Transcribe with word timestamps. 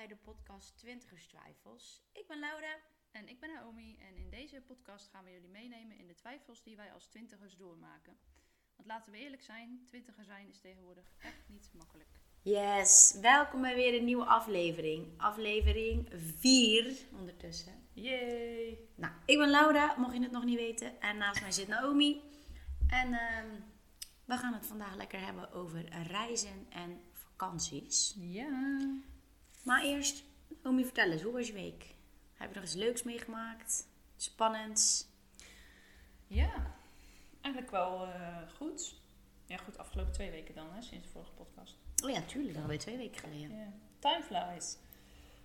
bij 0.00 0.08
de 0.08 0.16
podcast 0.16 0.76
Twintigers 0.76 1.26
Twijfels. 1.26 2.02
Ik 2.12 2.26
ben 2.26 2.38
Laura. 2.38 2.76
En 3.10 3.28
ik 3.28 3.40
ben 3.40 3.52
Naomi 3.52 3.96
en 3.98 4.16
in 4.16 4.30
deze 4.30 4.62
podcast 4.66 5.08
gaan 5.08 5.24
we 5.24 5.30
jullie 5.30 5.48
meenemen 5.48 5.98
in 5.98 6.06
de 6.06 6.14
twijfels 6.14 6.62
die 6.62 6.76
wij 6.76 6.92
als 6.92 7.06
twintigers 7.06 7.56
doormaken. 7.56 8.18
Want 8.76 8.88
laten 8.88 9.12
we 9.12 9.18
eerlijk 9.18 9.42
zijn, 9.42 9.82
twintiger 9.86 10.24
zijn 10.24 10.48
is 10.48 10.60
tegenwoordig 10.60 11.12
echt 11.18 11.48
niet 11.48 11.70
makkelijk. 11.72 12.08
Yes, 12.42 13.18
welkom 13.20 13.60
bij 13.60 13.74
weer 13.74 13.98
een 13.98 14.04
nieuwe 14.04 14.24
aflevering. 14.24 15.20
Aflevering 15.20 16.08
4 16.38 16.96
ondertussen. 17.12 17.88
Yay! 17.92 18.78
Nou, 18.94 19.12
ik 19.24 19.38
ben 19.38 19.50
Laura, 19.50 19.94
mocht 19.96 20.14
je 20.14 20.22
het 20.22 20.32
nog 20.32 20.44
niet 20.44 20.58
weten. 20.58 21.00
En 21.00 21.16
naast 21.16 21.40
mij 21.40 21.52
zit 21.52 21.68
Naomi. 21.68 22.22
En 22.86 23.12
ehm, 23.12 23.48
we 24.24 24.36
gaan 24.36 24.54
het 24.54 24.66
vandaag 24.66 24.94
lekker 24.94 25.20
hebben 25.24 25.52
over 25.52 26.02
reizen 26.02 26.66
en 26.70 27.00
vakanties. 27.12 28.14
Ja. 28.18 28.78
Maar 29.64 29.82
eerst, 29.82 30.24
Naomi, 30.62 30.84
vertel 30.84 31.10
eens, 31.10 31.22
hoe 31.22 31.32
was 31.32 31.46
je 31.46 31.52
week? 31.52 31.94
Heb 32.34 32.48
je 32.48 32.54
nog 32.54 32.64
iets 32.64 32.74
leuks 32.74 33.02
meegemaakt? 33.02 33.88
Spannends? 34.16 35.08
Ja, 36.26 36.74
eigenlijk 37.40 37.72
wel 37.72 38.06
eh, 38.06 38.36
goed. 38.56 38.94
Ja, 39.46 39.56
goed, 39.56 39.78
afgelopen 39.78 40.12
twee 40.12 40.30
weken 40.30 40.54
dan, 40.54 40.72
hè, 40.72 40.82
sinds 40.82 41.04
de 41.06 41.12
vorige 41.12 41.32
podcast. 41.32 41.76
Oh 42.04 42.10
ja, 42.10 42.20
tuurlijk, 42.22 42.54
dat 42.54 42.62
alweer 42.62 42.78
twee 42.78 42.96
weken 42.96 43.20
geleden. 43.20 43.56
Ja. 43.56 43.72
Time 43.98 44.22
flies. 44.22 44.76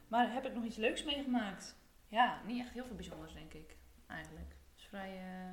Maar 0.08 0.34
heb 0.34 0.46
ik 0.46 0.54
nog 0.54 0.64
iets 0.64 0.76
leuks 0.76 1.04
meegemaakt? 1.04 1.76
Ja, 2.08 2.42
niet 2.46 2.60
echt 2.60 2.74
heel 2.74 2.86
veel 2.86 2.96
bijzonders, 2.96 3.34
denk 3.34 3.54
ik. 3.54 3.76
Eigenlijk. 4.08 4.50
Het 4.50 4.80
is 4.80 4.86
vrij... 4.86 5.18
eh, 5.18 5.52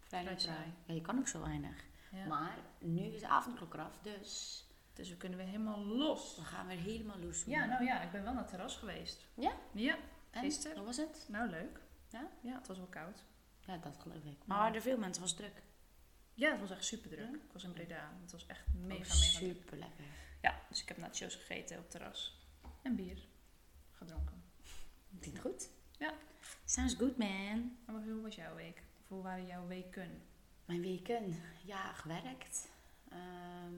Vrij 0.00 0.24
Vrij. 0.38 0.72
Ja, 0.86 0.94
je 0.94 1.00
kan 1.00 1.18
ook 1.18 1.28
zo 1.28 1.40
weinig. 1.40 1.84
ja. 2.12 2.26
Maar 2.26 2.58
nu 2.78 3.00
is 3.02 3.20
de 3.20 3.28
avondklok 3.28 3.74
eraf, 3.74 3.98
dus 4.02 4.64
Dus 4.96 5.08
we 5.08 5.16
kunnen 5.16 5.38
weer 5.38 5.46
helemaal 5.46 5.78
los. 5.84 6.36
we 6.36 6.42
gaan 6.44 6.66
weer 6.66 6.78
helemaal 6.78 7.18
los. 7.18 7.44
Ja, 7.44 7.64
nou 7.64 7.84
ja, 7.84 8.00
ik 8.02 8.10
ben 8.10 8.22
wel 8.22 8.32
naar 8.32 8.42
het 8.42 8.50
terras 8.50 8.76
geweest. 8.76 9.26
Ja? 9.34 9.52
Ja, 9.72 9.98
En, 10.30 10.42
gisteren. 10.42 10.76
Hoe 10.76 10.86
was 10.86 10.96
het? 10.96 11.24
Nou, 11.28 11.50
leuk. 11.50 11.80
Ja? 12.10 12.28
Ja, 12.40 12.54
het 12.54 12.66
was 12.66 12.76
wel 12.76 12.86
koud. 12.86 13.24
Ja, 13.66 13.76
dat 13.76 13.96
geloof 13.98 14.24
ik. 14.24 14.38
Maar 14.44 14.74
er 14.74 14.82
veel 14.82 14.98
mensen, 14.98 15.22
was 15.22 15.34
druk. 15.34 15.62
Ja, 16.34 16.50
het 16.50 16.60
was 16.60 16.70
echt 16.70 16.84
super 16.84 17.10
druk. 17.10 17.28
Ja? 17.30 17.34
Ik 17.34 17.52
was 17.52 17.64
in 17.64 17.72
Breda. 17.72 18.12
Het 18.22 18.32
was 18.32 18.46
echt 18.46 18.64
mega, 18.74 18.94
Oh, 18.94 19.20
mega 19.20 19.38
druk. 19.38 19.50
super 19.54 19.78
lekker. 19.78 20.04
Ja, 20.42 20.60
dus 20.68 20.82
ik 20.82 20.88
heb 20.88 20.96
nachos 20.96 21.34
gegeten 21.34 21.76
op 21.76 21.82
het 21.82 21.90
terras. 21.90 22.46
En 22.82 22.94
bier 22.96 23.18
gedronken. 23.92 24.42
Klinkt 25.20 25.40
goed. 25.40 25.68
Ja. 25.98 26.12
Sounds 26.64 26.94
good, 26.94 27.16
man. 27.16 27.76
En 27.86 28.02
hoe 28.04 28.20
was 28.22 28.34
jouw 28.34 28.54
week? 28.54 28.82
Of 29.02 29.08
hoe 29.08 29.22
waren 29.22 29.46
jouw 29.46 29.66
weken? 29.66 30.22
Mijn 30.64 30.80
weken, 30.80 31.42
ja, 31.64 31.92
gewerkt. 31.92 32.68
Ehm, 33.08 33.74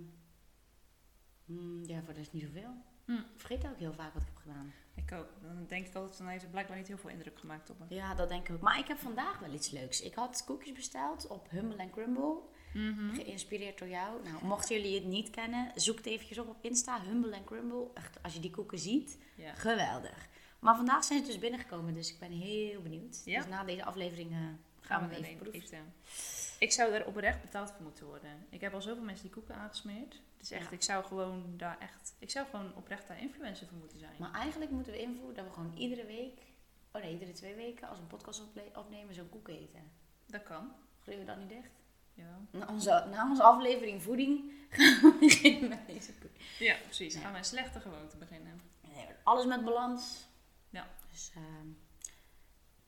mm, 1.49 1.85
ja, 1.87 2.03
voor 2.03 2.13
de 2.13 2.19
rest 2.19 2.33
niet 2.33 2.43
zoveel. 2.43 2.75
Hm. 3.05 3.13
Ik 3.13 3.25
vergeet 3.37 3.67
ook 3.67 3.79
heel 3.79 3.93
vaak 3.93 4.13
wat 4.13 4.23
ik 4.23 4.29
heb 4.29 4.37
gedaan. 4.37 4.73
Ik 4.95 5.13
ook. 5.13 5.27
Dan 5.43 5.65
denk 5.69 5.87
ik 5.87 5.95
altijd, 5.95 6.19
dan 6.19 6.27
heeft 6.27 6.43
het 6.43 6.51
blijkbaar 6.51 6.77
niet 6.77 6.87
heel 6.89 6.99
veel 6.99 7.11
indruk 7.11 7.39
gemaakt 7.39 7.71
op 7.71 7.79
me. 7.79 7.95
Ja, 7.95 8.15
dat 8.15 8.29
denk 8.29 8.49
ik 8.49 8.55
ook. 8.55 8.61
Maar 8.61 8.79
ik 8.79 8.89
heb 8.89 8.99
vandaag 8.99 9.39
wel 9.39 9.53
iets 9.53 9.71
leuks. 9.71 10.01
Ik 10.01 10.15
had 10.15 10.45
koekjes 10.45 10.73
besteld 10.73 11.27
op 11.27 11.51
Humble 11.51 11.79
and 11.83 11.91
Crumble. 11.93 12.35
Mhm. 12.75 13.15
Geïnspireerd 13.15 13.79
door 13.79 13.89
jou. 13.89 14.23
Nou, 14.25 14.45
mochten 14.45 14.77
jullie 14.77 14.95
het 14.95 15.05
niet 15.05 15.31
kennen, 15.31 15.73
zoek 15.75 15.97
het 15.97 16.07
eventjes 16.07 16.39
op 16.39 16.49
op 16.49 16.57
Insta. 16.61 17.01
Humble 17.03 17.37
and 17.37 17.45
Crumble. 17.45 17.87
Echt, 17.95 18.23
als 18.23 18.35
je 18.35 18.41
die 18.41 18.51
koeken 18.51 18.79
ziet, 18.79 19.19
Ja. 19.35 19.53
geweldig. 19.55 20.29
Maar 20.59 20.77
vandaag 20.77 21.05
zijn 21.05 21.21
ze 21.21 21.27
dus 21.27 21.39
binnengekomen, 21.39 21.95
dus 21.95 22.13
ik 22.13 22.19
ben 22.19 22.31
heel 22.33 22.83
benieuwd. 22.83 23.23
Ja. 23.25 23.41
Dus 23.41 23.49
na 23.51 23.65
deze 23.65 23.85
aflevering 23.85 24.31
eh, 24.31 24.37
gaan, 24.39 24.59
Gaan 24.81 25.03
we 25.03 25.09
we 25.09 25.15
even 25.15 25.27
even 25.29 25.39
proeven. 25.39 25.61
proeven. 25.69 25.93
Ik 26.59 26.73
zou 26.73 26.93
er 26.93 27.07
oprecht 27.07 27.41
betaald 27.41 27.71
voor 27.71 27.83
moeten 27.83 28.07
worden. 28.07 28.31
Ik 28.51 28.61
heb 28.61 28.75
al 28.75 28.83
zoveel 28.83 29.05
mensen 29.05 29.25
die 29.25 29.33
koeken 29.35 29.55
aangesmeerd. 29.55 30.21
Echt, 30.51 30.65
Ja. 30.65 30.71
ik 30.71 30.83
zou 30.83 31.05
gewoon 31.05 31.55
daar 31.57 31.79
echt... 31.79 32.15
Ik 32.19 32.31
zou 32.31 32.47
gewoon 32.47 32.75
oprecht 32.75 33.09
daar 33.09 33.21
influencer 33.21 33.67
voor 33.67 33.79
moeten 33.79 33.99
zijn. 33.99 34.15
Maar 34.19 34.33
eigenlijk 34.33 34.71
moeten 34.71 34.93
we 34.93 35.01
invoeren 35.01 35.35
dat 35.35 35.45
we 35.45 35.53
gewoon 35.53 35.73
iedere 35.77 36.05
week, 36.07 36.41
oh 36.93 37.03
nee, 37.03 37.13
iedere 37.13 37.33
twee 37.33 37.55
weken, 37.55 37.89
als 37.89 37.99
een 37.99 38.07
podcast 38.07 38.43
opnemen, 38.75 39.15
zo'n 39.15 39.29
koek 39.29 39.49
eten. 39.49 39.91
Dat 40.27 40.43
kan. 40.43 40.73
Groeien 41.03 41.21
we 41.21 41.27
dat 41.27 41.39
niet 41.39 41.53
echt? 41.53 41.71
Ja, 42.15 42.41
Na 42.51 42.67
onze, 42.67 43.07
na 43.11 43.29
onze 43.31 43.43
aflevering 43.43 44.03
voeding 44.03 44.53
gaan 44.71 45.01
we 45.03 45.17
beginnen 45.21 45.69
met 45.69 45.87
deze 45.87 46.15
koek. 46.19 46.31
ja 46.59 46.77
precies. 46.85 47.15
Ja. 47.15 47.21
Gaan 47.21 47.33
we 47.33 47.39
een 47.39 47.45
slechte 47.45 47.81
gewoonte 47.81 48.17
beginnen. 48.17 48.61
Nee, 48.81 49.07
alles 49.23 49.47
met 49.47 49.65
balans. 49.65 50.27
Ja. 50.71 50.87
Dus 51.11 51.31
ehm, 51.35 51.69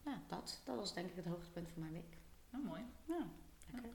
ja, 0.05 0.23
dat, 0.29 0.61
dat 0.65 0.77
was 0.77 0.95
denk 0.95 1.11
ik 1.11 1.17
het 1.17 1.27
hoogtepunt 1.27 1.69
van 1.71 1.81
mijn 1.83 1.93
week. 1.93 2.17
Nou, 2.51 2.65
mooi. 2.65 2.83
Ja, 3.05 3.27
lekker. 3.73 3.91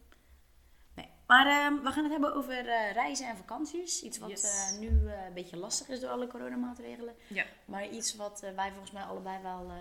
Maar 1.28 1.46
ehm, 1.48 1.84
we 1.84 1.92
gaan 1.92 2.04
het 2.04 2.12
hebben 2.12 2.36
over 2.36 2.68
eh, 2.68 2.92
reizen 2.92 3.28
en 3.30 3.38
vakanties. 3.38 4.02
Iets 4.02 4.18
wat 4.18 4.30
Yes. 4.30 4.44
eh, 4.72 4.80
nu 4.80 5.08
eh, 5.08 5.26
een 5.26 5.34
beetje 5.34 5.58
lastig 5.58 5.88
is 5.88 6.00
door 6.00 6.10
alle 6.10 6.28
coronamaatregelen. 6.28 7.16
Ja. 7.28 7.46
Maar 7.66 7.88
iets 7.90 8.16
wat 8.16 8.40
wij 8.56 8.70
volgens 8.70 8.92
mij 8.92 9.04
allebei 9.04 9.42
wel 9.42 9.72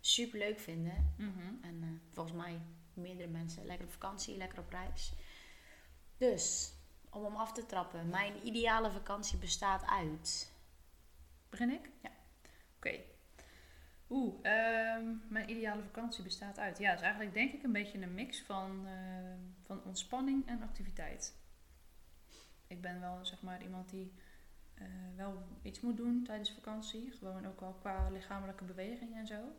super 0.00 0.38
leuk 0.38 0.60
vinden. 0.60 1.14
Mhm. 1.18 1.54
En 1.62 2.02
volgens 2.12 2.36
mij 2.36 2.60
meerdere 2.94 3.28
mensen. 3.28 3.64
Lekker 3.66 3.86
op 3.86 3.92
vakantie, 3.92 4.36
lekker 4.36 4.58
op 4.58 4.70
reis. 4.70 5.12
Dus, 6.16 6.72
om 7.10 7.24
hem 7.24 7.36
af 7.36 7.52
te 7.52 7.66
trappen. 7.66 8.08
Mijn 8.08 8.46
ideale 8.46 8.90
vakantie 8.90 9.38
bestaat 9.38 9.84
uit... 9.86 10.52
Begin 11.50 11.70
ik? 11.70 11.90
Ja. 12.02 12.10
Oké. 12.76 13.00
Oeh, 14.10 14.34
ehm, 14.42 15.04
mijn 15.28 15.50
ideale 15.50 15.82
vakantie 15.82 16.24
bestaat 16.24 16.58
uit. 16.58 16.78
Ja, 16.78 16.92
is 16.92 17.00
eigenlijk 17.00 17.34
denk 17.34 17.52
ik 17.52 17.62
een 17.62 17.72
beetje 17.72 18.02
een 18.02 18.14
mix 18.14 18.42
van, 18.42 18.86
eh, 18.86 18.94
van 19.62 19.84
ontspanning 19.84 20.46
en 20.48 20.62
activiteit. 20.62 21.34
Ik 22.66 22.80
ben 22.80 23.00
wel 23.00 23.24
zeg 23.24 23.42
maar 23.42 23.62
iemand 23.62 23.90
die 23.90 24.12
eh, 24.74 24.86
wel 25.16 25.42
iets 25.62 25.80
moet 25.80 25.96
doen 25.96 26.24
tijdens 26.24 26.52
vakantie. 26.52 27.10
Gewoon 27.12 27.46
ook 27.46 27.60
al 27.60 27.72
qua 27.72 28.10
lichamelijke 28.10 28.64
beweging 28.64 29.14
en 29.16 29.26
zo. 29.26 29.52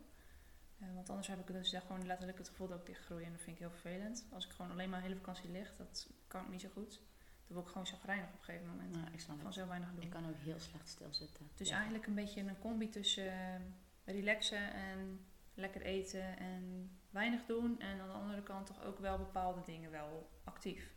Eh, 0.80 0.88
want 0.94 1.10
anders 1.10 1.28
heb 1.28 1.40
ik 1.40 1.48
dus 1.48 1.74
echt 1.74 1.86
gewoon 1.86 2.06
letterlijk 2.06 2.38
het 2.38 2.48
gevoel 2.50 2.68
dat 2.68 2.80
ik 2.80 2.86
dichtgroei 2.86 3.24
en 3.24 3.32
dat 3.32 3.42
vind 3.42 3.56
ik 3.56 3.62
heel 3.62 3.72
vervelend. 3.72 4.26
Als 4.32 4.46
ik 4.46 4.52
gewoon 4.52 4.72
alleen 4.72 4.90
maar 4.90 4.98
een 4.98 5.06
hele 5.06 5.18
vakantie 5.18 5.52
lig, 5.52 5.74
dat 5.78 6.10
kan 6.28 6.42
ik 6.44 6.50
niet 6.50 6.62
zo 6.62 6.70
goed. 6.74 7.02
Dan 7.48 7.56
word 7.56 7.66
ik 7.66 7.72
gewoon 7.72 7.88
chagrijnig 7.88 8.28
op 8.28 8.34
een 8.40 8.44
gegeven 8.44 8.68
moment. 8.68 8.92
Nou, 8.96 9.08
ik 9.14 9.20
snap 9.20 9.42
Van 9.42 9.54
zo 9.54 9.68
weinig 9.68 9.92
doen. 9.92 10.02
Ik 10.04 10.10
kan 10.10 10.28
ook 10.30 10.38
heel 10.38 10.60
slecht 10.60 10.88
stilzitten. 10.90 11.50
Dus 11.56 11.70
Ja. 11.70 11.76
eigenlijk 11.76 12.06
een 12.08 12.16
beetje 12.16 12.42
een 12.42 12.60
combi 12.60 12.90
tussen 12.90 13.32
eh, 13.32 13.62
relaxen 14.06 14.74
en 14.74 15.26
lekker 15.54 15.82
eten 15.82 16.38
en 16.38 16.98
weinig 17.10 17.46
doen. 17.46 17.80
En 17.80 18.00
aan 18.00 18.08
de 18.08 18.14
andere 18.14 18.44
kant 18.44 18.68
toch 18.68 18.84
ook 18.84 19.00
wel 19.00 19.18
bepaalde 19.18 19.62
dingen 19.62 19.92
wel 19.92 20.30
actief. 20.44 20.94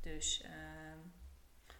Dus, 0.00 0.42
ehm, 0.42 0.98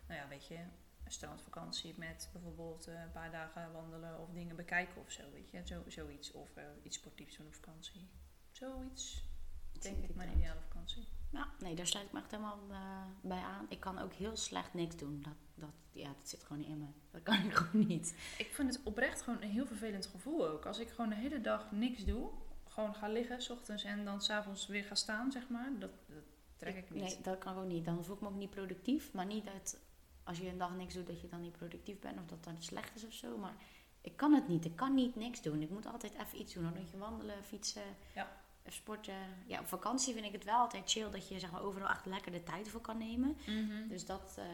nou 0.07 0.21
ja, 0.21 0.29
weet 0.29 0.47
je, 0.47 0.59
een 1.05 1.13
strandvakantie 1.13 1.99
met 1.99 2.31
bijvoorbeeld 2.33 2.87
een 2.87 3.13
paar 3.13 3.31
dagen 3.31 3.73
wandelen 3.73 4.19
of 4.19 4.31
dingen 4.31 4.57
bekijken 4.57 5.01
of 5.01 5.11
zo, 5.11 5.31
weet 5.31 5.51
je. 5.51 5.61
Zo, 5.65 5.83
zoiets. 5.87 6.33
Of 6.33 6.57
eh, 6.57 6.65
iets 6.83 6.97
sportiefs 6.97 7.37
doen 7.37 7.47
op 7.47 7.55
vakantie. 7.55 8.11
Zoiets, 8.51 9.25
denk 9.81 10.05
ik, 10.05 10.15
mijn 10.15 10.33
ideale 10.37 10.61
vakantie. 10.61 11.09
Ja, 11.31 11.49
nee, 11.59 11.75
daar 11.75 11.87
sluit 11.87 12.07
ik 12.07 12.13
me 12.13 12.19
echt 12.19 12.31
helemaal 12.31 12.59
eh, 12.71 13.05
bij 13.21 13.41
aan. 13.43 13.67
Ik 13.69 13.81
kan 13.81 13.99
ook 13.99 14.13
heel 14.13 14.37
slecht 14.37 14.75
niks 14.75 14.97
doen. 14.97 15.23
Dat, 15.23 15.35
dat, 15.55 15.71
ja, 15.93 16.07
dat 16.19 16.29
zit 16.29 16.43
gewoon 16.43 16.59
niet 16.59 16.69
in 16.69 16.79
me. 16.79 16.87
Dat 17.11 17.23
kan 17.23 17.45
ik 17.45 17.55
gewoon 17.61 17.87
niet. 17.87 18.15
Ik 18.39 18.55
vind 18.55 18.75
het 18.75 18.85
oprecht 18.85 19.23
gewoon 19.23 19.43
een 19.43 19.51
heel 19.51 19.67
vervelend 19.67 20.07
gevoel 20.07 20.49
ook. 20.49 20.67
Als 20.67 20.79
ik 20.79 20.89
gewoon 20.89 21.09
de 21.09 21.17
hele 21.17 21.41
dag 21.41 21.73
niks 21.73 22.05
doe, 22.05 22.31
gewoon 22.69 22.95
ga 22.95 23.09
liggen 23.09 23.43
s 23.43 23.51
ochtends 23.51 23.85
en 23.85 24.05
dan 24.05 24.21
s'avonds 24.21 24.67
weer 24.67 24.85
ga 24.85 24.95
staan, 24.95 25.33
zeg 25.33 25.49
maar, 25.49 25.71
dat, 25.79 25.91
dat 26.07 26.23
trek 26.57 26.77
ik 26.77 26.91
niet. 26.91 27.03
Nee, 27.03 27.19
dat 27.23 27.39
kan 27.39 27.57
ook 27.57 27.67
niet. 27.67 27.85
Dan 27.85 28.05
voel 28.05 28.15
ik 28.15 28.21
me 28.21 28.29
ook 28.29 28.35
niet 28.35 28.51
productief. 28.51 29.13
Maar 29.13 29.27
niet 29.27 29.45
dat 29.45 29.79
als 30.25 30.39
je 30.39 30.49
een 30.49 30.59
dag 30.59 30.75
niks 30.77 30.95
doet, 30.95 31.07
dat 31.07 31.21
je 31.21 31.29
dan 31.29 31.41
niet 31.41 31.53
productief 31.53 31.99
bent. 31.99 32.19
Of 32.21 32.27
dat 32.27 32.45
dan 32.45 32.63
slecht 32.63 32.95
is 32.95 33.07
of 33.07 33.13
zo. 33.13 33.37
Maar 33.39 33.55
ik 34.01 34.17
kan 34.17 34.33
het 34.33 34.49
niet. 34.49 34.65
Ik 34.65 34.77
kan 34.77 34.95
niet 34.95 35.17
niks 35.17 35.43
doen. 35.43 35.63
Ik 35.63 35.71
moet 35.71 35.87
altijd 35.87 36.13
even 36.15 36.41
iets 36.41 36.55
doen. 36.55 36.63
Dan 36.63 36.75
moet 36.77 36.91
je 36.91 36.99
wandelen, 36.99 37.45
fietsen, 37.45 37.83
Ja. 38.15 38.41
Even 38.63 38.73
sporten. 38.73 39.15
Ja, 39.47 39.61
op 39.61 39.67
vakantie 39.67 40.15
vind 40.15 40.27
ik 40.27 40.33
het 40.33 40.45
wel 40.45 40.59
altijd 40.59 40.91
chill 40.91 41.11
dat 41.11 41.29
je 41.29 41.39
zeg 41.39 41.51
maar, 41.51 41.63
overal 41.63 41.89
echt 41.89 42.07
lekker 42.07 42.33
de 42.33 42.43
tijd 42.43 42.69
voor 42.69 42.81
kan 42.81 42.99
nemen. 42.99 43.37
Mhm. 43.47 43.89
Dus 43.89 44.07
dat, 44.07 44.35
eh, 44.39 44.45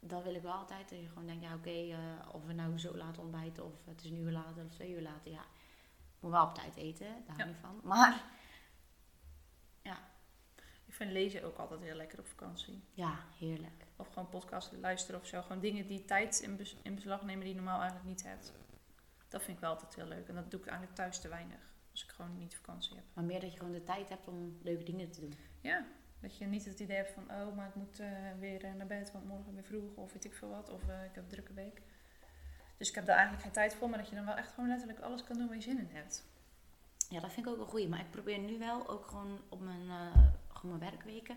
dat 0.00 0.22
wil 0.22 0.34
ik 0.34 0.42
wel 0.42 0.52
altijd. 0.52 0.88
Dat 0.88 0.98
je 0.98 1.08
gewoon 1.08 1.26
denkt, 1.26 1.42
ja 1.44 1.54
oké, 1.54 1.70
eh, 1.70 1.98
of 2.34 2.44
we 2.44 2.52
nou 2.52 2.78
zo 2.78 2.96
laat 2.96 3.18
ontbijten 3.18 3.64
of 3.64 3.72
het 3.84 4.04
is 4.04 4.10
een 4.10 4.16
uur 4.18 4.30
later 4.32 4.64
of 4.64 4.70
twee 4.70 4.90
uur 4.92 5.02
later. 5.02 5.30
Ja, 5.32 5.44
moet 6.20 6.30
wel 6.30 6.44
op 6.46 6.54
tijd 6.54 6.76
eten, 6.76 7.06
daar 7.06 7.36
hou 7.36 7.38
Ja. 7.38 7.44
ik 7.44 7.46
niet 7.50 7.60
van. 7.60 7.80
Maar 7.82 8.22
Ik 10.86 11.00
vind 11.00 11.12
lezen 11.12 11.42
ook 11.44 11.56
altijd 11.58 11.80
heel 11.80 11.94
lekker 11.94 12.18
op 12.18 12.26
vakantie. 12.26 12.82
ja, 12.92 13.18
heerlijk. 13.38 13.84
Of 13.96 14.08
gewoon 14.08 14.28
podcast 14.28 14.72
luisteren 14.72 15.20
of 15.20 15.26
zo. 15.26 15.42
Gewoon 15.42 15.60
dingen 15.60 15.86
die 15.86 16.04
tijd 16.04 16.40
in, 16.40 16.56
bes- 16.56 16.76
in 16.82 16.94
beslag 16.94 17.22
nemen 17.22 17.40
die 17.44 17.48
je 17.48 17.60
normaal 17.60 17.78
eigenlijk 17.80 18.08
niet 18.08 18.22
hebt. 18.22 18.52
Dat 19.28 19.42
vind 19.42 19.56
ik 19.56 19.62
wel 19.62 19.70
altijd 19.72 19.94
heel 19.94 20.06
leuk. 20.06 20.28
En 20.28 20.34
dat 20.34 20.50
doe 20.50 20.60
ik 20.60 20.66
eigenlijk 20.66 20.96
thuis 20.96 21.20
te 21.20 21.28
weinig. 21.28 21.72
Als 21.94 22.04
ik 22.04 22.10
gewoon 22.10 22.38
niet 22.38 22.54
vakantie 22.56 22.94
heb. 22.94 23.04
Maar 23.12 23.24
meer 23.24 23.40
dat 23.40 23.52
je 23.52 23.58
gewoon 23.58 23.72
de 23.72 23.82
tijd 23.84 24.08
hebt 24.08 24.28
om 24.28 24.58
leuke 24.62 24.82
dingen 24.84 25.10
te 25.10 25.20
doen. 25.20 25.34
Ja, 25.60 25.84
dat 26.20 26.36
je 26.36 26.44
niet 26.46 26.64
het 26.64 26.80
idee 26.80 26.96
hebt 26.96 27.10
van, 27.10 27.22
oh, 27.30 27.56
maar 27.56 27.68
ik 27.68 27.74
moet 27.74 28.00
eh, 28.00 28.08
weer 28.40 28.64
eh, 28.64 28.74
naar 28.74 28.86
bed, 28.86 29.12
want 29.12 29.24
morgen 29.26 29.54
weer 29.54 29.64
vroeg, 29.64 29.94
of 29.94 30.12
weet 30.12 30.24
ik 30.24 30.34
veel 30.34 30.48
wat, 30.48 30.70
of 30.70 30.88
eh, 30.88 31.04
ik 31.04 31.14
heb 31.14 31.24
een 31.24 31.30
drukke 31.30 31.52
week. 31.52 31.82
Dus 32.76 32.88
ik 32.88 32.94
heb 32.94 33.04
daar 33.06 33.14
eigenlijk 33.14 33.44
geen 33.44 33.52
tijd 33.54 33.74
voor, 33.74 33.88
maar 33.88 33.98
dat 33.98 34.08
je 34.08 34.14
dan 34.14 34.24
wel 34.24 34.34
echt 34.34 34.52
gewoon 34.52 34.68
letterlijk 34.68 35.00
alles 35.00 35.24
kan 35.24 35.36
doen 35.38 35.46
waar 35.46 35.56
je 35.56 35.62
zin 35.62 35.78
in 35.78 35.88
hebt. 35.92 36.24
Ja, 37.08 37.20
dat 37.20 37.32
vind 37.32 37.46
ik 37.46 37.52
ook 37.52 37.58
een 37.58 37.66
goeie. 37.66 37.88
Maar 37.88 38.00
ik 38.00 38.10
probeer 38.10 38.38
nu 38.38 38.58
wel 38.58 38.88
ook 38.88 39.06
gewoon 39.06 39.40
op 39.48 39.60
mijn, 39.60 39.88
gewoon 40.48 40.78
mijn 40.78 40.90
werkweken 40.90 41.36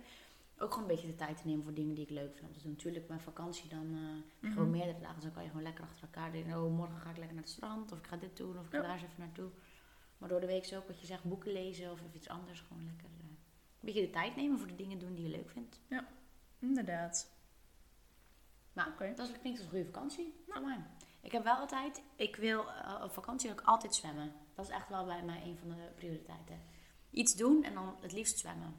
Ook 0.59 0.73
gewoon 0.73 0.89
een 0.89 0.95
beetje 0.95 1.07
de 1.07 1.15
tijd 1.15 1.37
te 1.37 1.47
nemen 1.47 1.63
voor 1.63 1.73
dingen 1.73 1.95
die 1.95 2.03
ik 2.03 2.09
leuk 2.09 2.35
vind 2.35 2.47
om 2.47 2.53
te 2.53 2.61
doen. 2.61 2.71
Natuurlijk, 2.71 3.07
mijn 3.07 3.19
vakantie 3.19 3.69
dan 3.69 3.91
Mhm. 4.39 4.51
gewoon 4.53 4.69
meerdere 4.69 4.99
dagen. 4.99 5.15
Dus 5.15 5.23
dan 5.23 5.33
kan 5.33 5.43
je 5.43 5.49
gewoon 5.49 5.63
lekker 5.63 5.83
achter 5.83 6.01
elkaar 6.03 6.31
denken. 6.31 6.63
Oh, 6.63 6.75
morgen 6.75 6.99
ga 6.99 7.09
ik 7.09 7.17
lekker 7.17 7.35
naar 7.35 7.43
het 7.43 7.53
strand. 7.53 7.91
Of 7.91 7.97
ik 7.97 8.07
ga 8.07 8.15
dit 8.17 8.37
doen. 8.37 8.57
Of 8.59 8.65
ik 8.65 8.71
ga 8.71 8.77
Ja. 8.77 8.83
daar 8.83 8.93
eens 8.93 9.01
even 9.03 9.15
naartoe. 9.19 9.49
Maar 10.17 10.29
door 10.29 10.39
de 10.39 10.45
week 10.45 10.63
is 10.63 10.75
ook 10.75 10.87
wat 10.87 10.99
je 10.99 11.05
zegt, 11.05 11.23
boeken 11.23 11.51
lezen 11.51 11.91
of 11.91 11.99
iets 12.13 12.29
anders. 12.29 12.59
Gewoon 12.59 12.85
lekker 12.85 13.05
eh, 13.05 13.25
een 13.25 13.79
beetje 13.79 14.01
de 14.01 14.09
tijd 14.09 14.35
nemen 14.35 14.59
voor 14.59 14.67
de 14.67 14.75
dingen 14.75 14.99
doen 14.99 15.15
die 15.15 15.29
je 15.29 15.37
leuk 15.37 15.49
vindt. 15.49 15.79
Inderdaad. 16.59 17.31
Nou, 18.73 18.91
Oké. 18.91 19.13
dat 19.15 19.39
klinkt 19.39 19.59
als 19.59 19.59
een 19.59 19.69
goede 19.69 19.85
vakantie 19.85 20.43
voor 20.47 20.61
mij. 20.61 20.79
Ik 21.21 21.31
heb 21.31 21.43
wel 21.43 21.55
altijd, 21.55 22.01
ik 22.15 22.35
wil 22.35 22.69
eh, 22.69 23.01
op 23.03 23.11
vakantie 23.11 23.51
ook 23.51 23.61
altijd 23.61 23.95
zwemmen. 23.95 24.33
Dat 24.55 24.65
is 24.65 24.71
echt 24.71 24.89
wel 24.89 25.05
bij 25.05 25.23
mij 25.23 25.41
een 25.43 25.57
van 25.57 25.69
de 25.69 25.91
prioriteiten. 25.95 26.61
Iets 27.09 27.35
doen 27.35 27.63
en 27.63 27.73
dan 27.73 27.97
het 28.01 28.11
liefst 28.11 28.39
zwemmen. 28.39 28.75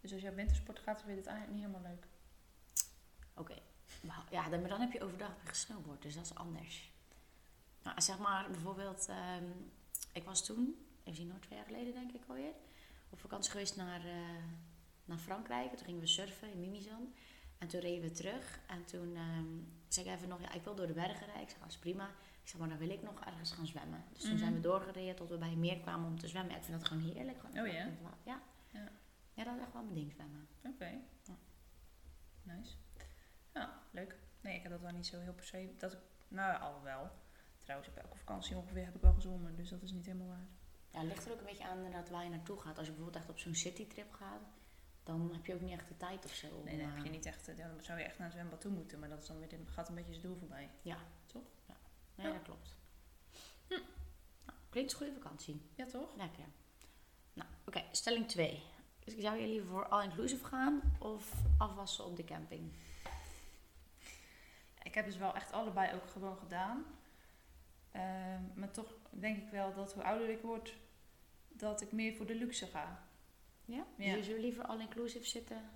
Dus 0.00 0.12
als 0.12 0.22
je 0.22 0.28
op 0.28 0.34
wintersport 0.34 0.78
gaat, 0.78 1.00
vind 1.00 1.10
je 1.10 1.16
het 1.16 1.26
eigenlijk 1.26 1.58
niet 1.58 1.66
helemaal 1.66 1.90
leuk. 1.90 2.06
Oké. 3.34 3.54
Ja, 4.30 4.48
dan, 4.48 4.60
maar 4.60 4.68
dan 4.68 4.80
heb 4.80 4.92
je 4.92 5.02
overdag 5.02 5.28
weer 5.28 5.48
gesnowboard, 5.48 6.02
dus 6.02 6.14
dat 6.14 6.24
is 6.24 6.34
anders. 6.34 6.92
Nou, 7.82 8.00
zeg 8.00 8.18
maar 8.18 8.50
bijvoorbeeld, 8.50 9.08
ehm, 9.08 9.50
ik 10.12 10.24
was 10.24 10.44
toen, 10.44 10.86
even 11.00 11.16
zien, 11.16 11.26
nog 11.26 11.38
twee 11.40 11.58
jaar 11.58 11.66
geleden 11.66 11.92
denk 11.92 12.12
ik 12.12 12.22
alweer, 12.28 12.52
op 13.10 13.20
vakantie 13.20 13.50
geweest 13.50 13.76
naar, 13.76 14.04
eh, 14.04 14.44
naar 15.04 15.18
Frankrijk. 15.18 15.74
Toen 15.74 15.84
gingen 15.84 16.00
we 16.00 16.06
surfen 16.06 16.52
in 16.52 16.60
Mimizan. 16.60 17.14
En 17.58 17.68
toen 17.68 17.80
reden 17.80 18.02
we 18.02 18.10
terug. 18.10 18.60
En 18.66 18.84
toen 18.84 19.16
ehm, 19.16 19.46
zei 19.88 20.06
ik 20.08 20.14
even 20.14 20.28
nog, 20.28 20.40
ja, 20.40 20.52
ik 20.52 20.62
wil 20.64 20.74
door 20.74 20.86
de 20.86 20.92
bergen 20.92 21.26
rijden. 21.26 21.42
Ik 21.42 21.48
zei, 21.48 21.60
dat 21.60 21.70
is 21.70 21.78
prima. 21.78 22.08
Ik 22.42 22.48
zeg, 22.48 22.60
maar 22.60 22.68
dan 22.68 22.78
wil 22.78 22.90
ik 22.90 23.02
nog 23.02 23.20
ergens 23.24 23.52
gaan 23.52 23.66
zwemmen. 23.66 24.04
Dus 24.12 24.20
toen 24.22 24.30
Mhm. 24.30 24.38
zijn 24.40 24.54
we 24.54 24.60
doorgereden 24.60 25.16
tot 25.16 25.28
we 25.28 25.38
bij 25.38 25.48
een 25.52 25.60
meer 25.60 25.78
kwamen 25.80 26.06
om 26.10 26.18
te 26.18 26.28
zwemmen. 26.28 26.56
Ik 26.56 26.62
vind 26.62 26.78
dat 26.80 26.88
gewoon 26.88 27.02
heerlijk. 27.02 27.38
Gewoon 27.40 27.66
Oh 27.66 27.72
ja? 27.72 27.88
Ja. 28.24 28.42
Ja. 28.72 28.88
ja, 29.32 29.44
dat 29.44 29.54
is 29.56 29.60
echt 29.62 29.72
wel 29.72 29.82
mijn 29.82 29.94
ding, 29.94 30.12
zwemmen. 30.12 30.48
Oké. 30.64 31.00
Ja. 31.22 31.36
Nice. 32.42 32.74
Ja, 33.54 33.82
leuk. 33.90 34.16
Nee, 34.40 34.56
ik 34.56 34.62
heb 34.62 34.72
dat 34.72 34.80
wel 34.80 34.90
niet 34.92 35.06
zo 35.06 35.20
heel 35.20 35.32
per 35.34 35.44
se. 35.44 35.74
Dat 35.78 35.92
ik, 35.92 35.98
nou, 36.28 36.60
al 36.60 36.82
wel. 36.82 37.10
Trouwens, 37.62 37.90
op 37.90 37.96
elke 37.96 38.16
vakantie 38.16 38.56
ongeveer 38.56 38.84
heb 38.84 38.94
ik 38.94 39.00
wel 39.00 39.12
gezwommen, 39.12 39.56
dus 39.56 39.68
dat 39.68 39.82
is 39.82 39.92
niet 39.92 40.06
helemaal 40.06 40.26
waar. 40.26 40.46
Ja, 40.90 40.98
het 40.98 41.08
ligt 41.08 41.26
er 41.26 41.32
ook 41.32 41.38
een 41.38 41.44
beetje 41.44 41.64
aan 41.64 41.76
inderdaad 41.76 42.08
waar 42.10 42.24
je 42.24 42.30
naartoe 42.30 42.60
gaat. 42.60 42.78
Als 42.78 42.86
je 42.86 42.92
bijvoorbeeld 42.92 43.22
echt 43.22 43.30
op 43.30 43.38
zo'n 43.38 43.54
citytrip 43.54 44.12
gaat, 44.12 44.42
dan 45.02 45.32
heb 45.32 45.46
je 45.46 45.54
ook 45.54 45.60
niet 45.60 45.72
echt 45.72 45.88
de 45.88 45.96
tijd 45.96 46.24
of 46.24 46.32
zo. 46.34 46.62
Nee, 46.64 46.76
dan 46.78 46.86
heb 46.86 46.96
eh, 46.98 47.04
je 47.04 47.10
niet 47.10 47.26
echt, 47.26 47.48
eh, 47.48 47.56
dan 47.56 47.82
zou 47.82 47.98
je 47.98 48.04
echt 48.04 48.18
naar 48.18 48.26
een 48.26 48.32
zwembad 48.32 48.60
toe 48.60 48.72
moeten, 48.72 48.98
maar 48.98 49.08
dat 49.08 49.20
is 49.22 49.26
dan 49.26 49.38
weer, 49.38 49.48
gaat 49.66 49.88
een 49.88 49.94
beetje 49.94 50.12
zijn 50.12 50.24
doel 50.26 50.36
voorbij. 50.36 50.70
Ja. 50.82 50.96
Toch? 51.26 51.42
Ja. 51.66 51.74
Nee, 52.14 52.26
Ja. 52.26 52.32
dat 52.32 52.42
klopt. 52.42 52.76
Nou, 53.68 54.58
klinkt 54.70 54.92
een 54.92 54.98
goede 54.98 55.12
vakantie. 55.12 55.62
Ja, 55.74 55.86
toch? 55.86 56.16
Lekker. 56.16 56.44
Nou, 57.32 57.48
oké, 57.64 57.82
stelling 57.92 58.28
2. 58.28 58.62
Dus 59.04 59.16
zou 59.16 59.36
je 59.40 59.46
liever 59.46 59.68
voor 59.68 59.88
all-inclusive 59.88 60.44
gaan 60.44 60.96
of 60.98 61.32
afwassen 61.58 62.04
op 62.04 62.16
de 62.16 62.24
camping? 62.24 62.72
Ik 64.82 64.94
heb 64.94 65.04
dus 65.04 65.16
wel 65.16 65.34
echt 65.34 65.52
allebei 65.52 65.94
ook 65.94 66.10
gewoon 66.10 66.36
gedaan. 66.36 66.84
Ehm, 67.92 68.42
maar 68.54 68.70
toch 68.70 68.94
denk 69.10 69.36
ik 69.36 69.50
wel 69.50 69.74
dat 69.74 69.92
hoe 69.92 70.02
ouder 70.02 70.28
ik 70.28 70.40
word, 70.40 70.76
dat 71.48 71.80
ik 71.80 71.92
meer 71.92 72.14
voor 72.14 72.26
de 72.26 72.34
luxe 72.34 72.66
ga. 72.66 73.06
Ja? 73.64 73.86
Ja. 73.96 74.14
Dus 74.14 74.26
je 74.26 74.30
zou 74.30 74.40
liever 74.40 74.64
all-inclusive 74.64 75.26
zitten? 75.26 75.70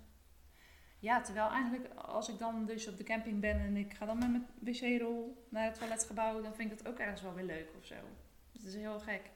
Ja, 0.99 1.21
terwijl 1.21 1.49
eigenlijk 1.49 1.93
als 1.93 2.29
ik 2.29 2.39
dan 2.39 2.65
dus 2.65 2.87
op 2.87 2.97
de 2.97 3.03
camping 3.03 3.39
ben 3.39 3.59
en 3.59 3.77
ik 3.77 3.93
ga 3.93 4.05
dan 4.05 4.17
met 4.17 4.29
mijn 4.29 4.47
wc-rol 4.59 5.45
naar 5.49 5.65
het 5.65 5.75
toiletgebouw, 5.75 6.41
dan 6.41 6.55
vind 6.55 6.71
ik 6.71 6.77
dat 6.77 6.87
ook 6.87 6.99
ergens 6.99 7.21
wel 7.21 7.33
weer 7.33 7.45
leuk 7.45 7.69
of 7.77 7.85
zo. 7.85 7.95
Dus 8.51 8.61
dat 8.61 8.73
is 8.73 8.79
heel 8.79 8.99
gek. 8.99 9.31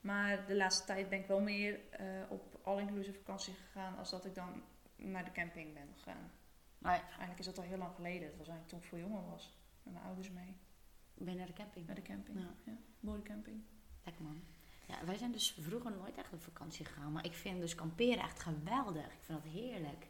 Maar 0.00 0.46
de 0.46 0.56
laatste 0.56 0.86
tijd 0.86 1.08
ben 1.08 1.18
ik 1.18 1.26
wel 1.26 1.40
meer 1.40 1.80
eh, 1.90 2.06
op 2.28 2.60
all-inclusive 2.62 3.18
vakantie 3.18 3.54
gegaan 3.54 3.98
als 3.98 4.10
dat 4.10 4.24
ik 4.24 4.34
dan 4.34 4.62
naar 4.96 5.24
de 5.24 5.32
camping 5.32 5.74
ben 5.74 5.88
gegaan. 5.96 6.30
Maar 6.78 7.02
Eigenlijk 7.08 7.38
is 7.38 7.44
dat 7.44 7.58
al 7.58 7.64
heel 7.64 7.78
lang 7.78 7.94
geleden. 7.94 8.28
Dat 8.28 8.38
was 8.38 8.48
eigenlijk 8.48 8.68
toen 8.68 8.78
ik 8.78 8.84
veel 8.84 8.98
jonger 8.98 9.30
was. 9.30 9.58
Met 9.82 9.92
mijn 9.94 10.06
ouders 10.06 10.30
mee. 10.30 10.56
Ben 11.18 11.32
je 11.32 11.38
naar 11.38 11.46
de 11.46 11.52
camping? 11.52 11.86
Naar 11.86 11.94
de 11.94 12.02
camping. 12.02 12.38
Ja. 12.38 12.54
Ja, 12.64 12.72
mooie 13.00 13.22
camping. 13.22 13.62
Lekker 14.04 14.22
man. 14.22 14.42
Ja, 14.86 15.04
wij 15.04 15.16
zijn 15.16 15.32
dus 15.32 15.56
vroeger 15.60 15.90
nooit 15.90 16.16
echt 16.16 16.32
op 16.32 16.42
vakantie 16.42 16.84
gegaan. 16.84 17.12
Maar 17.12 17.24
ik 17.24 17.34
vind 17.34 17.60
dus 17.60 17.74
kamperen 17.74 18.22
echt 18.22 18.40
geweldig. 18.40 19.04
Ik 19.04 19.22
vind 19.22 19.42
dat 19.42 19.52
heerlijk. 19.52 20.06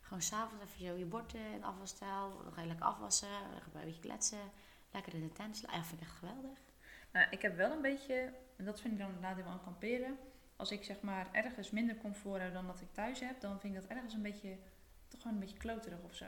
Gewoon 0.00 0.22
s'avonds 0.22 0.64
even 0.64 0.86
zo 0.86 0.94
je 0.94 1.04
bord 1.04 1.34
in 1.34 1.60
de 1.60 1.66
afwasstijl. 1.66 2.40
Dan 2.42 2.52
ga 2.52 2.60
je 2.60 2.66
lekker 2.66 2.86
afwassen. 2.86 3.28
Dan 3.28 3.60
ga 3.60 3.70
je 3.72 3.78
een 3.78 3.84
beetje 3.84 4.00
kletsen. 4.00 4.50
Lekker 4.90 5.14
in 5.14 5.22
de 5.22 5.32
tent 5.32 5.56
slaan. 5.56 5.76
Ja, 5.76 5.84
vind 5.84 6.00
ik 6.00 6.06
echt 6.06 6.16
geweldig. 6.16 6.58
Nou, 7.12 7.26
ik 7.30 7.42
heb 7.42 7.56
wel 7.56 7.72
een 7.72 7.82
beetje, 7.82 8.32
en 8.56 8.64
dat 8.64 8.80
vind 8.80 8.92
ik 8.92 8.98
dan 8.98 9.10
het 9.10 9.20
nadeel 9.20 9.44
aan 9.44 9.62
kamperen. 9.62 10.18
Als 10.56 10.70
ik 10.70 10.84
zeg 10.84 11.00
maar 11.00 11.32
ergens 11.32 11.70
minder 11.70 11.96
comfort 11.96 12.42
heb 12.42 12.52
dan 12.52 12.66
dat 12.66 12.80
ik 12.80 12.92
thuis 12.92 13.20
heb, 13.20 13.40
dan 13.40 13.60
vind 13.60 13.74
ik 13.74 13.80
dat 13.80 13.90
ergens 13.90 14.14
een 14.14 14.22
beetje, 14.22 14.58
toch 15.08 15.22
gewoon 15.22 15.36
een 15.36 15.42
beetje 15.42 15.58
kloterig 15.58 16.02
of 16.02 16.14
zo. 16.14 16.26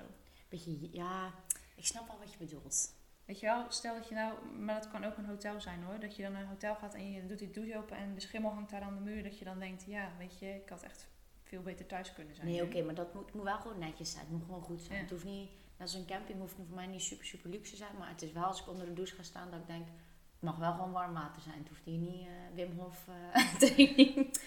Beetje, 0.48 0.92
ja, 0.92 1.34
ik 1.74 1.86
snap 1.86 2.06
wel 2.06 2.18
wat 2.18 2.32
je 2.32 2.38
bedoelt. 2.38 2.94
Weet 3.24 3.40
je 3.40 3.46
wel, 3.46 3.64
stel 3.68 3.94
dat 3.94 4.08
je 4.08 4.14
nou, 4.14 4.46
maar 4.58 4.74
dat 4.80 4.90
kan 4.90 5.04
ook 5.04 5.16
een 5.16 5.24
hotel 5.24 5.60
zijn 5.60 5.82
hoor, 5.82 6.00
dat 6.00 6.16
je 6.16 6.22
dan 6.22 6.32
naar 6.32 6.40
een 6.42 6.48
hotel 6.48 6.74
gaat 6.74 6.94
en 6.94 7.12
je 7.12 7.26
doet 7.26 7.38
die 7.38 7.50
douche 7.50 7.76
open 7.76 7.96
en 7.96 8.14
de 8.14 8.20
schimmel 8.20 8.50
hangt 8.50 8.70
daar 8.70 8.82
aan 8.82 8.94
de 8.94 9.00
muur, 9.00 9.22
dat 9.22 9.38
je 9.38 9.44
dan 9.44 9.58
denkt, 9.58 9.84
ja, 9.86 10.12
weet 10.18 10.38
je, 10.38 10.46
ik 10.54 10.68
had 10.68 10.82
echt 10.82 11.08
veel 11.42 11.62
beter 11.62 11.86
thuis 11.86 12.12
kunnen 12.12 12.34
zijn. 12.34 12.46
Nee, 12.46 12.62
oké, 12.62 12.82
maar 12.82 12.94
dat 12.94 13.14
moet, 13.14 13.34
moet 13.34 13.44
wel 13.44 13.58
gewoon 13.58 13.78
netjes 13.78 14.10
zijn. 14.12 14.24
Het 14.24 14.32
moet 14.32 14.44
gewoon 14.44 14.62
goed 14.62 14.80
zijn. 14.80 14.94
Ja. 14.94 15.00
Het 15.00 15.10
hoeft 15.10 15.24
niet, 15.24 15.50
net 15.50 15.80
als 15.80 15.94
een 15.94 16.06
camping 16.06 16.38
hoeft 16.38 16.54
voor 16.54 16.64
mij 16.74 16.86
niet 16.86 17.02
super, 17.02 17.26
super 17.26 17.50
luxe 17.50 17.70
te 17.70 17.76
zijn. 17.76 17.96
Maar 17.98 18.08
het 18.08 18.22
is 18.22 18.32
wel 18.32 18.44
als 18.44 18.60
ik 18.60 18.68
onder 18.68 18.86
de 18.86 18.92
douche 18.92 19.14
ga 19.14 19.22
staan 19.22 19.50
dat 19.50 19.60
ik 19.60 19.66
denk, 19.66 19.86
het 19.86 20.40
mag 20.42 20.56
wel 20.56 20.72
gewoon 20.72 20.92
warm 20.92 21.12
water 21.14 21.42
zijn. 21.42 21.58
Het 21.58 21.68
hoeft 21.68 21.84
hier 21.84 21.98
niet 21.98 22.26
eh, 22.26 22.32
Wim 22.54 22.78
Hof 22.78 23.08
eh, 23.08 23.54
training. 23.62 24.38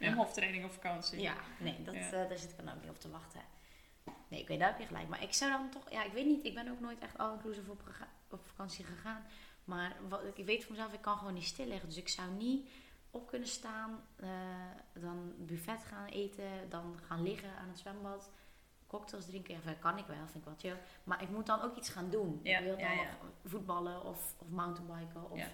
Een 0.00 0.14
hoftraining 0.14 0.64
op 0.64 0.72
vakantie. 0.72 1.20
Ja, 1.20 1.34
nee, 1.60 1.82
dat, 1.82 1.94
Ja. 1.94 2.00
eh, 2.00 2.10
daar 2.28 2.38
zit 2.38 2.50
ik 2.50 2.56
dan 2.64 2.74
ook 2.74 2.80
niet 2.80 2.90
op 2.90 3.00
te 3.00 3.10
wachten. 3.10 3.40
Nee, 4.28 4.40
ik 4.40 4.48
weet, 4.48 4.58
daar 4.58 4.68
heb 4.70 4.80
je 4.80 4.86
gelijk. 4.86 5.08
Maar 5.08 5.22
ik 5.22 5.32
zou 5.32 5.50
dan 5.50 5.70
toch, 5.70 5.90
ja, 5.90 6.04
ik 6.04 6.12
weet 6.12 6.26
niet, 6.26 6.44
ik 6.44 6.54
ben 6.54 6.68
ook 6.70 6.80
nooit 6.80 6.98
echt 6.98 7.18
all-inclusive 7.18 7.70
op, 7.70 7.82
gega- 7.84 8.08
op 8.32 8.46
vakantie 8.46 8.84
gegaan. 8.84 9.22
Maar 9.64 9.96
wat, 10.08 10.20
ik 10.34 10.44
weet 10.44 10.64
voor 10.64 10.72
mezelf, 10.72 10.92
ik 10.92 11.00
kan 11.00 11.18
gewoon 11.18 11.34
niet 11.34 11.44
stil 11.44 11.66
liggen. 11.66 11.88
Dus 11.88 11.98
ik 11.98 12.08
zou 12.08 12.30
niet 12.30 12.70
op 13.10 13.26
kunnen 13.26 13.48
staan, 13.48 14.00
eh, 14.16 14.28
dan 14.92 15.34
buffet 15.38 15.84
gaan 15.84 16.06
eten, 16.06 16.68
dan 16.68 16.98
gaan 17.06 17.22
liggen 17.22 17.56
aan 17.56 17.68
het 17.68 17.78
zwembad, 17.78 18.30
cocktails 18.86 19.26
drinken. 19.26 19.54
Ja, 19.64 19.72
kan 19.72 19.98
ik 19.98 20.06
wel, 20.06 20.16
vind 20.16 20.34
ik 20.34 20.44
wel 20.44 20.54
chill. 20.56 20.76
Maar 21.04 21.22
ik 21.22 21.30
moet 21.30 21.46
dan 21.46 21.62
ook 21.62 21.76
iets 21.76 21.88
gaan 21.88 22.10
doen. 22.10 22.40
Ja, 22.42 22.58
ik 22.58 22.64
wil 22.64 22.76
dan 22.76 22.96
ja, 22.96 23.16
voetballen 23.44 24.04
of, 24.04 24.34
of 24.38 24.48
mountainbiken 24.48 25.30
of, 25.30 25.48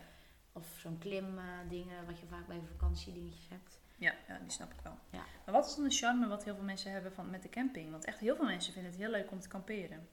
of 0.53 0.67
zo'n 0.79 0.99
klim 0.99 1.39
eh, 1.39 1.45
dingen, 1.69 2.07
wat 2.07 2.19
je 2.19 2.27
vaak 2.27 2.47
bij 2.47 2.61
vakantiedingetjes 2.71 3.49
hebt. 3.49 3.81
Ja, 3.99 4.15
ja, 4.29 4.39
die 4.39 4.51
snap 4.51 4.73
ik 4.73 4.81
wel. 4.83 4.99
Ja. 5.11 5.25
Maar 5.45 5.55
wat 5.55 5.67
is 5.67 5.75
dan 5.75 5.85
de 5.85 5.91
charme 5.91 6.29
wat 6.29 6.45
heel 6.45 6.55
veel 6.55 6.65
mensen 6.65 6.93
hebben 6.93 7.13
van, 7.13 7.31
met 7.31 7.43
de 7.43 7.49
camping? 7.49 7.91
Want 7.91 8.05
echt 8.05 8.19
heel 8.19 8.37
veel 8.37 8.45
mensen 8.45 8.73
vinden 8.73 8.91
het 8.91 9.01
heel 9.01 9.11
leuk 9.11 9.31
om 9.31 9.41
te 9.41 9.49
kamperen. 9.49 10.09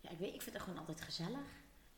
Ja, 0.00 0.10
ik 0.10 0.18
weet, 0.18 0.34
ik 0.34 0.42
vind 0.42 0.54
het 0.54 0.64
gewoon 0.64 0.78
altijd 0.78 1.00
gezellig. 1.00 1.40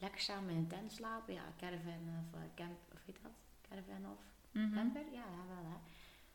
Lekker 0.00 0.20
samen 0.20 0.50
in 0.50 0.56
een 0.56 0.66
tent 0.66 0.92
slapen. 0.92 1.34
Ja, 1.34 1.42
caravan 1.58 2.08
of 2.32 2.34
eh, 2.40 2.46
camp, 2.54 2.78
of 2.92 2.98
weet 3.06 3.18
dat? 3.22 3.32
Caravan 3.68 4.10
of 4.12 4.18
Mhm. 4.50 4.74
camper? 4.74 5.02
Ja, 5.12 5.24
ja, 5.36 5.46
wel 5.54 5.64
hè. 5.70 5.76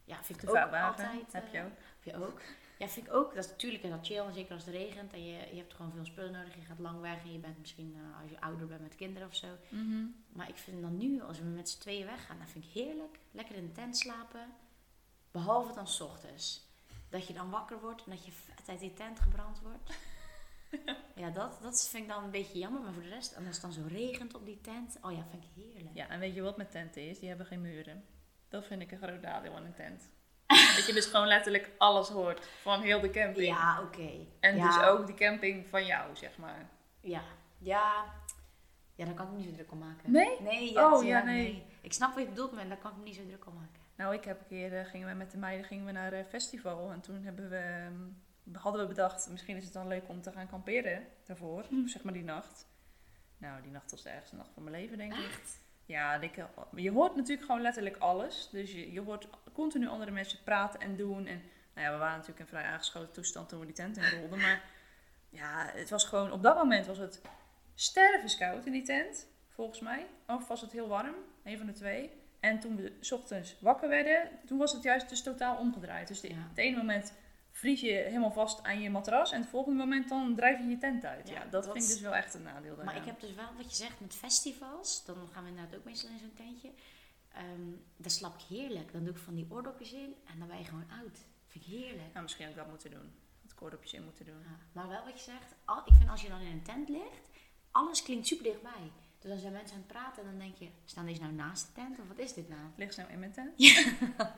Ja, 0.03 0.23
vind 0.23 0.43
ik 0.43 0.49
ook 0.49 0.55
altijd. 0.55 1.31
heb 1.33 1.47
je 1.51 1.57
eh, 1.57 1.65
ook. 1.65 1.71
Heb 1.99 2.03
je 2.13 2.25
ook. 2.25 2.41
Ja, 2.77 2.87
vind 2.87 3.07
ik 3.07 3.13
ook. 3.13 3.33
Dat 3.35 3.43
is 3.45 3.49
natuurlijk 3.51 3.83
is 3.83 3.89
dat 3.89 4.05
chill, 4.05 4.31
zeker 4.33 4.53
als 4.53 4.65
het 4.65 4.73
regent. 4.75 5.13
En 5.13 5.25
je, 5.25 5.47
je 5.51 5.57
hebt 5.57 5.73
gewoon 5.73 5.91
veel 5.91 6.05
spullen 6.05 6.31
nodig. 6.31 6.55
Je 6.55 6.61
gaat 6.61 6.79
lang 6.79 7.01
weg 7.01 7.23
en 7.23 7.31
je 7.31 7.39
bent 7.39 7.59
misschien, 7.59 7.95
eh, 7.97 8.21
als 8.21 8.29
je 8.31 8.41
ouder 8.41 8.67
bent 8.67 8.81
met 8.81 8.95
kinderen 8.95 9.27
of 9.27 9.35
zo. 9.35 9.47
Mhm. 9.69 10.05
Maar 10.29 10.49
ik 10.49 10.57
vind 10.57 10.81
dan 10.81 10.97
nu, 10.97 11.21
als 11.21 11.39
we 11.39 11.45
met 11.45 11.69
z'n 11.69 11.79
tweeën 11.79 12.05
weggaan, 12.05 12.39
dat 12.39 12.49
vind 12.49 12.65
ik 12.65 12.71
heerlijk. 12.71 13.19
Lekker 13.31 13.55
in 13.55 13.65
de 13.65 13.71
tent 13.71 13.97
slapen. 13.97 14.53
Behalve 15.31 15.73
dan 15.73 15.87
's 15.87 15.99
ochtends. 16.01 16.63
Dat 17.09 17.27
je 17.27 17.33
dan 17.33 17.49
wakker 17.49 17.79
wordt 17.79 18.03
en 18.05 18.11
dat 18.11 18.25
je 18.25 18.31
vet 18.31 18.69
uit 18.69 18.79
die 18.79 18.93
tent 18.93 19.19
gebrand 19.19 19.59
wordt. 19.61 19.89
ja, 21.21 21.29
dat, 21.29 21.57
dat 21.61 21.87
vind 21.89 22.03
ik 22.03 22.09
dan 22.09 22.23
een 22.23 22.31
beetje 22.31 22.59
jammer. 22.59 22.81
Maar 22.81 22.93
voor 22.93 23.03
de 23.03 23.09
rest, 23.09 23.31
en 23.31 23.45
als 23.47 23.61
het 23.61 23.61
dan 23.61 23.71
zo 23.73 23.81
regent 23.87 24.35
op 24.35 24.45
die 24.45 24.61
tent. 24.61 24.97
Oh 25.01 25.11
ja, 25.11 25.23
vind 25.29 25.43
ik 25.43 25.63
heerlijk. 25.63 25.95
Ja, 25.95 26.09
en 26.09 26.19
weet 26.19 26.35
je 26.35 26.41
wat 26.41 26.57
met 26.57 26.71
tenten 26.71 27.09
is? 27.09 27.19
Die 27.19 27.27
hebben 27.27 27.45
geen 27.47 27.61
muren. 27.61 28.03
Dat 28.49 28.65
vind 28.65 28.81
ik 28.81 28.91
een 28.91 28.97
groot 28.97 29.21
nadeel 29.21 29.55
aan 29.55 29.65
een 29.65 29.73
tent. 29.73 30.09
dat 30.75 30.85
je 30.87 30.93
dus 30.93 31.05
gewoon 31.05 31.27
letterlijk 31.27 31.71
alles 31.77 32.09
hoort 32.09 32.47
van 32.61 32.81
heel 32.81 32.99
de 32.99 33.09
camping. 33.09 33.47
Ja, 33.47 33.81
oké. 33.81 34.09
En 34.39 34.55
Ja. 34.55 34.65
dus 34.77 34.87
ook 34.87 35.07
de 35.07 35.13
camping 35.13 35.67
van 35.67 35.85
jou, 35.85 36.15
zeg 36.15 36.37
maar. 36.37 36.69
Ja. 37.01 37.21
Ja. 37.57 38.05
Ja, 38.95 39.05
daar 39.05 39.13
kan 39.13 39.25
ik 39.25 39.31
me 39.31 39.37
niet 39.37 39.47
zo 39.47 39.53
druk 39.53 39.71
om 39.71 39.77
maken. 39.77 40.11
Nee? 40.11 40.41
Nee, 40.41 40.73
ja, 40.73 40.93
Oh, 40.93 41.03
ja, 41.03 41.23
nee. 41.23 41.63
Ik 41.81 41.93
snap 41.93 42.13
wat 42.13 42.23
je 42.23 42.29
bedoelt, 42.29 42.51
maar 42.51 42.67
daar 42.67 42.77
kan 42.77 42.91
ik 42.91 42.97
me 42.97 43.03
niet 43.03 43.15
zo 43.15 43.25
druk 43.25 43.45
om 43.45 43.53
maken. 43.53 43.79
Nou, 43.95 44.13
ik 44.13 44.23
heb 44.23 44.39
een 44.39 44.47
keer, 44.47 44.79
eh, 44.79 44.85
gingen 44.85 45.07
we 45.07 45.13
met 45.13 45.31
de 45.31 45.37
meiden 45.37 45.65
gingen 45.65 45.85
we 45.85 45.91
naar 45.91 46.13
een 46.13 46.25
festival. 46.25 46.91
En 46.91 47.01
toen 47.01 47.23
hebben 47.23 47.49
we, 47.49 47.57
ehm, 47.57 47.93
hadden 48.53 48.81
we 48.81 48.87
bedacht, 48.87 49.29
misschien 49.29 49.57
is 49.57 49.63
het 49.63 49.73
dan 49.73 49.87
leuk 49.87 50.03
om 50.07 50.21
te 50.21 50.31
gaan 50.31 50.47
kamperen 50.47 51.07
daarvoor. 51.25 51.65
Hm. 51.69 51.87
Zeg 51.87 52.03
maar 52.03 52.13
die 52.13 52.23
nacht. 52.23 52.67
Nou, 53.37 53.61
die 53.61 53.71
nacht 53.71 53.91
was 53.91 54.03
de 54.03 54.09
ergste 54.09 54.35
nacht 54.35 54.49
van 54.53 54.63
mijn 54.63 54.75
leven, 54.75 54.97
denk 54.97 55.13
ik. 55.13 55.39
Ja, 55.85 56.15
ik, 56.15 56.35
je 56.75 56.91
hoort 56.91 57.15
natuurlijk 57.15 57.45
gewoon 57.45 57.61
letterlijk 57.61 57.97
alles. 57.97 58.49
Dus 58.51 58.71
je, 58.71 58.91
je 58.91 59.01
hoort 59.01 59.27
continu 59.53 59.87
andere 59.87 60.11
mensen 60.11 60.43
praten 60.43 60.79
en 60.79 60.95
doen. 60.95 61.25
En 61.25 61.41
nou 61.73 61.87
ja, 61.87 61.91
we 61.93 61.97
waren 61.99 62.17
natuurlijk 62.17 62.39
in 62.39 62.47
vrij 62.47 62.63
aangeschoten 62.63 63.13
toestand 63.13 63.49
toen 63.49 63.59
we 63.59 63.65
die 63.65 63.75
tent 63.75 63.97
inrolden. 63.97 64.39
Maar 64.39 64.63
ja, 65.29 65.69
het 65.73 65.89
was 65.89 66.03
gewoon, 66.03 66.31
op 66.31 66.43
dat 66.43 66.55
moment 66.55 66.85
was 66.85 66.97
het 66.97 67.21
stervenskoud 67.75 68.65
in 68.65 68.71
die 68.71 68.83
tent, 68.83 69.27
volgens 69.49 69.79
mij. 69.79 70.05
Of 70.27 70.47
was 70.47 70.61
het 70.61 70.71
heel 70.71 70.87
warm, 70.87 71.15
een 71.43 71.57
van 71.57 71.65
de 71.65 71.73
twee. 71.73 72.11
En 72.39 72.59
toen 72.59 72.75
we 72.75 72.97
's 72.99 73.11
ochtends 73.11 73.59
wakker 73.59 73.89
werden, 73.89 74.29
toen 74.45 74.57
was 74.57 74.71
het 74.71 74.83
juist 74.83 75.09
dus 75.09 75.23
totaal 75.23 75.57
omgedraaid. 75.57 76.07
Dus 76.07 76.21
de, 76.21 76.29
Ja. 76.29 76.35
het 76.49 76.57
ene 76.57 76.77
moment 76.77 77.13
vries 77.55 77.81
je 77.81 77.91
helemaal 77.91 78.31
vast 78.31 78.63
aan 78.63 78.81
je 78.81 78.89
matras 78.89 79.31
en 79.31 79.39
het 79.41 79.49
volgende 79.49 79.77
moment 79.77 80.09
dan 80.09 80.35
drijf 80.35 80.59
je 80.59 80.65
je 80.67 80.77
tent 80.77 81.05
uit. 81.05 81.27
Ja, 81.27 81.33
Ja, 81.33 81.39
dat, 81.45 81.51
dat- 81.51 81.71
vind 81.73 81.83
ik 81.85 81.89
dus 81.91 82.01
wel 82.01 82.15
echt 82.15 82.33
een 82.33 82.43
nadeel 82.43 82.75
Maar 82.83 82.95
ik 82.95 83.05
heb 83.05 83.19
dus 83.19 83.33
wel 83.33 83.49
wat 83.57 83.69
je 83.69 83.75
zegt 83.75 83.99
met 83.99 84.13
festivals. 84.15 85.05
Dan 85.05 85.27
gaan 85.33 85.43
we 85.43 85.49
inderdaad 85.49 85.75
ook 85.75 85.83
meestal 85.85 86.09
in 86.09 86.19
zo'n 86.19 86.33
tentje. 86.33 86.71
Ehm 87.33 87.71
daar 87.97 88.11
slap 88.11 88.33
ik 88.35 88.45
heerlijk. 88.57 88.91
Dan 88.91 89.03
doe 89.03 89.13
ik 89.13 89.19
van 89.19 89.35
die 89.35 89.47
oordopjes 89.49 89.93
in 89.93 90.15
en 90.25 90.39
dan 90.39 90.47
ben 90.47 90.57
je 90.57 90.63
gewoon 90.63 90.89
oud. 91.01 91.17
Vind 91.47 91.65
ik 91.65 91.71
heerlijk. 91.71 92.09
Nou, 92.11 92.21
misschien 92.21 92.45
had 92.45 92.53
ik 92.55 92.59
dat 92.61 92.69
moeten 92.69 92.91
doen. 92.91 93.11
Dat 93.41 93.53
koordopjes 93.53 93.93
in 93.93 94.03
moeten 94.03 94.25
doen. 94.25 94.39
Ja, 94.39 94.57
maar 94.71 94.87
wel 94.87 95.03
wat 95.03 95.13
je 95.23 95.31
zegt, 95.31 95.55
al, 95.65 95.77
ik 95.85 95.93
vind 95.97 96.09
als 96.09 96.21
je 96.21 96.29
dan 96.29 96.39
in 96.39 96.51
een 96.51 96.63
tent 96.63 96.89
ligt, 96.89 97.29
alles 97.71 98.03
klinkt 98.03 98.27
super 98.27 98.43
dichtbij. 98.43 98.91
Dus 99.19 99.29
dan 99.29 99.39
zijn 99.39 99.53
mensen 99.53 99.75
aan 99.75 99.83
het 99.87 99.91
praten 99.91 100.23
en 100.23 100.29
dan 100.29 100.39
denk 100.39 100.55
je, 100.57 100.67
staan 100.85 101.05
deze 101.05 101.21
nou 101.21 101.33
naast 101.33 101.65
de 101.65 101.71
tent 101.73 101.99
of 101.99 102.07
wat 102.07 102.17
is 102.17 102.33
dit 102.33 102.49
nou? 102.49 102.61
Ligt 102.75 102.93
ze 102.93 102.99
nou 102.99 103.11
in 103.13 103.19
mijn 103.19 103.31
tent? 103.31 103.51
Ja, 103.55 103.83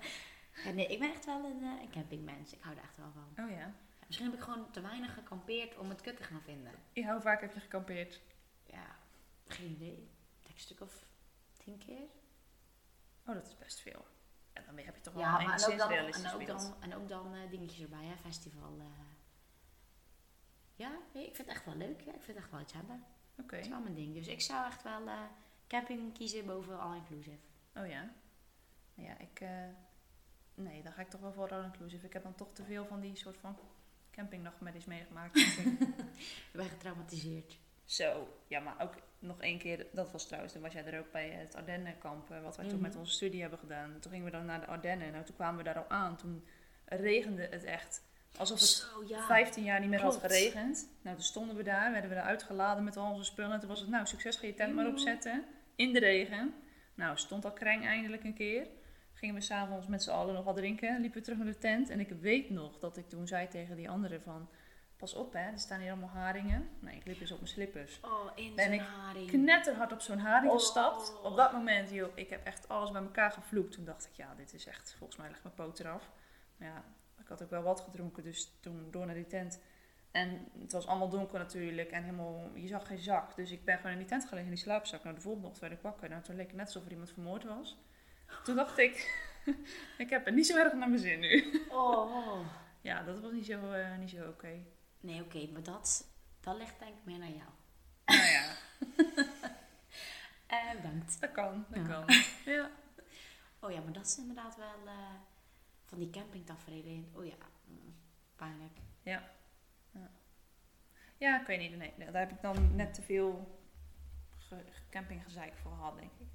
nee, 0.63 0.87
ik 0.87 0.99
ben 0.99 1.09
echt 1.11 1.25
wel 1.25 1.45
een, 1.45 1.63
eh, 1.63 1.89
campingmens. 1.91 2.53
Ik 2.53 2.61
hou 2.61 2.75
er 2.77 2.83
echt 2.83 2.97
wel 2.97 3.11
van. 3.11 3.45
Oh 3.45 3.51
ja. 3.51 3.57
Ja, 3.57 3.73
misschien 4.05 4.29
heb 4.29 4.35
ik 4.37 4.43
gewoon 4.43 4.71
te 4.71 4.81
weinig 4.81 5.13
gekampeerd 5.13 5.77
om 5.77 5.89
het 5.89 6.01
kut 6.01 6.17
te 6.17 6.23
gaan 6.23 6.41
vinden. 6.41 6.71
Ja, 6.93 7.11
Hoe 7.11 7.21
vaak 7.21 7.41
heb 7.41 7.53
je 7.53 7.59
gekampeerd? 7.59 8.21
Ja, 8.65 8.95
geen 9.47 9.69
idee. 9.69 10.09
Ik 10.43 10.53
een 10.53 10.59
stuk 10.59 10.81
of 10.81 11.05
tien 11.57 11.77
keer. 11.77 12.03
Oh, 13.25 13.33
dat 13.33 13.47
is 13.47 13.57
best 13.57 13.79
veel. 13.79 14.05
En 14.53 14.63
dan 14.65 14.77
heb 14.77 14.95
je 14.95 15.01
toch 15.01 15.13
wel 15.13 15.23
Ja, 15.23 15.35
een 15.39 15.41
enigszins 15.47 15.77
dan, 15.77 15.87
realistisch 15.89 16.23
en 16.23 16.31
ook 16.33 16.45
beeld. 16.45 16.59
dan, 16.61 16.75
en 16.81 16.95
ook 16.95 17.07
dan 17.09 17.33
eh, 17.35 17.49
dingetjes 17.49 17.81
erbij, 17.81 18.05
hè, 18.05 18.17
festival. 18.17 18.77
eh. 18.79 18.85
Ja, 20.75 20.91
nee, 21.13 21.27
ik 21.27 21.35
vind 21.35 21.47
het 21.47 21.57
echt 21.57 21.65
wel 21.65 21.75
leuk. 21.75 22.01
Ja. 22.01 22.13
Ik 22.13 22.21
vind 22.21 22.27
het 22.27 22.35
echt 22.37 22.51
wel 22.51 22.59
iets 22.61 22.73
hebben. 22.73 23.03
Oké. 23.39 23.55
Dat 23.55 23.59
is 23.65 23.69
wel 23.71 23.79
mijn 23.81 23.95
ding. 23.95 24.13
Dus 24.13 24.27
ik 24.27 24.41
zou 24.41 24.65
echt 24.65 24.83
wel 24.83 25.07
eh, 25.07 25.21
camping 25.67 26.13
kiezen 26.13 26.45
boven 26.45 26.79
all-inclusive. 26.79 27.37
Oh 27.75 27.87
ja. 27.87 28.09
Ja, 28.93 29.17
ik... 29.17 29.41
nee, 30.57 30.83
dan 30.83 30.91
ga 30.91 31.01
ik 31.01 31.09
toch 31.09 31.21
wel 31.21 31.31
voor 31.33 31.49
all-inclusive. 31.51 32.05
Ik 32.05 32.13
heb 32.13 32.23
dan 32.23 32.35
toch 32.35 32.53
te 32.53 32.63
veel 32.63 32.85
van 32.85 32.99
die 32.99 33.15
soort 33.15 33.37
van 33.37 33.57
campingnachtmerries 34.11 34.85
meegemaakt. 34.85 35.33
ben 36.53 36.69
getraumatiseerd. 36.69 37.57
Zo, 37.85 38.27
ja, 38.47 38.59
maar 38.59 38.75
ook 38.81 38.93
nog 39.19 39.41
één 39.41 39.57
keer, 39.57 39.85
dat 39.91 40.11
was 40.11 40.25
trouwens, 40.27 40.53
toen 40.53 40.61
was 40.61 40.73
jij 40.73 40.85
er 40.85 40.99
ook 40.99 41.11
bij 41.11 41.29
het 41.29 41.55
Ardennenkamp, 41.55 42.31
eh, 42.31 42.41
wat 42.43 42.55
wij 42.57 42.65
toen 42.65 42.73
Mhm. 42.79 42.83
met 42.87 42.95
onze 42.95 43.11
studie 43.11 43.41
hebben 43.41 43.59
gedaan. 43.59 43.99
Toen 43.99 44.11
gingen 44.11 44.25
we 44.25 44.31
dan 44.31 44.45
naar 44.45 44.59
de 44.59 44.65
Ardennen, 44.65 45.11
nou 45.11 45.25
toen 45.25 45.35
kwamen 45.35 45.57
we 45.57 45.63
daar 45.63 45.77
al 45.77 45.89
aan, 45.89 46.15
toen 46.17 46.45
regende 46.85 47.47
het 47.51 47.63
echt 47.63 48.03
alsof 48.37 48.59
het 48.59 48.67
Zo, 48.69 49.03
ja. 49.07 49.25
15 49.25 49.63
jaar 49.63 49.79
niet 49.79 49.89
meer 49.89 50.01
had 50.01 50.15
geregend. 50.17 50.89
Nou, 51.01 51.15
toen 51.15 51.25
stonden 51.25 51.55
we 51.55 51.63
daar, 51.63 51.91
werden 51.91 52.09
we 52.09 52.15
daar 52.15 52.25
uitgeladen 52.25 52.83
met 52.83 52.97
al 52.97 53.11
onze 53.11 53.23
spullen. 53.23 53.51
En 53.51 53.59
toen 53.59 53.69
was 53.69 53.79
het, 53.79 53.89
nou, 53.89 54.05
succes, 54.05 54.35
ga 54.35 54.45
je 54.47 54.53
tent 54.53 54.75
maar 54.75 54.83
Mhm. 54.83 54.93
opzetten. 54.93 55.43
In 55.75 55.93
de 55.93 55.99
regen. 55.99 56.53
Nou, 56.95 57.17
stond 57.17 57.45
al 57.45 57.51
kreng 57.53 57.85
eindelijk 57.85 58.23
een 58.23 58.33
keer. 58.33 58.67
Gingen 59.17 59.35
we 59.35 59.41
s'avonds 59.41 59.87
met 59.87 60.03
z'n 60.03 60.09
allen 60.09 60.33
nog 60.33 60.43
wat 60.43 60.55
drinken. 60.55 60.99
Liepen 61.01 61.17
we 61.17 61.23
terug 61.23 61.37
naar 61.37 61.47
de 61.47 61.57
tent. 61.57 61.89
En 61.89 61.99
ik 61.99 62.09
weet 62.09 62.49
nog 62.49 62.79
dat 62.79 62.97
ik 62.97 63.09
toen 63.09 63.27
zei 63.27 63.47
tegen 63.47 63.75
die 63.75 63.89
anderen 63.89 64.21
van... 64.21 64.49
Pas 64.97 65.13
op 65.13 65.33
hè, 65.33 65.39
er 65.51 65.59
staan 65.59 65.79
hier 65.79 65.91
allemaal 65.91 66.09
haringen. 66.09 66.69
Nee, 66.79 66.95
ik 66.95 67.05
liep 67.05 67.19
dus 67.19 67.31
op 67.31 67.37
mijn 67.37 67.49
slippers. 67.51 67.99
Oh, 68.01 68.31
in 68.35 68.55
Ben 68.55 68.73
ik 68.73 68.81
haring. 68.81 69.29
Knetterhard 69.29 69.91
op 69.91 70.01
zo'n 70.01 70.17
haring 70.17 70.51
Oh. 70.51 70.57
gestapt. 70.57 71.21
Op 71.23 71.35
dat 71.35 71.51
moment, 71.53 71.89
joh, 71.89 72.11
ik 72.15 72.29
heb 72.29 72.45
echt 72.45 72.67
alles 72.67 72.91
bij 72.91 73.01
elkaar 73.01 73.31
gevloekt. 73.31 73.71
Toen 73.71 73.85
dacht 73.85 74.05
ik, 74.05 74.13
ja, 74.13 74.33
dit 74.35 74.53
is 74.53 74.65
echt, 74.65 74.95
volgens 74.97 75.19
mij 75.19 75.27
ligt 75.27 75.43
mijn 75.43 75.55
poot 75.55 75.79
eraf. 75.79 76.09
Maar 76.57 76.67
ja, 76.67 76.83
ik 77.19 77.27
had 77.27 77.43
ook 77.43 77.49
wel 77.49 77.61
wat 77.61 77.81
gedronken, 77.81 78.23
dus 78.23 78.57
toen 78.59 78.87
door 78.91 79.05
naar 79.05 79.15
die 79.15 79.27
tent. 79.27 79.59
En 80.11 80.47
het 80.59 80.71
was 80.71 80.87
allemaal 80.87 81.09
donker 81.09 81.39
natuurlijk 81.39 81.91
en 81.91 82.03
helemaal, 82.03 82.49
je 82.53 82.67
zag 82.67 82.87
geen 82.87 82.99
zak. 82.99 83.35
Dus 83.35 83.51
ik 83.51 83.65
ben 83.65 83.77
gewoon 83.77 83.91
in 83.91 83.97
die 83.97 84.07
tent 84.07 84.23
gelegen 84.25 84.49
in 84.49 84.53
die 84.53 84.63
slaapzak. 84.63 85.03
Nou, 85.03 85.15
de 85.15 85.21
volgende 85.21 85.47
ochtend 85.47 85.67
werd 85.67 85.77
ik 85.77 85.83
wakker. 85.85 86.09
Nou, 86.09 86.21
toen 86.21 86.35
leek 86.35 86.47
het 86.47 86.55
net 86.55 86.65
alsof 86.65 86.85
er 86.85 86.91
iemand 86.91 87.11
vermoord 87.11 87.43
was. 87.43 87.77
Toen 88.43 88.55
dacht 88.55 88.77
ik, 88.77 89.25
ik 89.97 90.09
heb 90.09 90.25
het 90.25 90.35
niet 90.35 90.47
zo 90.47 90.57
erg 90.57 90.73
naar 90.73 90.89
mijn 90.89 91.01
zin 91.01 91.19
nu. 91.19 91.61
Oh. 91.69 92.39
Ja, 92.81 93.03
dat 93.03 93.19
was 93.19 93.31
niet 93.31 93.45
zo, 93.45 93.71
eh, 93.71 93.97
niet 93.97 94.09
zo 94.09 94.27
oké. 94.27 94.59
Nee, 94.99 95.21
oké, 95.23 95.47
maar 95.51 95.63
dat, 95.63 96.07
dat 96.39 96.57
ligt 96.57 96.79
denk 96.79 96.91
ik 96.97 97.05
meer 97.05 97.17
naar 97.19 97.29
jou. 97.29 97.49
Nou 98.05 98.25
ja, 98.29 98.55
Eh, 100.47 100.71
bedankt. 100.75 101.21
dat 101.21 101.31
kan, 101.31 101.65
dat 101.69 101.79
Ja. 101.79 101.87
kan. 101.87 102.05
Ja. 102.53 102.69
Oh 103.59 103.71
ja, 103.71 103.81
maar 103.81 103.93
dat 103.93 104.05
is 104.05 104.17
inderdaad 104.17 104.55
wel 104.55 104.87
eh, 104.87 104.93
van 105.85 105.97
die 105.99 106.09
campingtafereelen. 106.09 107.09
Oh 107.13 107.25
ja, 107.25 107.35
mm, 107.65 107.95
pijnlijk. 108.35 108.77
Ja, 111.19 111.39
ik 111.41 111.47
weet 111.47 111.59
niet. 111.59 111.77
Nee, 111.77 111.93
daar 112.11 112.21
heb 112.21 112.31
ik 112.31 112.41
dan 112.41 112.75
net 112.75 112.93
te 112.93 113.01
veel 113.01 113.57
ge- 114.37 114.65
campinggezeik 114.89 115.53
voor 115.61 115.71
gehad, 115.71 115.97
denk 115.97 116.11
ik. 116.19 116.26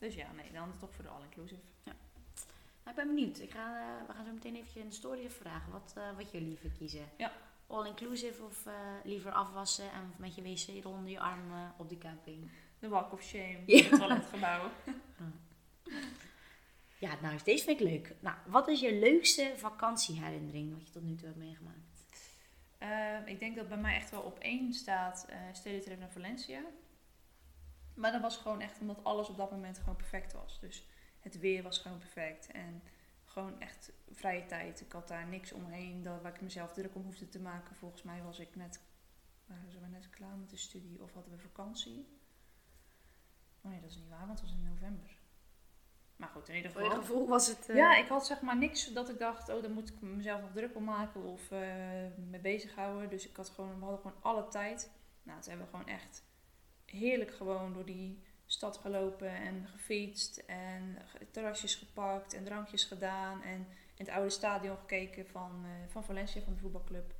Dus 0.00 0.14
ja, 0.14 0.32
nee, 0.32 0.52
dan 0.52 0.72
toch 0.78 0.94
voor 0.94 1.04
de 1.04 1.10
all-inclusive. 1.10 1.60
Nou, 1.84 1.96
ik 2.88 2.94
ben 2.94 3.06
benieuwd. 3.06 3.38
Ik 3.38 3.50
ga, 3.50 3.78
eh, 3.80 4.06
we 4.06 4.12
gaan 4.12 4.24
zo 4.24 4.32
meteen 4.32 4.56
even 4.56 4.80
in 4.80 4.88
de 4.88 4.94
story 4.94 5.30
vragen 5.30 5.72
wat, 5.72 5.92
eh, 5.96 6.16
wat 6.16 6.30
jullie 6.30 6.48
liever 6.48 6.70
kiezen. 6.70 7.08
Ja. 7.16 7.32
All-inclusive 7.66 8.42
of 8.44 8.66
eh, 8.66 8.74
liever 9.04 9.32
afwassen 9.32 9.92
en 9.92 10.12
met 10.16 10.34
je 10.34 10.42
wc 10.42 10.86
onder 10.86 11.10
je 11.10 11.20
arm 11.20 11.52
op 11.76 11.88
de 11.88 11.98
camping. 11.98 12.50
De 12.78 12.88
Walk 12.88 13.12
of 13.12 13.22
Shame, 13.22 13.62
Ja. 13.66 13.82
het 13.82 13.98
toiletgebouw. 13.98 14.70
Ja, 16.98 17.10
nou, 17.22 17.38
deze 17.44 17.64
vind 17.64 17.80
ik 17.80 17.86
leuk. 17.88 18.14
Nou, 18.20 18.36
wat 18.46 18.68
is 18.68 18.80
je 18.80 18.94
leukste 18.94 19.52
vakantieherinnering 19.56 20.72
wat 20.72 20.86
je 20.86 20.92
tot 20.92 21.02
nu 21.02 21.14
toe 21.14 21.26
hebt 21.26 21.38
meegemaakt? 21.38 22.04
Eh, 22.78 23.16
ik 23.32 23.38
denk 23.38 23.56
dat 23.56 23.68
bij 23.68 23.76
mij 23.76 23.94
echt 23.96 24.10
wel 24.10 24.20
op 24.22 24.38
één 24.38 24.72
staat 24.72 25.26
eh 25.28 25.36
stedentrip 25.52 25.98
naar 25.98 26.10
Valencia. 26.10 26.60
Maar 28.00 28.12
dat 28.12 28.20
was 28.20 28.36
gewoon 28.36 28.60
echt 28.60 28.80
omdat 28.80 29.04
alles 29.04 29.28
op 29.28 29.36
dat 29.36 29.50
moment 29.50 29.78
gewoon 29.78 29.96
perfect 29.96 30.32
was. 30.32 30.60
Dus 30.60 30.86
het 31.20 31.38
weer 31.38 31.62
was 31.62 31.78
gewoon 31.78 31.98
perfect. 31.98 32.50
En 32.50 32.82
gewoon 33.24 33.60
echt 33.60 33.92
vrije 34.10 34.46
tijd. 34.46 34.80
Ik 34.80 34.92
had 34.92 35.08
daar 35.08 35.26
niks 35.26 35.52
omheen 35.52 36.02
dat, 36.02 36.22
waar 36.22 36.34
ik 36.34 36.40
mezelf 36.40 36.72
druk 36.72 36.94
om 36.94 37.02
hoefde 37.02 37.28
te 37.28 37.40
maken. 37.40 37.76
Volgens 37.76 38.02
mij 38.02 38.22
was 38.22 38.38
ik 38.38 38.56
net, 38.56 38.80
waren 39.46 39.80
we 39.80 39.86
net 39.88 40.10
klaar 40.10 40.36
met 40.36 40.50
de 40.50 40.56
studie 40.56 41.02
of 41.02 41.12
hadden 41.12 41.32
we 41.32 41.38
vakantie. 41.38 42.06
Oh 43.62 43.70
nee, 43.70 43.80
dat 43.80 43.90
is 43.90 43.96
niet 43.96 44.08
waar, 44.08 44.26
want 44.26 44.40
het 44.40 44.48
was 44.48 44.58
in 44.58 44.62
november. 44.68 45.18
Maar 46.16 46.28
goed, 46.28 46.48
in 46.48 46.56
ieder 46.56 46.70
geval. 46.70 46.90
gevoel 46.90 47.28
was 47.28 47.46
het... 47.46 47.68
eh, 47.68 47.76
Ja, 47.76 47.96
ik 47.96 48.08
had 48.08 48.26
zeg 48.26 48.40
maar 48.40 48.56
niks 48.56 48.92
dat 48.92 49.08
ik 49.08 49.18
dacht, 49.18 49.48
oh, 49.48 49.62
daar 49.62 49.70
moet 49.70 49.88
ik 49.88 50.00
mezelf 50.00 50.40
nog 50.40 50.52
druk 50.52 50.76
om 50.76 50.84
maken 50.84 51.22
of 51.22 51.50
eh 51.50 51.60
mee 52.30 52.40
bezighouden. 52.40 53.10
Dus 53.10 53.28
ik 53.28 53.36
had 53.36 53.48
gewoon, 53.48 53.74
we 53.78 53.84
hadden 53.84 54.00
gewoon 54.00 54.22
alle 54.22 54.48
tijd. 54.48 54.90
Nou, 55.22 55.40
toen 55.40 55.48
hebben 55.50 55.70
we 55.70 55.76
gewoon 55.76 55.94
echt 55.94 56.22
heerlijk 56.90 57.34
gewoon 57.34 57.72
door 57.72 57.84
die 57.84 58.22
stad 58.46 58.76
gelopen 58.76 59.30
en 59.30 59.66
gefietst 59.66 60.42
en 60.46 60.96
terrasjes 61.30 61.74
gepakt 61.74 62.34
en 62.34 62.44
drankjes 62.44 62.84
gedaan. 62.84 63.42
En 63.42 63.66
in 63.94 64.06
het 64.06 64.08
oude 64.08 64.30
stadion 64.30 64.76
gekeken 64.76 65.26
van, 65.26 65.64
eh, 65.64 65.70
van 65.92 66.04
Valencia, 66.04 66.40
van 66.40 66.52
de 66.52 66.58
voetbalclub. 66.58 67.14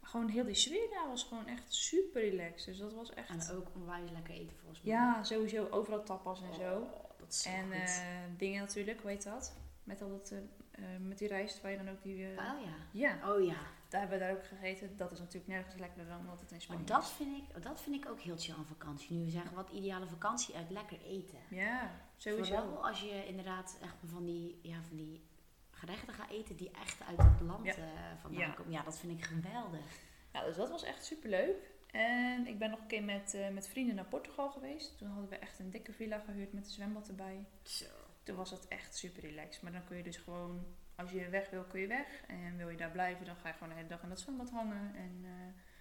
Maar 0.00 0.10
gewoon 0.10 0.28
heel 0.28 0.44
die 0.44 0.54
sfeer 0.54 0.90
daar 0.90 1.08
was 1.08 1.24
gewoon 1.24 1.46
echt 1.46 1.74
super 1.74 2.30
relaxed. 2.30 2.66
Dus 2.66 2.78
dat 2.78 2.92
was 2.92 3.14
echt... 3.14 3.28
En 3.28 3.56
ook 3.56 3.66
onwijs 3.74 4.10
lekker 4.10 4.34
eten 4.34 4.56
volgens 4.56 4.82
mij. 4.82 4.92
Ja, 4.92 5.22
sowieso 5.22 5.68
overal 5.70 6.02
tapas 6.02 6.42
en 6.42 6.54
zo. 6.54 6.76
Oh, 6.76 7.10
dat 7.18 7.28
is 7.28 7.42
zo 7.42 7.48
En 7.48 7.72
eh, 7.72 7.92
dingen 8.36 8.60
natuurlijk, 8.60 9.00
hoe 9.00 9.10
heet 9.10 9.24
dat? 9.24 9.56
Met, 9.84 10.02
al 10.02 10.08
dat, 10.08 10.30
eh, 10.70 10.84
met 11.00 11.18
die 11.18 11.28
rijst 11.28 11.60
waar 11.60 11.70
je 11.70 11.76
dan 11.76 11.90
ook 11.90 12.02
die... 12.02 12.26
oh 12.26 12.36
ja. 12.36 12.76
Ja, 12.92 13.32
Oh 13.32 13.44
ja. 13.44 13.56
Daar 13.88 14.00
hebben 14.00 14.18
we 14.18 14.24
daar 14.24 14.34
ook 14.34 14.46
gegeten. 14.46 14.96
Dat 14.96 15.12
is 15.12 15.18
natuurlijk 15.18 15.46
nergens 15.46 15.74
lekkerder 15.74 16.06
dan 16.06 16.26
wat 16.26 16.40
het 16.40 16.50
in 16.52 16.60
Spanje 16.60 16.82
Maar 16.82 16.90
dat 16.90 17.02
is. 17.02 17.10
vind, 17.10 17.36
ik, 17.36 17.62
dat 17.62 17.80
vind 17.80 18.04
ik 18.04 18.10
ook 18.10 18.20
heel 18.20 18.36
chill 18.38 18.54
aan 18.54 18.66
vakantie. 18.66 19.16
Nu 19.16 19.24
we 19.24 19.30
zeggen, 19.30 19.54
wat 19.54 19.70
ideale 19.70 20.06
vakantie 20.06 20.54
uit 20.56 20.70
lekker 20.70 21.00
eten. 21.02 21.38
Ja, 21.50 21.90
sowieso. 22.16 22.54
Vooral 22.62 22.86
als 22.88 23.00
je 23.00 23.26
inderdaad 23.26 23.78
echt 23.82 23.94
van 24.04 24.24
die, 24.24 24.58
ja, 24.62 24.82
van 24.88 24.96
die 24.96 25.24
gerechten 25.70 26.14
gaat 26.14 26.30
eten 26.30 26.56
die 26.56 26.70
echt 26.70 27.02
uit 27.08 27.18
het 27.22 27.40
land 27.40 27.64
Ja. 27.66 27.74
eh, 27.74 27.82
vandaan 28.20 28.40
Ja. 28.48 28.50
komen. 28.54 28.72
Ja, 28.72 28.82
dat 28.82 28.98
vind 28.98 29.12
ik 29.18 29.24
geweldig. 29.24 29.98
Ja, 30.32 30.44
dus 30.44 30.56
dat 30.56 30.70
was 30.70 30.82
echt 30.82 31.04
super 31.04 31.30
leuk. 31.30 31.70
En 31.90 32.46
ik 32.46 32.58
ben 32.58 32.70
nog 32.70 32.80
een 32.80 32.86
keer 32.86 33.04
met, 33.04 33.34
eh, 33.34 33.48
met 33.48 33.68
vrienden 33.68 33.94
naar 33.94 34.04
Portugal 34.04 34.50
geweest. 34.50 34.98
Toen 34.98 35.08
hadden 35.08 35.28
we 35.28 35.36
echt 35.36 35.58
een 35.58 35.70
dikke 35.70 35.92
villa 35.92 36.18
gehuurd 36.18 36.52
met 36.52 36.64
een 36.64 36.70
zwembad 36.70 37.08
erbij. 37.08 37.46
Zo. 37.62 37.84
Toen 38.22 38.36
was 38.36 38.50
het 38.50 38.68
echt 38.68 38.96
super 38.96 39.22
relaxed. 39.22 39.62
Maar 39.62 39.72
dan 39.72 39.84
kun 39.84 39.96
je 39.96 40.02
dus 40.02 40.16
gewoon, 40.16 40.64
als 40.96 41.10
je 41.10 41.28
weg 41.28 41.50
wil, 41.50 41.64
kun 41.64 41.80
je 41.80 41.86
weg. 41.86 42.24
En 42.26 42.56
wil 42.56 42.68
je 42.68 42.76
daar 42.76 42.90
blijven, 42.90 43.26
dan 43.26 43.36
ga 43.36 43.48
je 43.48 43.54
gewoon 43.54 43.68
de 43.68 43.74
hele 43.74 43.88
dag 43.88 44.02
in 44.02 44.08
dat 44.08 44.20
zwembad 44.20 44.50
hangen. 44.50 44.94
En 44.94 45.20
eh, 45.22 45.30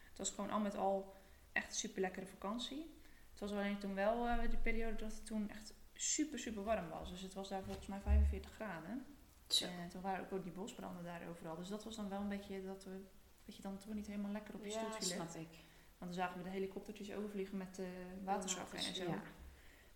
het 0.09 0.17
was 0.17 0.29
gewoon 0.29 0.49
al 0.49 0.59
met 0.59 0.75
al 0.75 1.15
echt 1.51 1.67
een 1.67 1.75
super 1.75 2.01
lekkere 2.01 2.25
vakantie. 2.25 2.93
Het 3.31 3.39
was 3.39 3.51
alleen 3.51 3.77
toen 3.77 3.95
wel 3.95 4.27
eh, 4.27 4.49
de 4.49 4.57
periode 4.57 4.95
dat 4.95 5.11
het 5.11 5.25
toen 5.25 5.49
echt 5.49 5.73
super, 5.93 6.39
super 6.39 6.63
warm 6.63 6.89
was. 6.89 7.09
Dus 7.09 7.21
het 7.21 7.33
was 7.33 7.49
daar 7.49 7.63
volgens 7.63 7.87
mij 7.87 7.99
45 7.99 8.51
graden. 8.51 9.05
Zo. 9.47 9.65
En 9.65 9.89
toen 9.89 10.01
waren 10.01 10.25
ook, 10.25 10.31
ook 10.31 10.43
die 10.43 10.51
bosbranden 10.51 11.03
daar 11.03 11.27
overal. 11.29 11.55
Dus 11.55 11.67
dat 11.67 11.83
was 11.83 11.95
dan 11.95 12.09
wel 12.09 12.21
een 12.21 12.29
beetje 12.29 12.63
dat, 12.63 12.83
we, 12.83 13.03
dat 13.45 13.55
je 13.55 13.61
dan 13.61 13.77
toch 13.77 13.93
niet 13.93 14.07
helemaal 14.07 14.31
lekker 14.31 14.53
op 14.53 14.65
je 14.65 14.71
stoeltje 14.71 14.99
ligt. 14.99 15.11
snap 15.11 15.35
ik. 15.41 15.49
Want 15.97 16.11
dan 16.11 16.13
zagen 16.13 16.37
we 16.37 16.43
de 16.43 16.49
helikoptertjes 16.49 17.11
overvliegen 17.11 17.57
met 17.57 17.75
de 17.75 17.87
waterzakken 18.23 18.77
en 18.77 18.95
zo. 18.95 19.03
Ja. 19.03 19.21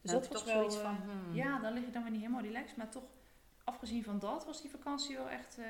Dus 0.02 0.12
dat 0.12 0.28
was 0.28 0.44
toch 0.44 0.54
wel... 0.54 0.56
zoiets 0.56 0.76
eh, 0.76 0.82
van, 0.82 0.96
hmm. 0.96 1.36
ja, 1.36 1.60
dan 1.60 1.74
lig 1.74 1.86
je 1.86 1.92
dan 1.92 2.02
weer 2.02 2.12
niet 2.12 2.22
helemaal 2.22 2.42
relaxed. 2.42 2.78
Maar 2.78 2.90
toch, 2.90 3.04
afgezien 3.70 4.04
van 4.04 4.20
dat, 4.20 4.46
was 4.46 4.62
die 4.62 4.72
vakantie 4.72 5.16
wel 5.18 5.30
echt, 5.30 5.58
eh, 5.58 5.66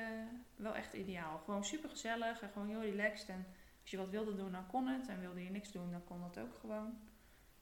wel 0.56 0.74
echt 0.74 0.92
ideaal. 0.92 1.38
Gewoon 1.38 1.64
super 1.64 1.90
gezellig 1.90 2.40
en 2.40 2.50
gewoon 2.50 2.68
heel 2.68 2.80
relaxed. 2.80 3.28
En 3.28 3.46
als 3.80 3.90
je 3.90 3.96
wat 3.96 4.10
wilde 4.10 4.36
doen, 4.36 4.52
dan 4.52 4.66
kon 4.66 4.86
het. 4.86 5.08
En 5.08 5.20
wilde 5.20 5.44
je 5.44 5.50
niks 5.50 5.72
doen, 5.72 5.90
dan 5.90 6.04
kon 6.04 6.20
dat 6.20 6.38
ook 6.38 6.54
gewoon. 6.60 6.98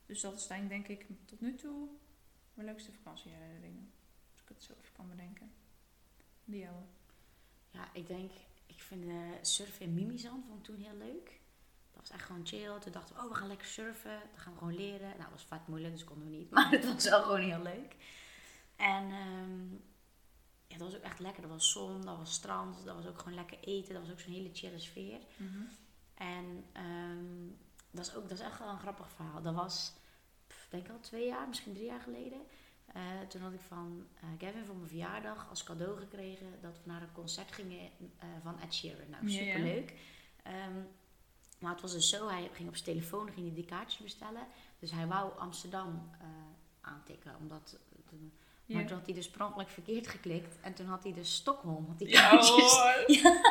Dus 0.07 0.21
dat 0.21 0.35
is 0.35 0.47
denk 0.47 0.88
ik 0.88 1.07
tot 1.25 1.40
nu 1.40 1.54
toe 1.54 1.88
mijn 2.54 2.68
leukste 2.68 2.92
vakantieherinneringen. 2.92 3.92
Als 4.30 4.42
ik 4.42 4.49
het 4.49 4.62
zo 4.62 4.73
even 4.73 4.92
kan 4.92 5.09
bedenken. 5.09 5.52
Die 6.45 6.61
jouwe. 6.61 6.83
Ja, 7.71 7.88
ik 7.92 8.07
denk, 8.07 8.30
ik 8.66 8.83
vind 8.83 9.04
eh, 9.04 9.16
surfen 9.40 9.85
in 9.85 9.95
Mimizan 9.95 10.45
vond 10.49 10.64
toen 10.64 10.80
heel 10.80 10.97
leuk. 10.97 11.40
Dat 11.92 12.00
was 12.00 12.11
echt 12.11 12.26
gewoon 12.26 12.47
chill. 12.47 12.78
Toen 12.78 12.92
dachten 12.92 13.16
we, 13.16 13.23
oh, 13.23 13.28
we 13.28 13.35
gaan 13.35 13.49
lekker 13.49 13.66
surfen. 13.66 14.21
Dat 14.33 14.40
gaan 14.40 14.52
we 14.52 14.59
gewoon 14.59 14.75
leren. 14.75 15.09
Nou, 15.09 15.23
dat 15.23 15.30
was 15.30 15.45
vet 15.45 15.66
moeilijk, 15.66 15.92
dus 15.92 16.04
konden 16.04 16.30
we 16.30 16.37
niet. 16.37 16.50
Maar 16.54 16.71
het 16.71 16.85
was 16.92 17.09
wel 17.09 17.23
gewoon 17.23 17.40
heel 17.40 17.62
leuk. 17.62 17.97
En 18.76 19.11
ehm, 19.11 19.76
ja, 20.69 20.79
dat 20.79 20.87
was 20.87 20.97
ook 20.97 21.05
echt 21.05 21.19
lekker. 21.19 21.43
Dat 21.43 21.51
was 21.51 21.71
zon, 21.71 22.05
dat 22.05 22.17
was 22.17 22.33
strand, 22.33 22.85
dat 22.85 22.95
was 22.95 23.07
ook 23.07 23.19
gewoon 23.19 23.35
lekker 23.35 23.59
eten. 23.61 23.95
Dat 23.95 24.03
was 24.03 24.13
ook 24.13 24.21
zo'n 24.21 24.33
hele 24.33 24.51
chille 24.53 24.79
sfeer. 24.79 25.21
Mhm. 25.37 25.63
En 26.15 26.65
ehm, 26.73 27.47
dat, 27.91 28.07
is 28.07 28.15
ook, 28.15 28.29
dat 28.29 28.39
is 28.39 28.45
echt 28.45 28.59
wel 28.59 28.69
een 28.69 28.79
grappig 28.79 29.11
verhaal. 29.11 29.43
Dat 29.43 29.55
was, 29.55 29.93
pff, 30.47 30.69
denk 30.71 30.85
ik 30.87 30.93
al 30.93 31.01
twee 31.01 31.27
jaar, 31.27 31.49
misschien 31.49 31.73
drie 31.75 31.87
jaar 31.87 32.01
geleden. 32.01 32.41
Eh, 32.93 33.03
toen 33.29 33.41
had 33.41 33.53
ik 33.53 33.61
van 33.61 34.07
eh, 34.15 34.29
Kevin 34.39 34.65
voor 34.65 34.77
mijn 34.77 34.89
verjaardag 34.89 35.49
als 35.49 35.63
cadeau 35.63 35.99
gekregen 35.99 36.61
dat 36.61 36.77
we 36.77 36.91
naar 36.91 37.03
een 37.03 37.13
concert 37.13 37.53
gingen 37.53 37.91
eh, 38.19 38.29
van 38.43 38.61
Ed 38.61 38.75
Sheeran. 38.75 39.11
Nou, 39.11 39.29
Ja, 39.29 39.41
ja. 39.41 39.53
superleuk. 39.53 39.95
Ehm, 40.43 40.83
maar 41.61 41.73
het 41.73 41.81
was 41.81 41.93
dus 41.93 42.09
zo, 42.09 42.29
hij 42.29 42.51
ging 42.53 42.69
op 42.69 42.77
zijn 42.77 42.97
telefoon 42.97 43.33
ging 43.33 43.47
hij 43.47 43.55
die 43.55 43.65
kaartjes 43.65 44.03
bestellen. 44.03 44.47
Dus 44.79 44.91
hij 44.91 45.07
wou 45.07 45.39
Amsterdam 45.39 46.11
aantikken, 46.81 47.37
omdat... 47.37 47.79
Maar 48.77 48.87
toen 48.87 48.97
had 48.97 49.07
hij 49.07 49.15
dus 49.15 49.29
per 49.31 49.53
verkeerd 49.67 50.09
geklikt. 50.09 50.57
En 50.61 50.75
toen 50.75 50.87
had 50.87 51.03
hij 51.03 51.13
dus 51.13 51.35
Stockholm, 51.35 51.87
had 51.89 51.99
die 51.99 52.09
Ja. 52.09 52.31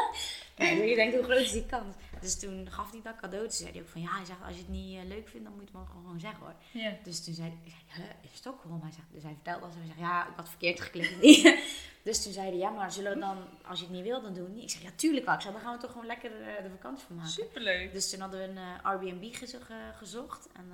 Ja, 0.57 0.65
je 0.67 0.95
denkt 0.95 1.15
hoe 1.15 1.23
groot 1.23 1.39
is 1.39 1.51
die 1.51 1.65
kans. 1.65 1.95
Dus 2.21 2.39
toen 2.39 2.67
gaf 2.71 2.91
hij 2.91 3.01
dat 3.03 3.15
cadeau. 3.15 3.43
Toen 3.43 3.53
zei 3.53 3.71
hij 3.71 3.81
ook 3.81 3.87
van 3.87 4.01
ja, 4.01 4.09
hij 4.15 4.25
zegt, 4.25 4.39
als 4.45 4.53
je 4.55 4.59
het 4.61 4.69
niet 4.69 4.97
eh, 4.97 5.03
leuk 5.05 5.27
vindt, 5.27 5.45
dan 5.45 5.55
moet 5.55 5.67
je 5.69 5.77
het 5.77 5.85
maar 5.87 5.95
gewoon 6.03 6.19
zeggen 6.19 6.39
hoor. 6.39 6.53
Ja. 6.71 6.93
Dus 7.03 7.23
toen 7.23 7.33
zei 7.33 7.53
zei, 7.65 7.73
huh, 7.93 8.03
in 8.21 8.29
Stockholm? 8.33 8.81
Hij 8.81 8.91
zegt, 8.91 9.07
dus 9.11 9.23
hij 9.23 9.33
vertelde 9.33 9.65
als 9.65 9.75
hij 9.75 9.85
zegt, 9.85 9.99
ja, 9.99 10.27
ik 10.27 10.33
had 10.35 10.49
verkeerd 10.49 10.81
geklikt. 10.81 11.21
dus 12.07 12.23
toen 12.23 12.33
zei 12.33 12.47
hij, 12.47 12.57
ja, 12.57 12.69
maar 12.69 12.91
zullen 12.91 13.13
we 13.13 13.19
dan, 13.19 13.37
als 13.67 13.79
je 13.79 13.85
het 13.85 13.93
niet 13.93 14.03
wil, 14.03 14.21
dan 14.21 14.33
doen 14.33 14.43
we 14.43 14.49
het 14.49 14.55
niet. 14.59 14.63
Ik 14.63 14.69
zeg, 14.69 14.81
ja, 14.81 14.91
tuurlijk 14.95 15.25
wel. 15.25 15.35
Ik 15.35 15.41
zeg, 15.41 15.51
dan 15.51 15.61
gaan 15.61 15.73
we 15.75 15.81
toch 15.81 15.91
gewoon 15.91 16.05
lekker 16.07 16.41
eh, 16.41 16.63
de 16.63 16.69
vakantie 16.69 17.05
van 17.07 17.15
maken. 17.15 17.31
Superleuk. 17.31 17.93
Dus 17.93 18.09
toen 18.09 18.19
hadden 18.19 18.39
we 18.39 18.45
een 18.45 18.57
eh, 18.57 18.83
Airbnb 18.85 19.35
gezo- 19.35 19.59
ge- 19.65 19.91
gezocht. 19.97 20.47
En 20.53 20.71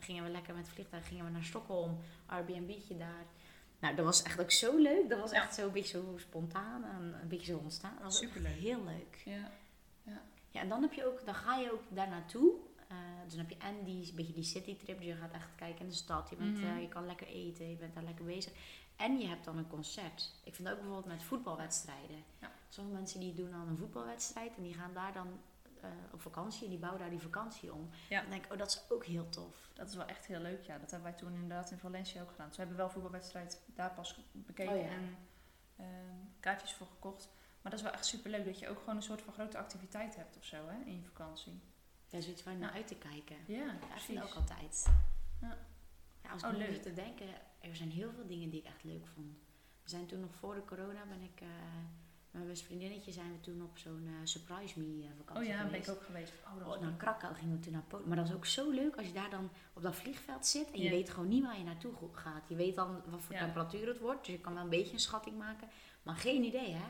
gingen 0.00 0.24
we 0.24 0.30
lekker 0.30 0.54
met 0.54 0.64
het 0.64 0.74
vliegtuig 0.74 1.06
gingen 1.08 1.24
we 1.24 1.30
naar 1.30 1.44
Stockholm. 1.44 1.98
Airbnb'tje 2.26 2.96
daar. 2.96 3.24
Nou, 3.78 3.94
dat 3.96 4.04
was 4.04 4.22
echt 4.22 4.40
ook 4.40 4.50
zo 4.50 4.76
leuk. 4.78 5.08
Dat 5.08 5.18
was 5.20 5.30
Ja. 5.30 5.42
echt 5.42 5.54
zo 5.54 5.66
een 5.66 5.72
beetje 5.72 5.98
zo 5.98 6.14
spontaan 6.18 6.84
en 6.84 7.18
een 7.22 7.28
beetje 7.28 7.52
zo 7.52 7.58
ontstaan. 7.58 7.94
Dat 7.94 8.02
was 8.02 8.18
Superleuk. 8.18 8.52
heel 8.58 8.84
leuk. 8.84 9.22
Ja. 9.24 9.50
Ja, 10.50 10.60
en 10.60 10.68
dan 10.68 10.82
heb 10.82 10.92
je 10.92 11.06
ook, 11.06 11.24
dan 11.24 11.34
ga 11.34 11.56
je 11.56 11.72
ook 11.72 11.82
daar 11.88 12.08
naartoe. 12.08 12.52
Eh, 12.88 12.96
dus 13.24 13.34
dan 13.34 13.46
heb 13.46 13.50
je 13.58 13.66
en 13.66 13.84
die, 13.84 14.08
een 14.08 14.14
beetje 14.16 14.32
die 14.32 14.42
citytrip. 14.42 14.96
Dus 14.98 15.06
je 15.06 15.14
gaat 15.14 15.32
echt 15.32 15.48
kijken 15.56 15.80
in 15.80 15.88
de 15.88 15.94
stad. 15.94 16.30
Je, 16.30 16.36
bent, 16.36 16.58
Mhm. 16.58 16.66
eh, 16.66 16.80
je 16.80 16.88
kan 16.88 17.06
lekker 17.06 17.26
eten. 17.26 17.70
Je 17.70 17.76
bent 17.76 17.94
daar 17.94 18.02
lekker 18.04 18.24
bezig. 18.24 18.52
En 18.96 19.18
je 19.18 19.26
hebt 19.26 19.44
dan 19.44 19.58
een 19.58 19.68
concert. 19.68 20.32
Ik 20.44 20.54
vind 20.54 20.68
ook 20.68 20.74
bijvoorbeeld 20.76 21.06
met 21.06 21.22
voetbalwedstrijden. 21.22 22.24
Ja. 22.40 22.50
Sommige 22.68 22.96
mensen 22.96 23.20
die 23.20 23.34
doen 23.34 23.50
dan 23.50 23.68
een 23.68 23.76
voetbalwedstrijd. 23.76 24.56
En 24.56 24.62
die 24.62 24.74
gaan 24.74 24.94
daar 24.94 25.12
dan 25.12 25.28
eh, 25.84 26.12
op 26.12 26.20
vakantie. 26.20 26.64
En 26.64 26.70
die 26.70 26.78
bouwen 26.78 27.00
daar 27.00 27.10
die 27.10 27.20
vakantie 27.20 27.72
om. 27.72 27.88
Ja. 28.08 28.20
Dan 28.20 28.30
denk 28.30 28.44
ik, 28.44 28.52
oh 28.52 28.58
dat 28.58 28.68
is 28.68 28.84
ook 28.90 29.04
heel 29.04 29.28
tof. 29.28 29.70
Dat 29.74 29.88
is 29.88 29.94
wel 29.94 30.06
echt 30.06 30.26
heel 30.26 30.40
leuk, 30.40 30.62
ja. 30.64 30.78
Dat 30.78 30.90
hebben 30.90 31.10
wij 31.10 31.18
toen 31.18 31.32
inderdaad 31.32 31.70
in 31.70 31.78
Valencia 31.78 32.22
ook 32.22 32.30
gedaan. 32.30 32.46
Dus 32.46 32.56
we 32.56 32.62
hebben 32.62 32.80
wel 32.80 32.90
voetbalwedstrijd 32.90 33.62
daar 33.74 33.90
pas 33.90 34.20
bekeken 34.32 34.74
Oh 34.74 34.80
ja. 34.82 34.88
en 34.88 35.16
ehm, 35.76 36.16
kaartjes 36.40 36.72
voor 36.72 36.86
gekocht. 36.86 37.28
Maar 37.62 37.70
dat 37.72 37.80
is 37.80 37.86
wel 37.86 37.92
echt 37.94 38.06
super 38.06 38.30
leuk 38.30 38.44
dat 38.44 38.58
je 38.58 38.68
ook 38.68 38.78
gewoon 38.78 38.96
een 38.96 39.02
soort 39.02 39.22
van 39.22 39.32
grote 39.32 39.58
activiteit 39.58 40.16
hebt 40.16 40.36
of 40.36 40.44
zo, 40.44 40.56
hè, 40.68 40.84
in 40.84 40.96
je 40.96 41.02
vakantie. 41.02 41.60
Dat 42.08 42.20
is 42.20 42.28
iets 42.28 42.42
waar 42.42 42.54
je 42.54 42.60
naar 42.60 42.72
uit 42.72 42.86
te 42.86 42.96
kijken. 42.96 43.36
Ja, 43.46 43.72
ik 43.72 43.78
precies. 43.88 44.04
vind 44.04 44.22
ook 44.22 44.34
altijd. 44.34 44.86
Ja. 45.40 45.56
Ja, 46.22 46.30
als 46.30 46.42
Oh, 46.44 46.50
ik 46.52 46.58
nu 46.58 46.66
leuk. 46.66 46.82
te 46.82 46.92
denken, 46.92 47.26
er 47.60 47.76
zijn 47.76 47.90
heel 47.90 48.12
veel 48.12 48.26
dingen 48.26 48.50
die 48.50 48.60
ik 48.60 48.66
echt 48.66 48.84
leuk 48.84 49.06
vond. 49.06 49.38
We 49.82 49.88
zijn 49.90 50.06
toen 50.06 50.20
nog 50.20 50.34
voor 50.34 50.54
de 50.54 50.64
corona, 50.64 51.04
ben 51.06 51.20
ik 51.22 51.40
eh, 51.40 51.48
mijn 52.34 52.46
beste 52.46 52.64
vriendinnetje 52.64 53.12
zijn 53.12 53.32
we 53.32 53.40
toen 53.40 53.62
op 53.62 53.78
zo'n 53.78 54.06
eh, 54.06 54.12
Surprise 54.26 54.80
Me 54.80 55.02
eh, 55.02 55.08
vakantie 55.16 55.42
Oh 55.44 55.48
ja, 55.58 55.64
ben 55.66 55.80
ik 55.80 55.88
ook 55.88 56.02
geweest. 56.02 56.32
Oh, 56.60 56.68
Oh, 56.68 56.80
naar. 56.80 56.92
Krakau 56.96 57.34
gingen 57.34 57.56
we 57.56 57.60
toen 57.62 57.72
naar 57.72 57.82
Polen. 57.82 58.08
Maar 58.08 58.16
dat 58.16 58.26
is 58.28 58.34
ook 58.34 58.46
zo 58.46 58.70
leuk 58.70 58.96
als 58.96 59.06
je 59.06 59.12
daar 59.12 59.30
dan 59.30 59.50
op 59.72 59.82
dat 59.82 59.94
vliegveld 59.96 60.46
zit 60.46 60.70
en 60.70 60.80
je 60.80 60.90
weet 60.90 61.10
gewoon 61.10 61.28
niet 61.28 61.44
waar 61.44 61.58
je 61.58 61.64
naartoe 61.64 61.92
gaat. 62.12 62.48
Je 62.48 62.54
weet 62.54 62.74
dan 62.74 63.02
wat 63.06 63.20
voor 63.22 63.34
Ja. 63.34 63.40
temperatuur 63.40 63.86
het 63.86 63.98
wordt, 63.98 64.24
dus 64.24 64.34
je 64.34 64.40
kan 64.40 64.54
wel 64.54 64.62
een 64.62 64.68
beetje 64.68 64.92
een 64.92 64.98
schatting 64.98 65.38
maken. 65.38 65.68
Maar 66.02 66.16
geen 66.16 66.42
idee, 66.44 66.72
hè? 66.72 66.86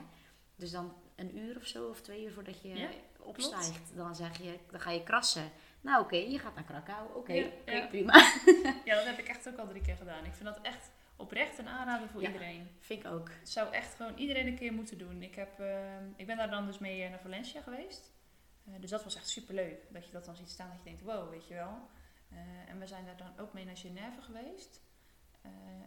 Dus 0.57 0.71
dan 0.71 0.93
een 1.17 1.39
uur 1.39 1.57
of 1.57 1.67
zo 1.67 1.89
of 1.89 2.01
twee 2.01 2.25
uur 2.25 2.33
voordat 2.33 2.63
je 2.63 2.69
Ja, 2.69 2.89
opstijgt, 3.19 3.97
dan 3.97 4.15
zeg 4.17 4.39
je, 4.43 4.59
dan 4.71 4.81
ga 4.81 4.91
je 4.91 5.03
krassen. 5.03 5.51
Nou 5.81 6.03
oké, 6.03 6.17
je 6.17 6.39
gaat 6.39 6.55
naar 6.55 6.65
Krakau. 6.65 7.09
Oké, 7.15 7.33
ja. 7.67 7.87
prima. 7.87 8.13
Ja, 8.85 8.95
dat 8.95 9.05
heb 9.05 9.19
ik 9.19 9.29
echt 9.29 9.49
ook 9.49 9.59
al 9.59 9.69
drie 9.69 9.83
keer 9.83 9.97
gedaan. 9.97 10.25
Ik 10.25 10.33
vind 10.35 10.45
dat 10.45 10.59
echt 10.63 10.91
oprecht 11.17 11.59
een 11.59 11.69
aanrader 11.69 12.09
voor 12.09 12.21
Ja. 12.21 12.27
iedereen. 12.27 12.69
Vind 12.79 13.05
ik 13.05 13.11
ook. 13.11 13.31
Het 13.41 13.49
zou 13.51 13.73
echt 13.73 13.95
gewoon 13.95 14.17
iedereen 14.17 14.47
een 14.47 14.57
keer 14.59 14.73
moeten 14.73 14.99
doen. 14.99 15.23
Ik, 15.23 15.35
heb, 15.35 15.61
ehm, 15.61 16.05
ik 16.17 16.27
ben 16.27 16.37
daar 16.37 16.51
dan 16.51 16.67
dus 16.67 16.79
mee 16.79 17.03
eh, 17.03 17.11
naar 17.11 17.21
Valencia 17.21 17.61
geweest. 17.63 18.13
Eh, 18.65 18.73
dus 18.81 18.91
dat 18.91 19.05
was 19.05 19.17
echt 19.17 19.29
super 19.29 19.55
leuk. 19.55 19.87
Dat 19.91 20.07
je 20.07 20.13
dat 20.13 20.25
dan 20.25 20.37
ziet 20.37 20.51
staan, 20.51 20.69
dat 20.69 20.79
je 20.79 20.85
denkt, 20.85 21.03
wow, 21.03 21.31
weet 21.31 21.47
je 21.49 21.55
wel. 21.55 21.89
Eh, 22.31 22.39
en 22.69 22.79
we 22.79 22.87
zijn 22.87 23.05
daar 23.05 23.17
dan 23.17 23.39
ook 23.39 23.53
mee 23.53 23.65
naar 23.65 23.77
Genève 23.77 24.23
geweest. 24.23 24.83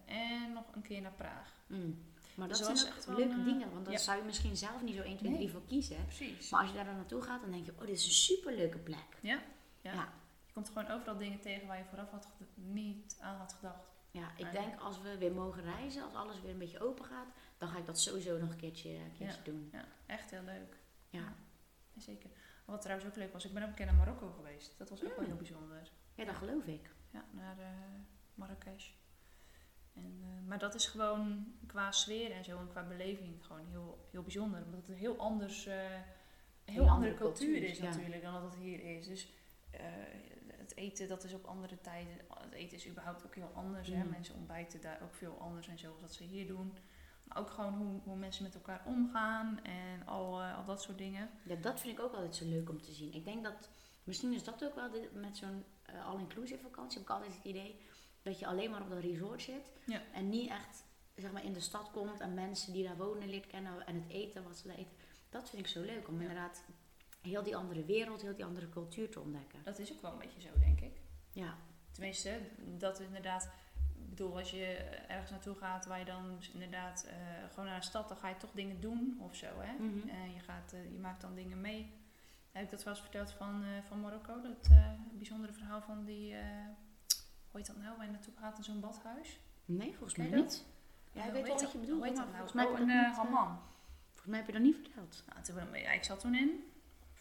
En 0.06 0.54
nog 0.54 0.76
een 0.76 0.82
keer 0.82 1.02
naar 1.02 1.12
Praag. 1.12 1.56
Mm. 1.68 2.06
Maar 2.36 2.48
dat 2.48 2.58
Dus 2.58 2.66
zijn 2.66 2.78
dat 2.78 2.88
ook 2.88 2.96
was 2.96 3.08
echt 3.08 3.18
leuke 3.18 3.44
dingen, 3.44 3.72
want 3.72 3.86
daar 3.86 3.94
ja. 3.94 4.00
zou 4.00 4.18
je 4.18 4.24
misschien 4.24 4.58
zelf 4.58 4.82
niet 4.82 4.96
zo 4.96 5.02
1, 5.02 5.18
2, 5.18 5.30
Nee. 5.30 5.40
3 5.40 5.52
voor 5.52 5.66
kiezen. 5.68 6.06
Precies. 6.06 6.50
Maar 6.50 6.60
als 6.62 6.70
je 6.70 6.76
daar 6.76 6.86
dan 6.86 6.96
naartoe 6.96 7.22
gaat, 7.22 7.42
dan 7.42 7.52
denk 7.52 7.66
je, 7.66 7.72
oh, 7.72 7.80
dit 7.80 7.90
is 7.90 8.06
een 8.06 8.12
superleuke 8.12 8.78
plek. 8.78 9.18
Ja, 9.22 9.40
ja. 9.82 9.94
Ja. 9.94 10.14
Je 10.46 10.54
komt 10.54 10.68
gewoon 10.68 10.88
overal 10.92 11.18
dingen 11.18 11.40
tegen 11.40 11.68
waar 11.68 11.78
je 11.78 11.84
vooraf 11.90 12.10
had 12.12 12.28
niet 12.56 13.18
aan 13.20 13.36
had 13.38 13.54
gedacht. 13.54 13.97
Ja, 14.18 14.32
ik 14.36 14.52
denk 14.52 14.80
als 14.80 15.02
we 15.02 15.18
weer 15.18 15.34
mogen 15.34 15.64
reizen, 15.64 16.04
als 16.04 16.14
alles 16.14 16.42
weer 16.42 16.52
een 16.52 16.58
beetje 16.58 16.80
open 16.80 17.06
gaat, 17.06 17.28
dan 17.58 17.70
ga 17.70 17.78
ik 17.78 17.86
dat 17.86 18.00
sowieso 18.00 18.38
nog 18.38 18.50
een 18.50 18.58
keertje, 18.58 18.90
een 18.90 19.14
keertje 19.18 19.42
doen. 19.44 19.70
Ja, 19.72 19.86
echt 20.06 20.32
heel 20.32 20.44
leuk. 20.44 20.78
Ja. 21.10 21.20
Ja, 21.94 22.02
zeker. 22.02 22.30
Wat 22.66 22.82
trouwens 22.82 23.10
ook 23.10 23.16
leuk 23.16 23.34
was, 23.34 23.46
ik 23.46 23.54
ben 23.54 23.64
ook 23.64 23.70
een 23.70 23.76
keer 23.76 23.86
naar 23.86 23.96
Marokko 23.96 24.32
geweest. 24.32 24.78
Dat 24.78 24.90
was 24.90 25.04
ook 25.04 25.16
wel 25.16 25.26
heel 25.26 25.36
bijzonder. 25.36 25.92
Ja, 26.16 26.26
dat 26.26 26.36
geloof 26.36 26.66
ik. 26.66 26.90
Ja, 27.12 27.26
naar 27.32 27.60
eh 27.60 27.66
Marrakesh. 28.34 28.90
En, 29.94 30.20
eh, 30.22 30.48
maar 30.48 30.60
dat 30.60 30.76
is 30.76 30.86
gewoon 30.86 31.54
qua 31.68 31.92
sfeer 31.92 32.32
en 32.32 32.44
zo 32.44 32.60
en 32.60 32.68
qua 32.68 32.84
beleving 32.84 33.46
gewoon 33.46 33.66
heel, 33.66 34.08
heel 34.12 34.22
bijzonder. 34.22 34.64
Omdat 34.64 34.80
het 34.80 34.90
een 34.90 34.96
heel 34.96 35.18
anders, 35.18 35.66
een 35.66 35.72
heel 35.74 35.94
Heel 36.64 36.82
andere 36.82 36.94
andere 36.94 37.14
cultuur 37.14 37.52
cultuur, 37.52 37.70
is 37.70 37.80
natuurlijk 37.80 38.22
dan 38.22 38.34
dat 38.34 38.44
het 38.44 38.56
hier 38.56 38.84
is. 38.98 39.08
Dus 39.08 39.34
eten, 40.78 41.08
dat 41.08 41.24
is 41.24 41.34
op 41.34 41.46
andere 41.46 41.82
tijden. 41.82 42.14
Het 42.40 42.54
eten 42.54 42.78
is 42.78 42.88
überhaupt 42.88 43.26
ook 43.26 43.36
heel 43.36 43.52
anders. 43.54 43.88
Hè? 43.88 44.04
Mm. 44.04 44.10
Mensen 44.10 44.36
ontbijten 44.36 44.82
daar 44.82 45.02
ook 45.04 45.14
veel 45.16 45.38
anders 45.40 45.68
en 45.68 45.78
zo 45.80 45.98
dat 46.02 46.14
ze 46.14 46.24
hier 46.24 46.48
doen. 46.48 46.78
Maar 47.24 47.38
ook 47.38 47.50
gewoon 47.50 47.74
hoe, 47.74 48.00
hoe 48.04 48.16
mensen 48.16 48.44
met 48.44 48.54
elkaar 48.56 48.82
omgaan 48.86 49.60
en 49.64 50.06
al, 50.06 50.42
eh, 50.42 50.58
al 50.58 50.66
dat 50.66 50.82
soort 50.82 50.98
dingen. 50.98 51.30
Ja, 51.44 51.56
dat 51.56 51.80
vind 51.80 51.98
ik 51.98 52.04
ook 52.04 52.14
altijd 52.14 52.36
zo 52.36 52.46
leuk 52.46 52.70
om 52.70 52.82
te 52.82 52.92
zien. 52.92 53.14
Ik 53.14 53.26
denk 53.26 53.44
dat, 53.44 53.70
misschien 54.04 54.34
is 54.34 54.44
dat 54.44 54.64
ook 54.66 54.76
wel 54.76 54.90
met 55.14 55.38
zo'n 55.38 55.64
eh, 55.84 56.06
all-inclusive 56.06 56.62
vakantie, 56.62 56.98
heb 57.00 57.08
ik 57.08 57.14
altijd 57.16 57.36
het 57.36 57.44
idee 57.46 57.80
dat 58.22 58.40
je 58.40 58.46
alleen 58.48 58.72
maar 58.72 58.82
op 58.82 58.90
dat 58.90 59.00
resort 59.00 59.42
zit 59.42 59.72
Ja. 59.86 60.02
en 60.14 60.30
niet 60.30 60.50
echt 60.50 60.84
zeg 61.16 61.32
maar, 61.32 61.44
in 61.44 61.54
de 61.54 61.60
stad 61.60 61.92
komt 61.92 62.20
en 62.20 62.34
mensen 62.34 62.74
die 62.74 62.84
daar 62.84 62.98
wonen 62.98 63.30
leert 63.30 63.48
kennen 63.48 63.86
en 63.86 63.96
het 63.96 64.10
eten 64.10 64.44
wat 64.44 64.58
ze 64.58 64.68
daar 64.68 64.78
eten. 64.78 64.94
Dat 65.30 65.50
vind 65.50 65.62
ik 65.62 65.68
zo 65.68 65.82
leuk, 65.82 66.08
om 66.08 66.16
Ja. 66.16 66.22
inderdaad 66.22 66.64
heel 67.28 67.44
die 67.44 67.56
andere 67.56 67.86
wereld, 67.86 68.22
heel 68.22 68.36
die 68.36 68.46
andere 68.46 68.70
cultuur 68.70 69.10
te 69.10 69.20
ontdekken. 69.20 69.60
Dat 69.64 69.80
is 69.80 69.92
ook 69.92 70.02
wel 70.02 70.12
een 70.12 70.18
beetje 70.18 70.42
zo, 70.42 70.50
denk 70.60 70.82
ik. 70.82 70.92
Ja, 71.32 71.58
Tenminste, 71.98 72.40
dat 72.78 73.00
inderdaad. 73.00 73.50
Ik 73.96 74.10
bedoel, 74.10 74.38
als 74.38 74.52
je 74.52 74.66
ergens 75.08 75.32
naartoe 75.32 75.56
gaat 75.56 75.86
waar 75.86 76.00
je 76.00 76.06
dan 76.06 76.36
dus 76.36 76.50
inderdaad 76.50 77.06
eh, 77.10 77.16
gewoon 77.50 77.66
naar 77.66 77.76
een 77.76 77.84
stad, 77.84 78.08
dan 78.08 78.18
ga 78.18 78.28
je 78.28 78.38
toch 78.38 78.52
dingen 78.52 78.80
doen 78.80 79.18
of 79.20 79.36
zo. 79.36 79.48
Hè? 79.58 79.74
Mhm. 79.74 80.10
En 80.10 80.34
je, 80.34 80.40
gaat, 80.40 80.74
eh, 80.74 80.92
je 80.92 81.00
maakt 81.00 81.22
dan 81.22 81.36
dingen 81.36 81.62
mee. 81.62 81.92
Heb 82.52 82.64
ik 82.64 82.70
dat 82.70 82.84
wel 82.84 82.94
eens 82.94 83.02
verteld 83.02 83.32
van, 83.32 83.64
eh, 83.64 83.84
van 83.88 84.02
Marokko? 84.02 84.42
Dat 84.42 84.70
bijzondere 85.12 85.54
verhaal 85.54 85.82
van 85.82 86.06
die. 86.06 86.36
hoe 87.48 87.60
heet 87.60 87.68
dat 87.68 87.78
nou? 87.78 87.98
Waar 87.98 88.06
je 88.06 88.12
naartoe 88.12 88.34
gaat 88.40 88.58
in 88.58 88.64
zo'n 88.64 88.80
badhuis? 88.80 89.40
nee, 89.66 89.90
volgens 89.90 90.16
mij 90.16 90.30
niet. 90.30 90.66
Ja, 91.12 91.26
ik 91.26 91.32
weet 91.32 91.48
wel 91.48 91.60
wat 91.60 91.72
je 91.72 91.78
bedoelt, 91.78 91.98
hoe 91.98 92.08
heet 92.08 92.16
dat 92.16 92.26
nou? 92.26 92.38
volgens 92.38 92.54
mij 92.54 92.66
Oh, 92.66 92.80
een 92.80 93.14
hammam. 93.14 93.60
Volgens 94.06 94.28
mij 94.28 94.38
heb 94.38 94.48
je 94.48 94.54
dat 94.54 94.62
niet 94.62 94.76
verteld. 94.76 95.24
Nou, 95.28 95.42
toen, 95.44 95.80
ja, 95.80 95.92
ik 95.92 96.04
zat 96.04 96.20
toen 96.20 96.36
in 96.36 96.72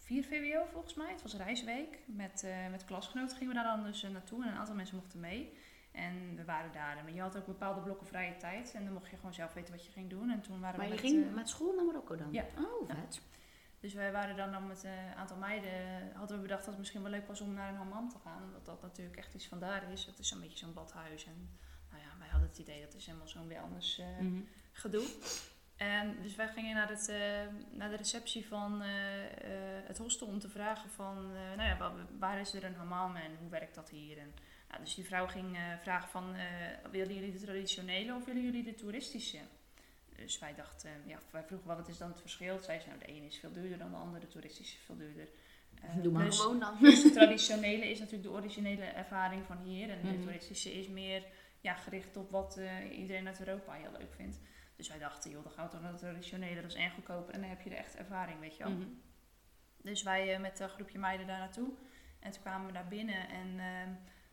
4 0.06 0.24
VWO 0.24 0.64
volgens 0.72 0.94
mij. 0.94 1.10
Het 1.10 1.22
was 1.22 1.34
reisweek. 1.34 1.98
Met, 2.06 2.42
eh, 2.44 2.68
met 2.70 2.84
klasgenoten 2.84 3.36
gingen 3.36 3.54
we 3.54 3.60
daar 3.62 3.76
dan 3.76 3.84
dus 3.84 4.02
eh, 4.02 4.10
naartoe. 4.10 4.42
En 4.44 4.48
een 4.50 4.56
aantal 4.56 4.74
mensen 4.74 4.96
mochten 4.96 5.20
mee. 5.20 5.52
En 5.92 6.36
we 6.36 6.44
waren 6.44 6.72
daar. 6.72 6.94
Maar 6.96 7.12
je 7.12 7.20
had 7.20 7.36
ook 7.36 7.46
bepaalde 7.46 7.80
blokken 7.80 8.06
vrije 8.06 8.36
tijd. 8.36 8.74
En 8.74 8.84
dan 8.84 8.92
mocht 8.92 9.10
je 9.10 9.16
gewoon 9.16 9.34
zelf 9.34 9.52
weten 9.54 9.74
wat 9.74 9.84
je 9.86 9.92
ging 9.92 10.10
doen. 10.10 10.30
En 10.30 10.40
toen 10.40 10.60
waren 10.60 10.78
Maar 10.78 10.88
we 10.88 10.94
je 10.94 11.00
met, 11.02 11.10
ging 11.12 11.26
eh, 11.26 11.34
met 11.34 11.48
school 11.48 11.74
naar 11.74 11.84
Marokko 11.84 12.16
dan? 12.16 12.32
ja. 12.32 12.44
Oh, 12.58 12.88
Ja. 12.88 12.94
vet. 12.94 13.20
Dus 13.80 13.94
wij 13.94 14.12
waren 14.12 14.36
dan, 14.36 14.52
dan 14.52 14.66
met 14.66 14.84
een 14.84 15.14
aantal 15.16 15.36
meiden. 15.36 15.72
Hadden 16.14 16.36
we 16.36 16.42
bedacht 16.42 16.60
dat 16.60 16.68
het 16.70 16.78
misschien 16.78 17.02
wel 17.02 17.10
leuk 17.10 17.26
was 17.26 17.40
om 17.40 17.52
naar 17.54 17.68
een 17.68 17.76
hammam 17.76 18.08
te 18.08 18.18
gaan. 18.18 18.42
Omdat 18.42 18.66
dat 18.66 18.82
natuurlijk 18.82 19.16
echt 19.16 19.34
iets 19.34 19.46
van 19.48 19.60
daar 19.60 19.92
is. 19.92 20.04
Het 20.06 20.18
is 20.18 20.30
een 20.30 20.40
beetje 20.40 20.58
zo'n 20.58 20.72
badhuis. 20.74 21.24
En 21.26 21.48
nou 21.90 22.02
ja, 22.02 22.08
wij 22.18 22.28
hadden 22.28 22.48
het 22.48 22.58
idee 22.58 22.80
dat 22.84 22.94
is 22.94 23.06
helemaal 23.06 23.28
zo'n 23.28 23.48
wellness 23.48 23.98
eh, 23.98 24.06
Mhm. 24.20 24.40
gedoe. 24.72 25.06
En 25.76 26.16
dus 26.22 26.34
wij 26.34 26.48
gingen 26.48 26.74
naar, 26.74 26.88
het, 26.88 27.08
eh, 27.08 27.18
naar 27.70 27.90
de 27.90 27.96
receptie 27.96 28.46
van 28.46 28.82
eh, 28.82 29.24
eh, 29.24 29.86
het 29.86 29.98
hostel 29.98 30.26
om 30.26 30.38
te 30.38 30.48
vragen 30.48 30.90
van, 30.90 31.16
eh, 31.34 31.56
nou 31.56 31.68
ja, 31.68 31.76
wa- 31.78 31.92
waar 32.18 32.40
is 32.40 32.54
er 32.54 32.64
een 32.64 32.74
hammam 32.74 33.16
en 33.16 33.36
hoe 33.40 33.50
werkt 33.50 33.74
dat 33.74 33.90
hier? 33.90 34.18
En, 34.18 34.32
nou, 34.68 34.80
dus 34.84 34.94
die 34.94 35.04
vrouw 35.04 35.26
ging 35.26 35.56
eh, 35.56 35.62
vragen 35.82 36.08
van, 36.08 36.34
eh, 36.34 36.44
willen 36.90 37.14
jullie 37.14 37.32
de 37.32 37.40
traditionele 37.44 38.14
of 38.14 38.24
willen 38.24 38.42
jullie 38.42 38.62
de 38.64 38.74
toeristische? 38.74 39.38
Dus 40.16 40.38
wij 40.38 40.54
dachten, 40.54 40.90
ja, 41.06 41.18
wij 41.30 41.42
vroegen 41.42 41.66
wel 41.68 41.76
wat 41.76 41.88
is 41.88 41.98
dan 41.98 42.08
het 42.10 42.20
verschil. 42.20 42.58
Zij 42.58 42.80
zei, 42.80 42.86
nou 42.94 42.98
de 43.06 43.12
ene 43.12 43.26
is 43.26 43.38
veel 43.38 43.52
duurder 43.52 43.78
dan 43.78 43.90
de 43.90 43.96
andere, 43.96 44.20
de 44.20 44.28
toeristische 44.32 44.76
is 44.76 44.82
veel 44.84 44.96
duurder. 44.96 45.28
Doe 46.02 46.12
maar 46.12 46.24
dus- 46.24 46.38
gewoon 46.40 46.58
dan. 46.60 46.76
dus 46.80 47.02
de 47.02 47.10
traditionele 47.10 47.90
is 47.90 47.98
natuurlijk 47.98 48.28
de 48.28 48.34
originele 48.34 48.84
ervaring 48.84 49.44
van 49.46 49.58
hier. 49.64 49.90
En 49.90 49.98
de 50.02 50.08
Mhm. 50.12 50.22
toeristische 50.22 50.72
is 50.72 50.88
meer 50.88 51.22
ja, 51.60 51.74
gericht 51.74 52.16
op 52.16 52.30
wat 52.30 52.56
eh, 52.56 52.98
iedereen 52.98 53.26
uit 53.26 53.38
Europa 53.40 53.72
heel 53.72 53.92
leuk 53.98 54.12
vindt. 54.16 54.38
Dus 54.76 54.88
wij 54.88 54.98
dachten, 54.98 55.30
joh, 55.30 55.42
dan 55.42 55.52
gaan 55.52 55.64
we 55.64 55.70
toch 55.70 55.82
naar 55.82 55.92
de 55.92 55.98
traditionele. 55.98 56.60
Dat 56.60 56.70
is 56.70 56.76
en 56.76 56.90
goedkoper 56.90 57.34
en 57.34 57.40
dan 57.40 57.48
heb 57.48 57.60
je 57.60 57.70
de 57.70 57.76
echte 57.76 57.98
ervaring, 57.98 58.40
weet 58.40 58.56
je 58.56 58.64
wel. 58.64 58.72
Mhm. 58.72 58.88
Dus 59.82 60.02
wij 60.02 60.34
eh, 60.34 60.40
met 60.40 60.60
een 60.60 60.68
groepje 60.68 60.98
meiden 60.98 61.26
daar 61.26 61.38
naartoe. 61.38 61.68
En 62.18 62.30
toen 62.30 62.42
kwamen 62.42 62.66
we 62.66 62.72
daar 62.72 62.88
binnen. 62.88 63.28
En 63.28 63.58
ehm, 63.58 63.90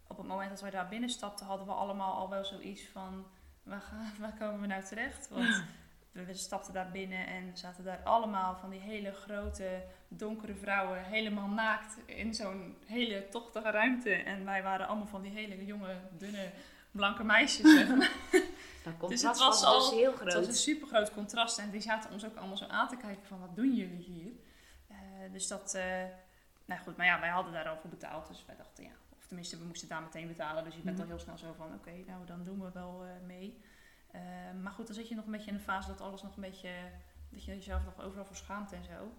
op 0.07 0.17
het 0.17 0.27
moment 0.27 0.49
dat 0.49 0.61
wij 0.61 0.71
daar 0.71 0.87
binnen 0.87 1.09
stapten, 1.09 1.45
hadden 1.45 1.67
we 1.67 1.73
allemaal 1.73 2.13
al 2.13 2.29
wel 2.29 2.45
zoiets 2.45 2.87
van... 2.87 3.25
Waar, 3.63 3.81
gaan, 3.81 4.11
waar 4.19 4.33
komen 4.37 4.61
we 4.61 4.67
nou 4.67 4.83
terecht? 4.83 5.29
Want 5.29 5.63
we, 6.11 6.25
we 6.25 6.33
stapten 6.33 6.73
daar 6.73 6.91
binnen 6.91 7.27
en 7.27 7.57
zaten 7.57 7.83
daar 7.83 8.03
allemaal 8.03 8.55
van 8.55 8.69
die 8.69 8.79
hele 8.79 9.11
grote, 9.11 9.83
donkere 10.07 10.55
vrouwen... 10.55 11.03
helemaal 11.03 11.47
naakt 11.47 11.97
in 12.05 12.33
zo'n 12.33 12.77
hele 12.85 13.27
tochtige 13.29 13.71
ruimte. 13.71 14.13
En 14.13 14.45
wij 14.45 14.63
waren 14.63 14.87
allemaal 14.87 15.07
van 15.07 15.21
die 15.21 15.31
hele 15.31 15.65
jonge, 15.65 15.95
dunne, 16.17 16.51
blanke 16.91 17.23
meisjes, 17.23 17.73
zeg 17.73 17.87
maar. 17.87 18.11
Dat 18.83 19.09
het 19.09 19.21
was 19.21 19.39
was, 19.39 19.63
al- 19.63 19.79
dus 19.79 19.89
heel 19.89 20.11
Het 20.11 20.23
was 20.23 20.33
groot. 20.33 20.47
een 20.47 20.53
super 20.53 20.87
groot 20.87 21.13
contrast 21.13 21.57
en 21.57 21.69
die 21.69 21.81
zaten 21.81 22.11
ons 22.11 22.25
ook 22.25 22.35
allemaal 22.35 22.57
zo 22.57 22.65
aan 22.67 22.87
te 22.87 22.97
kijken 22.97 23.25
van 23.25 23.39
wat 23.39 23.55
doen 23.55 23.73
jullie 23.75 24.03
hier? 24.03 24.31
Eh, 24.87 24.97
dus 25.31 25.47
dat, 25.47 25.73
eh, 25.73 26.03
nou 26.65 26.81
goed, 26.81 26.97
maar 26.97 27.05
ja, 27.05 27.19
wij 27.19 27.29
hadden 27.29 27.53
daar 27.53 27.67
al 27.69 27.77
voor 27.77 27.89
betaald, 27.89 28.27
dus 28.27 28.43
wij 28.45 28.55
dachten 28.55 28.83
ja, 28.83 28.91
of 29.17 29.25
tenminste 29.27 29.57
we 29.57 29.65
moesten 29.65 29.87
daar 29.87 30.01
meteen 30.01 30.27
betalen, 30.27 30.63
dus 30.63 30.75
je 30.75 30.81
bent 30.81 30.97
Mhm. 30.97 31.03
al 31.05 31.11
heel 31.15 31.19
snel 31.23 31.37
zo 31.37 31.53
van 31.57 31.73
oké, 31.73 31.91
nou 32.07 32.25
dan 32.25 32.43
doen 32.43 32.61
we 32.61 32.71
wel 32.73 33.03
eh, 33.03 33.25
mee. 33.27 33.61
Maar 34.61 34.71
goed, 34.71 34.85
dan 34.85 34.95
zit 34.95 35.07
je 35.09 35.15
nog 35.15 35.25
een 35.25 35.31
beetje 35.31 35.49
in 35.49 35.55
een 35.55 35.61
fase 35.63 35.87
dat 35.87 36.01
alles 36.01 36.21
nog 36.21 36.35
een 36.35 36.41
beetje, 36.41 36.69
dat 37.29 37.43
je 37.43 37.51
jezelf 37.55 37.83
nog 37.85 38.05
overal 38.05 38.25
voor 38.25 38.35
schaamt 38.35 38.71
en 38.71 38.83
zo. 38.83 39.11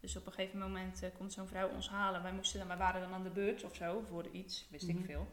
Dus 0.00 0.16
op 0.16 0.26
een 0.26 0.32
gegeven 0.32 0.58
moment 0.58 1.02
komt 1.18 1.32
zo'n 1.32 1.46
vrouw 1.46 1.68
ons 1.68 1.88
halen. 1.88 2.22
Wij, 2.22 2.32
moesten 2.32 2.58
dan, 2.58 2.68
wij 2.68 2.76
waren 2.76 3.00
dan 3.00 3.12
aan 3.12 3.22
de 3.22 3.30
beurt 3.30 3.64
of 3.64 3.74
zo 3.74 4.04
voor 4.08 4.26
iets, 4.28 4.66
wist 4.70 4.86
Mhm. 4.88 4.98
ik 4.98 5.04
veel. 5.04 5.26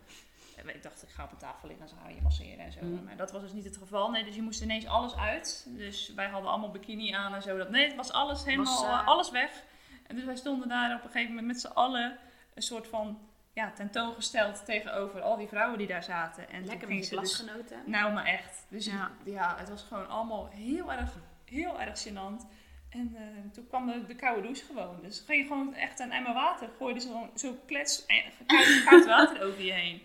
Ik 0.65 0.83
dacht, 0.83 1.03
ik 1.03 1.09
ga 1.09 1.23
op 1.23 1.31
een 1.31 1.37
tafel 1.37 1.67
liggen 1.67 1.85
en 1.85 1.91
ze 1.91 1.95
gaan 2.01 2.15
je 2.15 2.21
masseren 2.21 2.65
en 2.65 2.71
zo. 2.71 2.79
Mhm. 2.81 3.03
Maar 3.03 3.15
dat 3.15 3.31
was 3.31 3.41
dus 3.41 3.51
niet 3.51 3.65
het 3.65 3.77
geval. 3.77 4.09
Nee, 4.09 4.23
dus 4.23 4.35
je 4.35 4.41
moest 4.41 4.61
ineens 4.61 4.87
alles 4.87 5.15
uit. 5.15 5.65
Dus 5.67 6.13
wij 6.15 6.27
hadden 6.27 6.49
allemaal 6.49 6.71
bikini 6.71 7.11
aan 7.11 7.33
en 7.33 7.41
zo. 7.41 7.57
Dat, 7.57 7.69
nee, 7.69 7.85
het 7.85 7.95
was 7.95 8.11
alles 8.11 8.45
helemaal, 8.45 8.81
Was, 8.81 8.83
eh, 8.83 9.07
alles 9.07 9.31
weg. 9.31 9.63
En 10.07 10.15
dus 10.15 10.25
wij 10.25 10.35
stonden 10.35 10.67
daar 10.67 10.95
op 10.95 11.03
een 11.03 11.11
gegeven 11.11 11.29
moment 11.35 11.47
met 11.47 11.61
z'n 11.61 11.67
allen 11.67 12.17
een 12.53 12.61
soort 12.61 12.87
van 12.87 13.19
ja, 13.53 13.71
tentoongesteld 13.71 14.65
tegenover 14.65 15.21
al 15.21 15.37
die 15.37 15.47
vrouwen 15.47 15.77
die 15.77 15.87
daar 15.87 16.03
zaten. 16.03 16.49
En 16.49 16.65
Lekker 16.65 16.87
met 16.87 17.09
je 17.09 17.19
dus 17.19 17.35
klasgenoten. 17.37 17.83
nou, 17.85 18.13
maar 18.13 18.25
echt. 18.25 18.65
Dus 18.69 18.85
Ja. 18.85 19.11
ja. 19.23 19.55
het 19.57 19.69
was 19.69 19.83
gewoon 19.83 20.07
allemaal 20.09 20.47
heel 20.51 20.91
erg, 20.91 21.11
heel 21.45 21.81
erg 21.81 22.07
gênant. 22.07 22.45
En 22.89 23.15
eh, 23.15 23.51
toen 23.53 23.67
kwam 23.67 23.87
de, 23.87 24.05
de 24.05 24.15
koude 24.15 24.41
douche 24.41 24.65
gewoon. 24.65 24.99
Dus 25.01 25.23
ging 25.25 25.41
je 25.41 25.47
gewoon 25.47 25.73
echt 25.73 25.99
een 25.99 26.11
emmer 26.11 26.33
water, 26.33 26.69
gooide 26.77 26.99
ze 26.99 27.07
gewoon 27.07 27.29
zo 27.35 27.57
klets 27.65 28.05
en 28.05 28.23
koud, 28.45 28.83
koud 28.85 29.05
water 29.05 29.43
over 29.43 29.61
je 29.61 29.71
heen. 29.71 30.01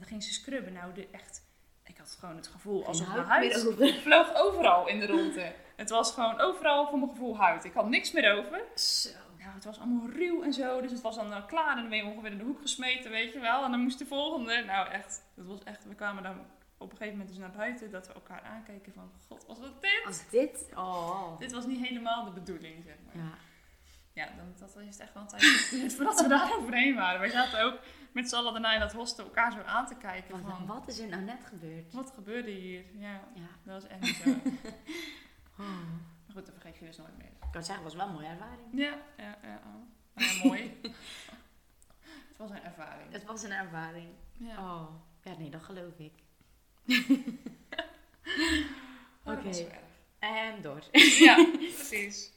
En 0.00 0.06
dan 0.06 0.18
ging 0.18 0.22
ze 0.32 0.40
scrubben. 0.40 0.72
Nou, 0.72 0.92
de, 0.94 1.08
echt, 1.12 1.42
ik 1.84 1.98
had 1.98 2.16
gewoon 2.20 2.36
het 2.36 2.46
gevoel 2.46 2.86
alsof 2.86 3.14
mijn 3.14 3.26
huid 3.26 3.66
over. 3.66 3.94
vloog 4.02 4.34
overal 4.34 4.88
in 4.88 5.00
de 5.00 5.06
ronde. 5.06 5.52
Het 5.76 5.90
was 5.90 6.12
gewoon 6.12 6.40
overal 6.40 6.88
voor 6.88 6.98
mijn 6.98 7.10
gevoel 7.10 7.36
huid. 7.36 7.64
Ik 7.64 7.72
had 7.72 7.88
niks 7.88 8.12
meer 8.12 8.32
over. 8.32 8.62
Zo. 8.74 9.08
Ja, 9.38 9.52
het 9.54 9.64
was 9.64 9.78
allemaal 9.78 10.10
ruw 10.10 10.42
en 10.42 10.52
zo. 10.52 10.80
Dus 10.80 10.90
het 10.90 11.00
was 11.00 11.16
dan 11.16 11.32
eh, 11.32 11.46
klaar 11.46 11.70
en 11.70 11.80
dan 11.80 11.88
ben 11.88 11.98
je 11.98 12.04
ongeveer 12.04 12.30
in 12.30 12.38
de 12.38 12.44
hoek 12.44 12.60
gesmeten, 12.60 13.10
weet 13.10 13.32
je 13.32 13.40
wel. 13.40 13.64
En 13.64 13.70
dan 13.70 13.80
moest 13.80 13.98
de 13.98 14.06
volgende. 14.06 14.64
Nou, 14.64 14.88
echt. 14.88 15.22
Het 15.34 15.46
was 15.46 15.62
echt. 15.64 15.84
We 15.84 15.94
kwamen 15.94 16.22
dan 16.22 16.38
op 16.78 16.90
een 16.90 16.96
gegeven 16.96 17.18
moment 17.18 17.28
dus 17.28 17.38
naar 17.38 17.56
buiten. 17.56 17.90
Dat 17.90 18.06
we 18.06 18.12
elkaar 18.12 18.42
aankeken 18.42 18.92
van, 18.92 19.10
god, 19.28 19.46
was 19.46 19.60
dat 19.60 19.82
dit? 19.82 20.02
Als 20.06 20.28
dit... 20.30 20.68
Oh. 20.74 21.38
Dit 21.38 21.52
was 21.52 21.66
niet 21.66 21.86
helemaal 21.86 22.24
de 22.24 22.30
bedoeling, 22.30 22.84
zeg 22.84 22.96
maar. 23.06 23.24
Ja. 23.24 23.30
Ja, 24.12 24.26
dan, 24.36 24.54
dat 24.58 24.76
is 24.88 24.98
echt 24.98 25.14
wel 25.14 25.22
een 25.22 25.28
tijd 25.28 25.94
voordat 25.94 26.20
we 26.20 26.28
daar 26.28 26.56
overheen 26.58 26.94
waren. 26.94 27.20
Wij 27.20 27.30
zaten 27.30 27.62
ook 27.62 27.78
met 28.12 28.28
z'n 28.28 28.34
allen 28.36 28.52
daarna 28.52 28.72
in 28.74 28.80
dat 28.80 28.92
hostel 28.92 29.24
elkaar 29.24 29.52
zo 29.52 29.60
aan 29.60 29.86
te 29.86 29.94
kijken 29.94 30.30
Want 30.30 30.54
van, 30.56 30.66
wat 30.66 30.88
is 30.88 30.98
er 30.98 31.08
nou 31.08 31.22
net 31.22 31.44
gebeurd? 31.44 31.92
wat 31.92 32.10
gebeurde 32.14 32.50
hier? 32.50 32.84
Ja, 32.98 33.20
Ja. 33.34 33.48
dat 33.64 33.82
was 33.82 33.86
echt 33.90 34.16
zo. 34.22 34.30
Oh. 35.58 35.78
Goed, 36.32 36.46
dat 36.46 36.54
vergeet 36.58 36.78
je 36.78 36.84
dus 36.86 36.96
nooit 36.96 37.16
meer. 37.18 37.26
Ik 37.26 37.48
kan 37.52 37.64
zeggen, 37.64 37.84
het 37.84 37.94
was 37.94 37.94
wel 37.94 38.06
een 38.06 38.12
mooie 38.20 38.26
ervaring. 38.26 38.68
Ja, 38.72 38.94
ja, 39.16 39.38
ja. 39.42 39.60
oh. 39.66 39.82
Ja, 40.24 40.44
mooi. 40.44 40.80
het 42.28 42.36
was 42.36 42.50
een 42.50 42.62
ervaring. 42.62 43.12
Het 43.12 43.24
was 43.24 43.42
een 43.42 43.52
ervaring. 43.52 44.08
Ja. 44.36 44.58
Oh. 44.58 44.88
Ja, 45.22 45.32
nee, 45.38 45.50
dat 45.50 45.62
geloof 45.62 45.98
ik. 45.98 46.12
Oh, 49.24 49.32
Oké. 49.38 49.66
En 50.18 50.62
door. 50.62 50.82
Ja, 51.18 51.46
precies. 51.52 52.30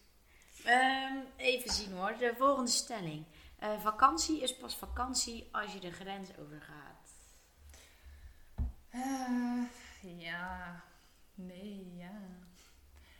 Ehm, 0.64 1.16
even 1.36 1.72
zien 1.72 1.92
hoor. 1.92 2.16
De 2.18 2.34
volgende 2.38 2.70
stelling. 2.72 3.24
Eh, 3.64 3.80
vakantie 3.80 4.42
is 4.42 4.58
pas 4.58 4.76
vakantie 4.78 5.50
als 5.52 5.74
je 5.74 5.80
de 5.80 5.92
grens 5.92 6.38
overgaat. 6.38 7.12
Eh, 8.90 9.64
ja, 10.02 10.84
nee, 11.36 11.96
ja. 11.96 12.22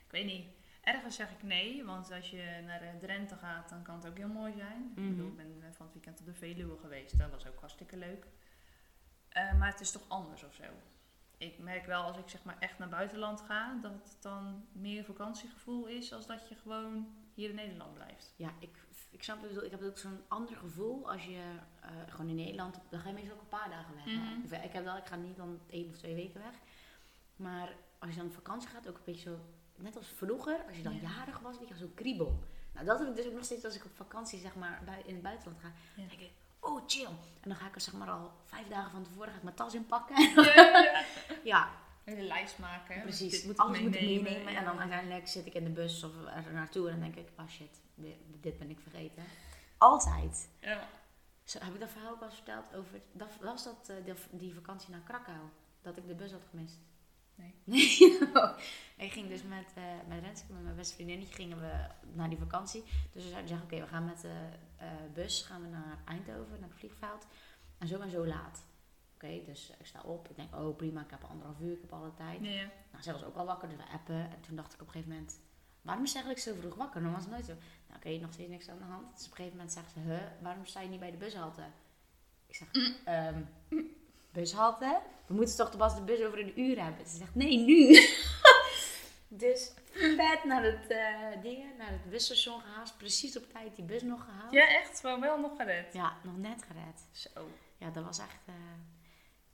Ik 0.06 0.12
weet 0.12 0.26
niet. 0.26 0.46
Ergens 0.82 1.16
zeg 1.16 1.32
ik 1.32 1.44
nee, 1.44 1.86
want 1.86 2.12
als 2.12 2.30
je 2.30 2.62
naar 2.66 2.82
eh, 2.82 2.98
Drenthe 3.00 3.36
gaat, 3.36 3.70
dan 3.70 3.84
kan 3.84 3.96
het 3.96 4.08
ook 4.08 4.18
heel 4.18 4.28
mooi 4.28 4.54
zijn. 4.58 4.92
Mhm. 4.96 5.08
Ik 5.08 5.10
bedoel, 5.10 5.28
ik 5.28 5.60
ben 5.60 5.74
van 5.74 5.86
het 5.86 5.94
weekend 5.94 6.20
op 6.20 6.26
de 6.26 6.34
Veluwe 6.34 6.78
geweest, 6.78 7.18
dat 7.18 7.32
was 7.32 7.48
ook 7.48 7.60
hartstikke 7.60 7.98
leuk. 7.98 8.26
Maar 9.34 9.72
het 9.72 9.80
is 9.80 9.92
toch 9.92 10.04
anders 10.08 10.44
of 10.44 10.54
zo. 10.54 10.64
Ik 11.38 11.60
merk 11.60 11.86
wel 11.86 12.04
als 12.04 12.18
ik 12.18 12.30
zeg 12.30 12.44
maar 12.44 12.56
echt 12.60 12.78
naar 12.78 12.90
buitenland 12.90 13.42
ga, 13.42 13.80
dat 13.82 13.92
het 13.92 14.18
dan 14.22 14.66
meer 14.72 15.04
vakantiegevoel 15.04 15.86
is 15.88 16.14
als 16.14 16.28
dat 16.28 16.50
je 16.50 16.56
gewoon 16.56 17.08
hier 17.34 17.50
in 17.50 17.56
Nederland 17.56 17.94
blijft. 17.94 18.34
Ja, 18.38 18.50
ik, 18.60 18.78
ik 19.10 19.24
snap 19.24 19.42
het. 19.42 19.64
Ik 19.64 19.72
heb 19.72 19.82
ook 19.84 19.98
zo'n 19.98 20.22
ander 20.28 20.56
gevoel 20.56 21.12
als 21.12 21.26
je 21.26 21.42
eh, 21.82 21.90
gewoon 22.08 22.30
in 22.30 22.36
Nederland... 22.36 22.80
Dan 22.90 23.00
ga 23.00 23.08
je 23.08 23.14
meestal 23.14 23.34
ook 23.36 23.42
een 23.42 23.48
paar 23.48 23.70
dagen 23.70 23.96
weg. 23.96 24.06
Mhm. 24.06 24.54
Eh, 24.54 24.64
Ik 24.64 24.72
heb 24.74 24.84
wel, 24.84 24.98
ik 24.98 25.06
ga 25.06 25.16
niet 25.16 25.36
dan 25.38 25.60
één 25.70 25.90
of 25.90 25.98
twee 25.98 26.16
weken 26.16 26.42
weg. 26.42 26.54
Maar 27.36 27.76
als 28.00 28.10
je 28.12 28.18
dan 28.18 28.26
op 28.26 28.34
vakantie 28.34 28.70
gaat, 28.70 28.88
ook 28.88 28.96
een 28.98 29.02
beetje 29.06 29.30
zo... 29.30 29.40
Net 29.76 29.96
als 29.98 30.08
vroeger, 30.08 30.64
als 30.68 30.78
je 30.78 30.84
dan 30.84 30.96
Ja. 30.96 31.02
jarig 31.02 31.40
was, 31.40 31.58
weet 31.60 31.68
je, 31.68 31.74
wel, 31.74 31.88
zo 31.88 31.92
kriebel. 31.96 32.44
Nou, 32.74 32.86
dat 32.86 33.00
heb 33.00 33.08
ik 33.10 33.16
dus 33.16 33.26
ook 33.28 33.34
nog 33.34 33.44
steeds 33.44 33.66
als 33.66 33.76
ik 33.76 33.86
op 33.86 33.96
vakantie, 33.96 34.40
zeg 34.40 34.56
maar, 34.56 34.82
in 35.06 35.14
het 35.14 35.24
buitenland 35.24 35.60
ga. 35.60 35.68
Ja. 35.96 36.08
Denk 36.08 36.22
ik, 36.22 36.32
oh 36.64 36.82
chill. 36.88 37.06
En 37.42 37.50
dan 37.50 37.56
ga 37.56 37.68
ik 37.68 37.76
er 37.76 37.82
zeg 37.82 37.94
maar 37.94 38.10
al 38.10 38.32
vijf 38.46 38.68
dagen 38.68 38.92
van 38.92 39.04
tevoren 39.04 39.30
ga 39.32 39.38
ik 39.38 39.44
mijn 39.44 39.56
tas 39.56 39.74
inpakken. 39.74 40.16
ja, 41.44 41.70
Een 42.06 42.16
hele 42.16 42.28
lijst 42.28 42.60
maken. 42.60 43.02
precies. 43.02 43.32
Dit 43.32 43.46
moet 43.46 43.58
Alles 43.58 43.80
moet 43.80 43.96
ik 43.96 44.02
meenemen. 44.02 44.46
En 44.48 44.54
Ja. 44.54 44.64
dan 44.64 44.80
uiteindelijk 44.80 45.28
zit 45.28 45.46
ik 45.46 45.54
in 45.54 45.64
de 45.64 45.70
bus 45.70 46.04
of 46.04 46.12
er 46.46 46.54
naartoe 46.54 46.90
en 46.90 47.00
dan 47.00 47.12
denk 47.12 47.28
ik, 47.28 47.40
oh 47.40 47.48
shit, 47.48 47.82
dit, 47.96 48.16
dit 48.42 48.58
ben 48.58 48.70
ik 48.70 48.80
vergeten. 48.80 49.24
Altijd. 49.78 50.50
Ja. 50.60 50.88
Zo, 51.44 51.60
heb 51.60 51.74
ik 51.74 51.80
dat 51.80 51.90
verhaal 51.90 52.12
ook 52.12 52.20
al 52.22 52.26
eens 52.26 52.36
verteld 52.36 52.76
over, 52.76 53.02
dat, 53.12 53.28
was 53.42 53.64
dat 53.64 53.90
eh, 54.06 54.14
die 54.32 54.54
vakantie 54.54 54.90
naar 54.90 55.00
Krakau? 55.00 55.40
Dat 55.82 55.98
ik 55.98 56.08
de 56.08 56.16
bus 56.16 56.32
had 56.32 56.42
gemist? 56.50 56.78
Nee. 57.36 57.54
Nee. 58.98 59.08
ik 59.08 59.12
ging 59.12 59.28
dus 59.28 59.44
met, 59.44 59.74
eh 59.76 59.84
met 60.08 60.20
Renske, 60.20 60.54
met 60.54 60.64
mijn 60.64 60.76
beste 60.76 60.94
vriendinnetje, 60.94 61.34
gingen 61.34 61.60
we 61.60 61.88
naar 62.14 62.30
die 62.30 62.38
vakantie. 62.38 62.84
Dus 63.12 63.24
we 63.24 63.30
zeiden, 63.30 63.48
zeggen, 63.48 63.66
oké, 63.68 63.80
we 63.80 63.88
gaan 63.88 64.06
met 64.06 64.22
de 64.22 64.50
eh, 64.78 64.88
bus 65.14 65.42
gaan 65.42 65.62
we 65.62 65.68
naar 65.68 65.98
Eindhoven, 66.06 66.60
naar 66.60 66.70
het 66.70 66.78
vliegveld. 66.78 67.28
En 67.78 67.88
zo 67.88 68.00
en 68.00 68.10
zo 68.10 68.28
laat. 68.28 68.64
Oké, 69.14 69.44
dus 69.46 69.74
ik 69.80 69.86
sta 69.86 70.02
op. 70.02 70.30
Ik 70.30 70.36
denk, 70.36 70.56
oh 70.56 70.76
prima, 70.78 71.02
ik 71.02 71.10
heb 71.10 71.24
anderhalf 71.24 71.60
uur, 71.60 71.74
ik 71.74 71.82
heb 71.82 71.94
alle 71.94 72.14
tijd. 72.14 72.44
Ja, 72.44 72.50
ja. 72.50 72.70
Nou, 72.92 73.04
zij 73.04 73.14
was 73.14 73.24
ook 73.24 73.36
al 73.36 73.46
wakker, 73.46 73.70
dus 73.70 73.78
we 73.78 73.88
appen. 73.94 74.16
En 74.16 74.42
toen 74.42 74.56
dacht 74.56 74.74
ik 74.74 74.82
op 74.82 74.88
een 74.88 74.94
gegeven 74.94 75.14
moment, 75.14 75.40
waarom 75.82 76.04
is 76.04 76.12
ze 76.12 76.16
eigenlijk 76.18 76.46
zo 76.48 76.62
vroeg 76.62 76.76
wakker? 76.76 77.02
Normaal 77.02 77.20
is 77.20 77.26
het 77.26 77.34
nooit 77.34 77.46
zo. 77.46 77.54
Nou, 77.88 78.00
oké, 78.00 78.18
nog 78.18 78.34
steeds 78.34 78.50
niks 78.50 78.70
aan 78.70 78.78
de 78.78 78.84
hand. 78.84 79.16
Dus 79.16 79.26
op 79.26 79.32
een 79.32 79.36
gegeven 79.36 79.58
moment 79.58 79.74
zegt 79.74 79.92
ze, 79.92 80.00
huh, 80.00 80.22
waarom 80.42 80.66
sta 80.66 80.82
je 80.82 80.90
niet 80.90 81.00
bij 81.00 81.12
de 81.12 81.18
bushalte? 81.18 81.64
Ik 82.48 82.56
zeg, 82.56 82.72
ehm, 84.34 84.40
bushalte? 84.42 85.00
We 85.28 85.34
moeten 85.34 85.58
toch 85.58 85.78
pas 85.78 85.96
de 85.96 86.02
bus 86.02 86.22
over 86.24 86.40
een 86.40 86.60
uur 86.60 86.84
hebben? 86.84 87.08
Ze 87.08 87.16
zegt, 87.18 87.36
nee, 87.36 87.58
nu. 87.58 88.00
dus 89.28 89.72
vet 89.92 90.44
naar 90.44 90.64
het 90.64 90.86
uh, 90.92 91.42
dingen, 91.42 91.78
naar 91.78 91.90
het 91.92 92.10
busstation 92.10 92.62
gehaast. 92.62 92.98
Precies 92.98 93.38
op 93.38 93.52
tijd 93.52 93.76
die 93.76 93.86
bus 93.86 94.02
nog 94.02 94.24
gehaald. 94.26 94.52
ja, 94.54 94.68
echt. 94.68 95.00
Gewoon 95.00 95.20
wel 95.22 95.40
nog 95.40 95.56
gered. 95.58 95.94
Ja, 95.94 96.14
nog 96.24 96.38
net 96.38 96.64
gered. 96.68 97.06
Zo. 97.12 97.48
Ja, 97.78 97.90
dat 97.90 98.04
was 98.04 98.20
echt, 98.20 98.38
eh, 98.46 98.54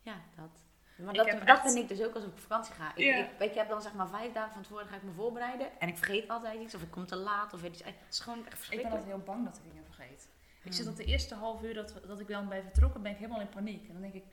ja, 0.01 0.15
dat. 0.35 0.49
Maar 0.97 1.09
Ik 1.09 1.15
dat, 1.15 1.27
dat 1.47 1.47
echt- 1.47 1.61
vind 1.61 1.75
ik 1.91 1.97
dus 1.97 2.07
ook 2.07 2.13
als 2.15 2.23
ik 2.23 2.29
op 2.29 2.39
vakantie 2.39 2.73
ga. 2.73 2.91
Ik, 2.95 3.05
Ja. 3.05 3.15
ik, 3.17 3.29
ik 3.39 3.53
heb 3.53 3.69
dan 3.69 3.81
zeg 3.81 3.93
maar 3.93 4.07
vijf 4.09 4.33
dagen 4.33 4.53
van 4.53 4.61
tevoren 4.61 4.87
ga 4.87 4.95
ik 4.95 5.03
me 5.03 5.11
voorbereiden. 5.11 5.79
En 5.79 5.87
ik 5.87 5.97
vergeet 5.97 6.27
altijd 6.29 6.59
iets. 6.61 6.75
Of 6.75 6.81
ik 6.81 6.91
kom 6.91 7.05
te 7.05 7.15
laat. 7.15 7.53
Of 7.53 7.63
iets. 7.63 7.83
Het 7.83 7.95
is 8.09 8.19
gewoon 8.19 8.37
echt 8.37 8.45
Ik 8.47 8.51
ben 8.51 8.57
verschrikkelijk. 8.57 8.95
altijd 8.95 9.15
heel 9.15 9.25
bang 9.25 9.45
dat 9.45 9.57
ik 9.57 9.63
dingen 9.71 9.85
vergeet. 9.85 10.27
Ik 10.63 10.73
zit 10.73 10.83
Hmm. 10.83 10.91
op 10.93 10.97
de 10.97 11.05
eerste 11.05 11.35
half 11.35 11.63
uur 11.63 11.73
dat, 11.73 11.93
dat 12.07 12.19
ik 12.19 12.27
dan 12.27 12.47
ben 12.47 12.63
vertrokken, 12.63 13.01
ben 13.01 13.11
ik 13.11 13.17
helemaal 13.17 13.39
in 13.39 13.49
paniek. 13.49 13.87
En 13.87 13.93
dan 13.93 14.01
denk 14.01 14.13
ik, 14.13 14.23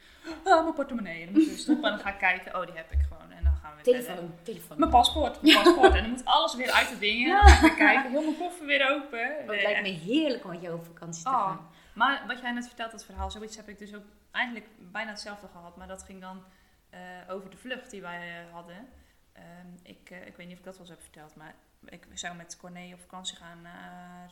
ah, 0.45 0.63
mijn 0.63 0.75
portemonnee. 0.75 1.27
En 1.27 1.33
dan 1.33 1.43
moet 1.43 1.53
ik 1.53 1.59
stoppen 1.59 1.85
en 1.85 1.91
dan 1.97 2.01
ga 2.07 2.13
ik 2.13 2.19
kijken, 2.19 2.55
oh, 2.61 2.67
die 2.67 2.77
heb 2.77 2.93
ik 2.93 2.99
gewoon. 3.09 3.31
En 3.33 3.45
dan 3.45 3.53
gaan 3.63 3.77
we 3.77 3.83
weer 3.83 3.95
verder. 3.95 4.15
Telefoon, 4.15 4.39
telefoon. 4.43 4.79
Mijn 4.79 4.91
paspoort, 4.91 5.43
mijn 5.43 5.55
paspoort. 5.63 5.95
En 5.95 6.03
dan 6.03 6.11
moet 6.11 6.25
alles 6.25 6.55
weer 6.57 6.71
uit 6.71 6.89
de 6.89 6.99
dingen. 6.99 7.39
En 7.39 7.45
dan 7.47 7.49
ga 7.49 7.55
ik 7.57 7.61
weer 7.77 7.87
kijken, 7.87 8.11
heel 8.11 8.23
mijn 8.23 8.37
koffer 8.37 8.67
weer 8.67 8.91
open. 8.91 9.37
Het 9.37 9.47
Nee, 9.47 9.63
lijkt 9.63 9.83
me 9.83 9.89
heerlijk 9.89 10.45
om 10.45 10.51
met 10.51 10.61
jou 10.61 10.75
op 10.75 10.85
vakantie 10.85 11.23
te 11.25 11.29
Oh. 11.31 11.45
gaan. 11.47 11.69
Maar 11.93 12.25
wat 12.27 12.41
jij 12.41 12.53
net 12.53 12.67
vertelt, 12.67 12.91
dat 12.93 13.05
verhaal, 13.05 13.31
zoiets 13.31 13.57
heb 13.57 13.69
ik 13.69 13.79
dus 13.79 13.95
ook 13.95 14.05
eigenlijk 14.31 14.67
bijna 14.79 15.11
hetzelfde 15.11 15.49
gehad. 15.49 15.77
Maar 15.77 15.89
dat 15.89 16.03
ging 16.03 16.21
dan 16.21 16.43
eh, 16.91 17.01
over 17.29 17.51
de 17.51 17.57
vlucht 17.57 17.91
die 17.91 18.01
wij 18.03 18.29
eh, 18.29 18.53
hadden. 18.53 18.89
Ehm, 19.33 19.45
ik, 19.83 20.11
eh, 20.11 20.27
ik 20.27 20.37
weet 20.37 20.47
niet 20.47 20.53
of 20.53 20.59
ik 20.59 20.65
dat 20.65 20.73
wel 20.79 20.87
eens 20.87 20.95
heb 20.97 21.03
verteld, 21.03 21.35
maar 21.37 21.55
ik 21.85 22.07
zou 22.15 22.37
met 22.37 22.57
Corné 22.57 22.91
op 22.93 23.01
vakantie 23.01 23.37
gaan 23.37 23.63
naar... 23.63 24.31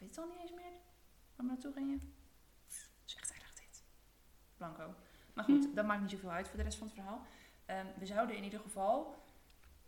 Weet 0.00 0.08
het 0.08 0.18
al 0.18 0.26
niet 0.26 0.40
eens 0.40 0.54
meer. 0.54 0.72
Waar 1.36 1.46
we 1.46 1.52
naartoe 1.52 1.72
gingen. 1.72 1.98
Dat 1.98 2.08
is 3.06 3.30
echt 3.30 3.56
dit. 3.56 3.84
Blanco. 4.56 4.94
Maar 5.34 5.44
goed, 5.44 5.74
dat 5.74 5.86
maakt 5.86 6.00
niet 6.00 6.10
zoveel 6.10 6.30
uit 6.30 6.48
voor 6.48 6.56
de 6.56 6.62
rest 6.64 6.78
van 6.78 6.86
het 6.86 6.96
verhaal. 6.96 7.26
Ehm, 7.66 7.86
we 7.98 8.06
zouden 8.06 8.36
in 8.36 8.44
ieder 8.44 8.60
geval, 8.60 9.24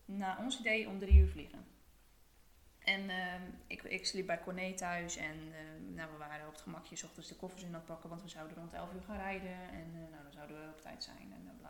naar 0.04 0.38
ons 0.38 0.58
idee, 0.58 0.88
om 0.88 0.98
drie 0.98 1.18
uur 1.18 1.28
vliegen. 1.28 1.66
En 2.78 3.10
ehm, 3.10 3.42
ik, 3.66 3.82
ik 3.82 4.06
sliep 4.06 4.26
bij 4.26 4.40
Corné 4.40 4.74
thuis 4.74 5.16
en 5.16 5.52
ehm, 5.54 5.94
nou, 5.94 6.10
we 6.12 6.16
waren 6.16 6.46
op 6.46 6.52
het 6.52 6.62
gemakje 6.62 6.96
's 6.96 7.02
ochtends 7.02 7.28
de 7.28 7.36
koffers 7.36 7.62
in 7.62 7.68
aan 7.68 7.74
het 7.74 7.84
pakken, 7.84 8.08
want 8.08 8.22
we 8.22 8.28
zouden 8.28 8.56
rond 8.56 8.72
11 8.72 8.94
uur 8.94 9.02
gaan 9.02 9.16
rijden 9.16 9.70
en 9.70 9.90
eh, 9.94 10.10
nou, 10.10 10.22
dan 10.22 10.32
zouden 10.32 10.56
we 10.60 10.72
op 10.72 10.80
tijd 10.80 11.04
zijn 11.04 11.32
en 11.32 11.56
bla. 11.58 11.61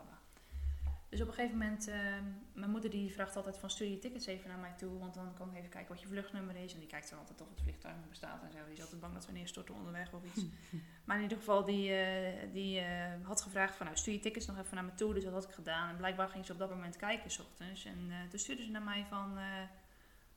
Dus 1.12 1.20
op 1.20 1.28
een 1.28 1.34
gegeven 1.34 1.58
moment, 1.58 1.88
ehm, 1.88 2.24
mijn 2.52 2.70
moeder 2.70 2.90
die 2.90 3.12
vraagt 3.12 3.36
altijd 3.36 3.58
van 3.58 3.70
stuur 3.70 3.88
je 3.88 3.98
tickets 3.98 4.26
even 4.26 4.48
naar 4.48 4.58
mij 4.58 4.72
toe, 4.76 4.98
want 4.98 5.14
dan 5.14 5.34
kan 5.34 5.50
ik 5.50 5.56
even 5.56 5.70
kijken 5.70 5.92
wat 5.94 6.00
je 6.00 6.06
vluchtnummer 6.06 6.56
is. 6.56 6.72
En 6.72 6.78
die 6.78 6.88
kijkt 6.88 7.10
dan 7.10 7.18
altijd 7.18 7.40
of 7.40 7.48
het 7.48 7.60
vliegtuig 7.60 7.96
nog 7.96 8.08
bestaat 8.08 8.42
en 8.42 8.52
zo. 8.52 8.64
Die 8.64 8.72
is 8.72 8.80
altijd 8.80 9.00
bang 9.00 9.14
dat 9.14 9.26
we 9.26 9.32
neerstorten 9.32 9.74
onderweg 9.74 10.12
of 10.12 10.24
iets. 10.24 10.44
maar 11.04 11.16
in 11.16 11.22
ieder 11.22 11.38
geval, 11.38 11.64
die, 11.64 11.92
eh, 11.94 12.52
die 12.52 12.80
eh, 12.80 13.12
had 13.22 13.42
gevraagd 13.42 13.76
van 13.76 13.86
nou 13.86 13.98
stuur 13.98 14.14
je 14.14 14.20
tickets 14.20 14.46
nog 14.46 14.58
even 14.58 14.74
naar 14.74 14.84
me 14.84 14.94
toe. 14.94 15.14
Dus 15.14 15.24
dat 15.24 15.32
had 15.32 15.44
ik 15.44 15.54
gedaan. 15.54 15.88
En 15.88 15.96
blijkbaar 15.96 16.28
ging 16.28 16.46
ze 16.46 16.52
op 16.52 16.58
dat 16.58 16.70
moment 16.70 16.96
kijken 16.96 17.30
s 17.30 17.38
ochtends. 17.38 17.84
En 17.84 18.10
eh, 18.10 18.28
toen 18.28 18.38
stuurde 18.38 18.64
ze 18.64 18.70
naar 18.70 18.82
mij 18.82 19.04
van, 19.08 19.38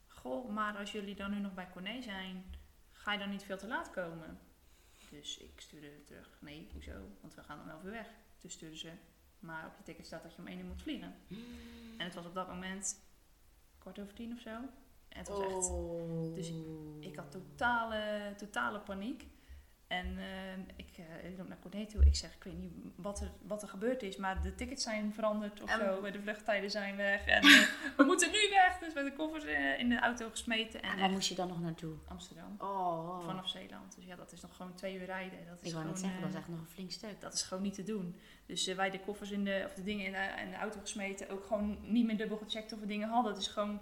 goh, 0.07 0.49
maar 0.49 0.77
als 0.77 0.91
jullie 0.91 1.15
dan 1.15 1.31
nu 1.31 1.39
nog 1.39 1.53
bij 1.53 1.69
Corné 1.69 2.01
zijn, 2.01 2.43
ga 2.91 3.13
je 3.13 3.19
dan 3.19 3.29
niet 3.29 3.43
veel 3.43 3.57
te 3.57 3.67
laat 3.67 3.89
komen? 3.89 4.39
Dus 5.09 5.37
ik 5.37 5.61
stuurde 5.61 6.03
terug, 6.03 6.37
nee, 6.39 6.69
hoezo? 6.73 7.09
Want 7.21 7.35
we 7.35 7.43
gaan 7.43 7.61
om 7.61 7.69
11 7.69 7.83
uur 7.83 7.91
weg. 7.91 8.07
Toen 8.37 8.49
stuurde 8.49 8.77
ze, 8.77 8.91
maar 9.45 9.65
op 9.65 9.77
je 9.77 9.83
ticket 9.83 10.05
staat 10.05 10.23
dat 10.23 10.33
je 10.33 10.41
om 10.41 10.47
1 10.47 10.59
uur 10.59 10.65
moet 10.65 10.81
vliegen. 10.81 11.15
En 11.97 12.05
het 12.05 12.13
was 12.15 12.25
op 12.25 12.33
dat 12.33 12.47
moment 12.47 12.99
kwart 13.77 13.99
over 13.99 14.13
tien 14.13 14.31
of 14.33 14.39
zo. 14.39 14.49
En 14.49 15.17
het 15.19 15.27
was 15.27 15.39
echt, 15.39 15.69
Oh. 15.69 16.35
dus 16.35 16.51
ik 16.99 17.15
had 17.15 17.31
totale, 17.31 18.33
totale 18.37 18.79
paniek. 18.79 19.27
En 19.95 20.17
ik, 20.75 20.97
eh, 20.97 21.29
ik 21.29 21.37
loop 21.37 21.47
naar 21.47 21.59
Corné 21.59 21.85
toe. 21.85 22.05
Ik 22.05 22.15
zeg, 22.15 22.33
ik 22.33 22.43
weet 22.43 22.57
niet 22.57 22.73
wat 22.95 23.21
er, 23.21 23.31
wat 23.41 23.61
er 23.61 23.67
gebeurd 23.67 24.03
is, 24.03 24.17
maar 24.17 24.41
de 24.41 24.55
tickets 24.55 24.83
zijn 24.83 25.13
veranderd 25.13 25.61
of 25.61 25.69
zo. 25.69 26.11
De 26.11 26.21
vluchttijden 26.21 26.71
zijn 26.71 26.95
weg. 26.95 27.25
En 27.25 27.43
eh, 27.43 27.67
we 27.97 28.03
moeten 28.03 28.31
nu 28.31 28.49
weg. 28.49 28.77
Dus 28.79 28.93
met 28.93 29.05
de 29.05 29.13
koffers 29.13 29.43
in 29.77 29.89
de 29.89 29.99
auto 29.99 30.29
gesmeten. 30.29 30.81
En 30.81 30.91
En 30.91 30.99
waar 30.99 31.09
moest 31.09 31.29
je 31.29 31.35
dan 31.35 31.47
nog 31.47 31.61
naartoe? 31.61 31.95
Amsterdam. 32.07 32.55
Oh. 32.57 33.25
Vanaf 33.25 33.49
Zeeland. 33.49 33.95
Dus 33.95 34.05
ja, 34.05 34.15
dat 34.15 34.31
is 34.31 34.41
nog 34.41 34.55
gewoon 34.55 34.73
twee 34.73 34.95
uur 34.95 35.05
rijden. 35.05 35.45
Dat 35.47 35.57
is 35.61 35.67
ik 35.67 35.73
wou 35.73 35.85
net 35.85 35.99
zeggen, 35.99 36.21
dat 36.21 36.29
is 36.29 36.35
echt 36.35 36.47
nog 36.47 36.59
een 36.59 36.67
flink 36.73 36.91
stuk. 36.91 37.21
dat 37.21 37.33
is 37.33 37.41
gewoon 37.41 37.63
niet 37.63 37.73
te 37.73 37.83
doen. 37.83 38.19
Dus 38.45 38.73
wij 38.73 38.89
de 38.89 38.99
koffers 38.99 39.31
in 39.31 39.43
de, 39.43 39.63
of 39.65 39.73
de 39.73 39.83
dingen 39.83 40.05
in 40.05 40.11
de, 40.11 40.41
in 40.43 40.49
de 40.49 40.57
auto 40.57 40.79
gesmeten. 40.79 41.29
Ook 41.29 41.45
gewoon 41.45 41.77
niet 41.81 42.05
meer 42.05 42.17
dubbel 42.17 42.37
gecheckt 42.37 42.73
of 42.73 42.79
we 42.79 42.85
dingen 42.85 43.09
hadden. 43.09 43.31
Het 43.31 43.41
is 43.41 43.47
gewoon 43.47 43.79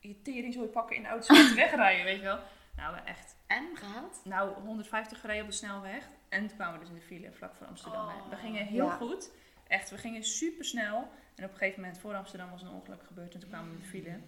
je 0.00 0.22
tering 0.22 0.54
zo 0.54 0.66
pakken 0.66 0.96
in 0.96 1.02
de 1.02 1.08
auto 1.08 1.34
en 1.34 1.54
wegrijden, 1.54 2.04
weet 2.04 2.18
je 2.18 2.22
wel. 2.22 2.38
Nou, 2.76 2.96
echt. 3.04 3.36
En 3.46 3.76
gehaald? 3.76 4.20
Nou, 4.24 4.52
150 4.54 5.20
gereden 5.20 5.42
op 5.42 5.48
de 5.48 5.56
snelweg. 5.56 6.08
En 6.28 6.46
toen 6.46 6.56
kwamen 6.56 6.74
we 6.74 6.80
dus 6.80 6.88
in 6.88 6.94
de 7.00 7.06
file 7.06 7.32
vlak 7.32 7.54
voor 7.54 7.66
Amsterdam. 7.66 8.06
Oh, 8.06 8.28
we 8.30 8.36
gingen 8.36 8.66
heel 8.66 8.86
ja. 8.86 8.96
goed. 8.96 9.30
Echt, 9.66 9.90
we 9.90 9.98
gingen 9.98 10.24
super 10.24 10.64
snel. 10.64 10.96
En 11.34 11.44
op 11.44 11.50
een 11.50 11.56
gegeven 11.56 11.80
moment 11.80 12.00
voor 12.00 12.14
Amsterdam 12.14 12.50
was 12.50 12.62
een 12.62 12.68
ongeluk 12.68 13.02
gebeurd. 13.06 13.34
En 13.34 13.40
toen 13.40 13.48
kwamen 13.48 13.68
we 13.68 13.74
in 13.76 13.82
de 13.82 13.88
file. 13.88 14.20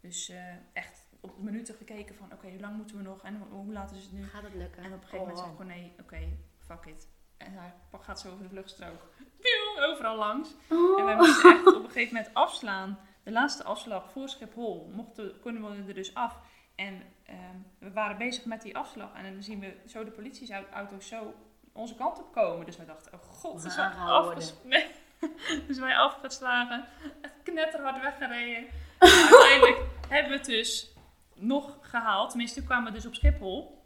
Dus 0.00 0.28
eh, 0.28 0.38
echt 0.72 1.06
op 1.20 1.36
de 1.36 1.42
minuten 1.42 1.74
gekeken 1.74 2.14
van... 2.14 2.32
Oké, 2.32 2.48
hoe 2.48 2.60
lang 2.60 2.76
moeten 2.76 2.96
we 2.96 3.02
nog? 3.02 3.22
En 3.22 3.36
hoe, 3.36 3.48
hoe 3.48 3.72
laat 3.72 3.92
is 3.92 4.02
het 4.02 4.12
nu? 4.12 4.24
Gaat 4.24 4.42
het 4.42 4.54
lukken? 4.54 4.82
En 4.82 4.92
op 4.92 5.02
een 5.02 5.08
gegeven 5.08 5.26
moment 5.26 5.38
Oh. 5.38 5.44
zei 5.44 5.56
Corné, 5.56 5.90
oké, 6.00 6.28
fuck 6.58 6.84
it. 6.94 7.08
En 7.36 7.52
hij 7.52 7.72
gaat 8.00 8.20
zo 8.20 8.30
over 8.30 8.42
de 8.42 8.48
vluchtstrook. 8.48 9.10
Pieuw, 9.40 9.84
overal 9.84 10.16
langs. 10.16 10.54
En 10.98 11.04
wij 11.04 11.16
moesten 11.16 11.50
echt 11.50 11.66
op 11.66 11.84
een 11.84 11.90
gegeven 11.90 12.14
moment 12.14 12.34
afslaan. 12.34 12.98
De 13.22 13.30
laatste 13.30 13.64
afslag 13.64 14.10
voor 14.10 14.28
Schiphol 14.28 14.90
mochten, 14.94 15.40
konden 15.40 15.76
we 15.76 15.88
er 15.88 15.94
dus 15.94 16.14
af. 16.14 16.40
En 16.78 17.02
ehm, 17.26 17.56
we 17.78 17.92
waren 17.92 18.18
bezig 18.18 18.44
met 18.44 18.62
die 18.62 18.76
afslag. 18.76 19.14
En 19.14 19.32
dan 19.32 19.42
zien 19.42 19.60
we 19.60 19.76
zo 19.86 20.04
de 20.04 20.10
politieauto's 20.10 21.08
zo 21.08 21.34
onze 21.72 21.94
kant 21.94 22.18
op 22.18 22.32
komen. 22.32 22.66
Dus 22.66 22.76
wij 22.76 22.86
dachten, 22.86 23.12
oh 23.12 23.20
god, 23.20 23.62
We 23.62 23.68
is 23.68 23.74
gaan 23.74 23.90
wij 23.90 23.98
aangehouden. 23.98 24.34
afges- 24.34 24.54
nee. 24.64 24.86
Dus 25.66 25.78
wij 25.78 25.96
afgeslagen. 25.96 26.84
Echt 27.20 27.34
knetterhard 27.42 28.02
weggereden. 28.02 28.68
En 28.98 29.08
uiteindelijk 29.08 29.80
hebben 30.08 30.30
we 30.32 30.36
het 30.38 30.46
dus 30.46 30.92
nog 31.34 31.78
gehaald. 31.80 32.28
Tenminste, 32.28 32.58
toen 32.58 32.66
kwamen 32.68 32.86
we 32.92 32.98
dus 32.98 33.06
op 33.06 33.14
Schiphol. 33.14 33.82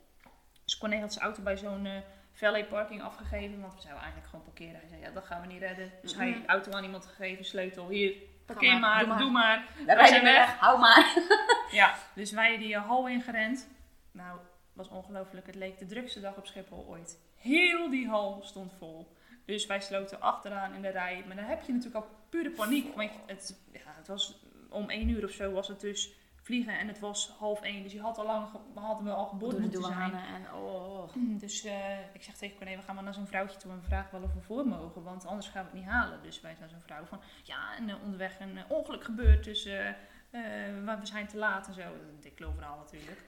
Dus 0.65 0.79
Corné 0.79 1.01
had 1.01 1.13
zijn 1.13 1.25
auto 1.25 1.43
bij 1.43 1.57
zo'n 1.57 1.89
valet 2.33 2.69
parking 2.69 3.03
afgegeven. 3.03 3.61
Want 3.61 3.75
we 3.75 3.81
zouden 3.81 4.03
eigenlijk 4.03 4.31
gewoon 4.31 4.45
parkeren. 4.45 4.75
Hij 4.81 4.89
zei, 4.89 5.01
ja, 5.01 5.11
dat 5.11 5.25
gaan 5.25 5.41
we 5.41 5.47
niet 5.47 5.61
redden. 5.61 5.93
Dus 6.03 6.15
hij 6.17 6.31
Mhm. 6.31 6.47
auto 6.47 6.73
aan 6.73 6.85
iemand 6.85 7.07
gegeven, 7.07 7.45
sleutel. 7.45 7.89
Hier, 7.89 8.15
parkeer 8.47 8.79
maar, 8.79 9.07
maar, 9.07 9.19
doe 9.19 9.31
maar. 9.31 9.57
doe 9.57 9.85
maar. 9.85 9.87
Dan 9.87 9.97
wij 9.97 10.07
zijn 10.07 10.23
we 10.23 10.31
weg. 10.31 10.47
weg. 10.47 10.59
Hou 10.59 10.79
maar. 10.79 11.13
Ja, 11.71 11.95
dus 12.15 12.31
wij 12.31 12.59
die 12.59 12.77
hal 12.77 13.09
ingerend. 13.09 13.69
Nou, 14.11 14.39
was 14.73 14.89
ongelooflijk. 14.89 15.47
Het 15.47 15.55
leek 15.55 15.79
de 15.79 15.87
drukste 15.87 16.21
dag 16.21 16.37
op 16.37 16.47
Schiphol 16.47 16.87
ooit. 16.89 17.19
Heel 17.37 17.91
die 17.91 18.09
hal 18.09 18.41
stond 18.45 18.73
vol. 18.79 19.17
Dus 19.45 19.67
wij 19.67 19.81
sloten 19.81 20.21
achteraan 20.21 20.75
in 20.75 20.83
de 20.83 20.89
rij. 20.89 21.25
Maar 21.27 21.37
dan 21.37 21.45
heb 21.45 21.63
je 21.63 21.73
natuurlijk 21.73 22.05
al 22.05 22.11
pure 22.29 22.51
paniek. 22.51 22.95
Want 22.95 23.11
het, 23.27 23.61
ja, 23.73 23.81
het 23.85 24.07
was 24.07 24.45
om 24.69 24.91
één 24.91 25.09
uur 25.09 25.25
of 25.25 25.31
zo 25.31 25.53
was 25.53 25.69
het 25.69 25.81
dus 25.81 26.13
vliegen. 26.43 26.79
En 26.79 26.89
het 26.89 26.99
was 26.99 27.35
half 27.39 27.63
één. 27.63 27.83
Dus 27.83 27.93
je 27.93 28.01
had 28.01 28.19
al 28.19 28.27
lang, 28.27 28.49
hadden 28.75 29.05
we 29.05 29.11
al 29.13 29.27
geboord 29.27 29.55
de 29.55 29.61
moeten 29.61 29.83
zijn. 29.83 30.15
en 30.15 30.55
oh. 30.55 31.15
Mm, 31.15 31.39
Dus 31.39 31.65
eh, 31.65 32.15
ik 32.15 32.23
zeg 32.23 32.37
tegen 32.37 32.57
Corné, 32.57 32.77
we 32.77 32.83
gaan 32.83 32.95
maar 32.95 33.05
naar 33.05 33.15
zo'n 33.15 33.27
vrouwtje 33.27 33.59
toe 33.59 33.71
en 33.71 33.81
we 33.81 33.87
vragen 33.87 34.11
wel 34.11 34.23
of 34.23 34.35
we 34.35 34.41
voor 34.41 34.67
mogen, 34.67 35.03
want 35.03 35.27
anders 35.27 35.49
gaan 35.49 35.65
we 35.65 35.71
het 35.71 35.79
niet 35.79 35.89
halen. 35.89 36.23
Dus 36.23 36.41
wij 36.41 36.55
zijn 36.55 36.71
zo'n 36.71 36.81
vrouw 36.81 37.05
van, 37.05 37.21
ja, 37.43 37.77
en 37.77 37.89
eh, 37.89 38.03
onderweg 38.03 38.41
een 38.41 38.59
eh, 38.59 38.65
ongeluk 38.69 39.05
gebeurd, 39.05 39.45
dus 39.45 39.65
we 39.65 40.99
zijn 41.03 41.27
te 41.27 41.37
laat 41.37 41.67
en 41.67 41.75
zo. 41.75 41.81
Een 41.81 42.21
dik 42.21 42.37
verhaal 42.37 42.77
natuurlijk. 42.77 43.21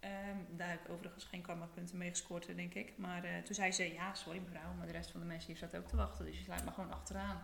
Ehm, 0.00 0.36
daar 0.48 0.68
heb 0.68 0.84
ik 0.84 0.90
overigens 0.90 1.24
geen 1.24 1.42
karma-punten 1.42 1.98
mee 1.98 2.10
gescoord, 2.10 2.56
denk 2.56 2.74
ik. 2.74 2.92
Maar 2.96 3.42
toen 3.44 3.54
zei 3.54 3.72
ze, 3.72 3.92
ja, 3.92 4.14
sorry 4.14 4.38
mevrouw, 4.38 4.74
maar 4.78 4.86
de 4.86 4.92
rest 4.92 5.10
van 5.10 5.20
de 5.20 5.26
mensen 5.26 5.46
hier 5.46 5.56
staat 5.56 5.76
ook 5.76 5.88
te 5.88 5.96
wachten, 5.96 6.24
dus 6.24 6.36
je 6.38 6.44
sluit 6.44 6.64
maar 6.64 6.74
gewoon 6.74 6.92
achteraan. 6.92 7.42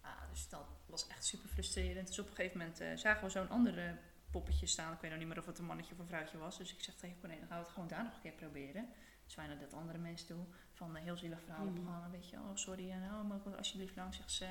Ah, 0.00 0.10
dus 0.30 0.48
dat 0.48 0.66
was 0.86 1.06
echt 1.06 1.24
super 1.24 1.48
frustrerend. 1.48 2.06
Dus 2.06 2.18
op 2.18 2.28
een 2.28 2.34
gegeven 2.34 2.58
moment 2.58 3.00
zagen 3.00 3.24
we 3.24 3.30
zo'n 3.30 3.50
andere 3.50 3.96
poppetje 4.34 4.66
staan. 4.66 4.92
Ik 4.92 5.00
weet 5.00 5.10
nog 5.10 5.18
niet 5.18 5.28
meer 5.28 5.38
of 5.38 5.46
het 5.46 5.58
een 5.58 5.64
mannetje 5.64 5.92
of 5.94 5.98
een 6.00 6.06
vrouwtje 6.06 6.38
was. 6.38 6.58
Dus 6.58 6.72
ik 6.74 6.82
zeg 6.82 6.94
tegen 6.94 7.16
Corné, 7.20 7.36
dan 7.38 7.46
gaan 7.48 7.58
we 7.58 7.64
het 7.64 7.72
gewoon 7.72 7.88
daar 7.88 8.02
nog 8.04 8.14
een 8.14 8.20
keer 8.20 8.32
proberen. 8.32 8.88
Dus 9.24 9.34
wij 9.34 9.46
naar 9.46 9.58
dat 9.58 9.74
andere 9.74 9.98
mensen 9.98 10.26
toe. 10.26 10.44
Van 10.72 10.96
een 10.96 11.02
heel 11.02 11.16
zielig 11.16 11.40
verhaal 11.44 11.64
Mhm. 11.64 11.78
opgehangen. 11.78 12.10
Weet 12.10 12.30
je, 12.30 12.36
oh 12.36 12.50
sorry, 12.54 12.90
en 12.90 13.02
oh, 13.12 13.22
mogen 13.28 13.50
we 13.50 13.56
alsjeblieft 13.56 13.96
langs? 13.96 14.16
Zegt 14.16 14.30
ze, 14.32 14.44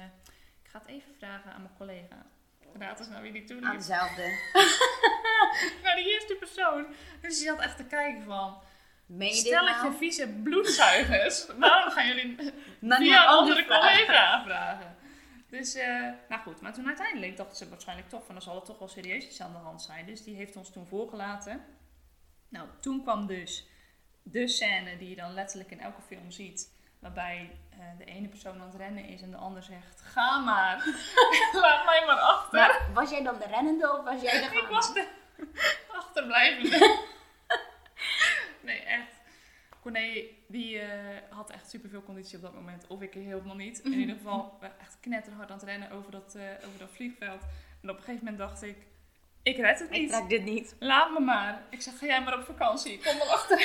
ik 0.63 0.69
ga 0.69 0.79
het 0.79 0.87
even 0.87 1.13
vragen 1.17 1.53
aan 1.53 1.61
mijn 1.61 1.73
collega. 1.77 2.25
Raad 2.79 2.99
eens 2.99 3.07
naar 3.09 3.21
wie 3.21 3.31
die 3.31 3.43
toen 3.43 3.65
Aan 3.65 3.77
dezelfde. 3.77 4.21
Naar 5.83 5.95
die 5.95 6.13
eerste 6.13 6.35
persoon. 6.39 6.85
Dus 7.21 7.37
die 7.37 7.47
zat 7.47 7.59
echt 7.59 7.77
te 7.77 7.83
kijken 7.85 8.23
van, 8.23 8.57
Meen 9.05 9.33
stelletje 9.33 9.81
nou? 9.83 9.95
vieze 9.97 10.27
bloedzuigers. 10.43 11.45
Waarom 11.57 11.91
gaan 11.91 12.07
jullie 12.07 12.35
Maar 12.79 12.99
niet 12.99 13.11
een 13.11 13.17
andere 13.17 13.63
vragen. 13.63 13.95
collega 13.97 14.43
vragen. 14.43 14.95
Dus, 15.57 15.75
eh, 15.75 16.09
nou 16.29 16.41
goed. 16.41 16.61
Maar 16.61 16.73
toen 16.73 16.87
uiteindelijk 16.87 17.37
dachten 17.37 17.57
ze 17.57 17.69
waarschijnlijk 17.69 18.09
toch 18.09 18.25
van, 18.25 18.35
dan 18.35 18.43
zal 18.43 18.55
er 18.55 18.63
toch 18.63 18.79
wel 18.79 18.87
serieus 18.87 19.25
iets 19.25 19.41
aan 19.41 19.51
de 19.51 19.57
hand 19.57 19.81
zijn. 19.81 20.05
Dus 20.05 20.23
die 20.23 20.35
heeft 20.35 20.55
ons 20.55 20.71
toen 20.71 20.87
voorgelaten. 20.87 21.65
Nou, 22.49 22.67
toen 22.79 23.01
kwam 23.01 23.27
dus 23.27 23.67
de 24.23 24.47
scène 24.47 24.97
die 24.97 25.09
je 25.09 25.15
dan 25.15 25.33
letterlijk 25.33 25.71
in 25.71 25.79
elke 25.79 26.01
film 26.01 26.31
ziet. 26.31 26.71
Waarbij 26.99 27.57
eh, 27.69 27.79
de 27.97 28.05
ene 28.05 28.27
persoon 28.27 28.61
aan 28.61 28.67
het 28.67 28.75
rennen 28.75 29.05
is 29.05 29.21
en 29.21 29.31
de 29.31 29.37
ander 29.37 29.63
zegt, 29.63 30.01
ga 30.01 30.39
maar. 30.39 30.75
Laat 31.61 31.85
mij 31.85 32.03
maar 32.05 32.19
achter. 32.19 32.59
Maar 32.59 32.89
was 32.93 33.09
jij 33.09 33.23
dan 33.23 33.39
de 33.39 33.47
rennende 33.47 33.97
of 33.97 34.03
was 34.03 34.21
jij 34.21 34.49
de 34.49 34.57
Ik 34.61 34.67
was 34.69 34.93
de 34.93 35.07
achterblijvende. 35.99 36.99
Corné, 39.83 40.23
die 40.47 40.79
eh, 40.79 40.89
had 41.29 41.49
echt 41.49 41.69
superveel 41.69 42.03
conditie 42.03 42.35
op 42.35 42.41
dat 42.41 42.53
moment. 42.53 42.87
Of 42.87 43.01
ik 43.01 43.13
helemaal 43.13 43.55
niet. 43.55 43.79
In 43.79 43.93
ieder 43.93 44.15
geval, 44.15 44.59
echt 44.79 44.97
knetterhard 45.01 45.49
aan 45.51 45.57
het 45.57 45.65
rennen 45.65 45.91
over 45.91 46.11
dat, 46.11 46.35
eh, 46.35 46.43
over 46.67 46.79
dat 46.79 46.89
vliegveld. 46.91 47.41
En 47.81 47.89
op 47.89 47.97
een 47.97 48.03
gegeven 48.03 48.25
moment 48.25 48.37
dacht 48.37 48.61
ik, 48.63 48.77
ik 49.43 49.57
red 49.57 49.79
het 49.79 49.91
Ik 49.91 50.01
niet. 50.01 50.09
trek 50.09 50.29
dit 50.29 50.43
niet. 50.43 50.75
Laat 50.79 51.11
me 51.11 51.19
maar. 51.19 51.63
Ik 51.69 51.81
zeg, 51.81 51.97
ga 51.97 52.05
jij 52.05 52.21
maar 52.23 52.37
op 52.37 52.45
vakantie. 52.45 52.93
Ik 52.93 53.01
kom 53.03 53.17
wel 53.17 53.31
achter. 53.31 53.59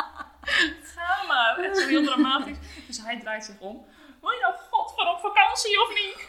ga 0.94 1.24
maar. 1.28 1.58
Echt 1.58 1.78
zo 1.78 1.86
heel 1.86 2.04
dramatisch. 2.04 2.56
Dus 2.86 2.98
hij 3.02 3.20
draait 3.20 3.44
zich 3.44 3.58
om. 3.58 3.86
Wil 4.20 4.30
je 4.30 4.40
nou 4.40 4.54
godver 4.70 5.08
op 5.08 5.20
vakantie 5.20 5.82
of 5.82 5.88
niet? 5.94 6.28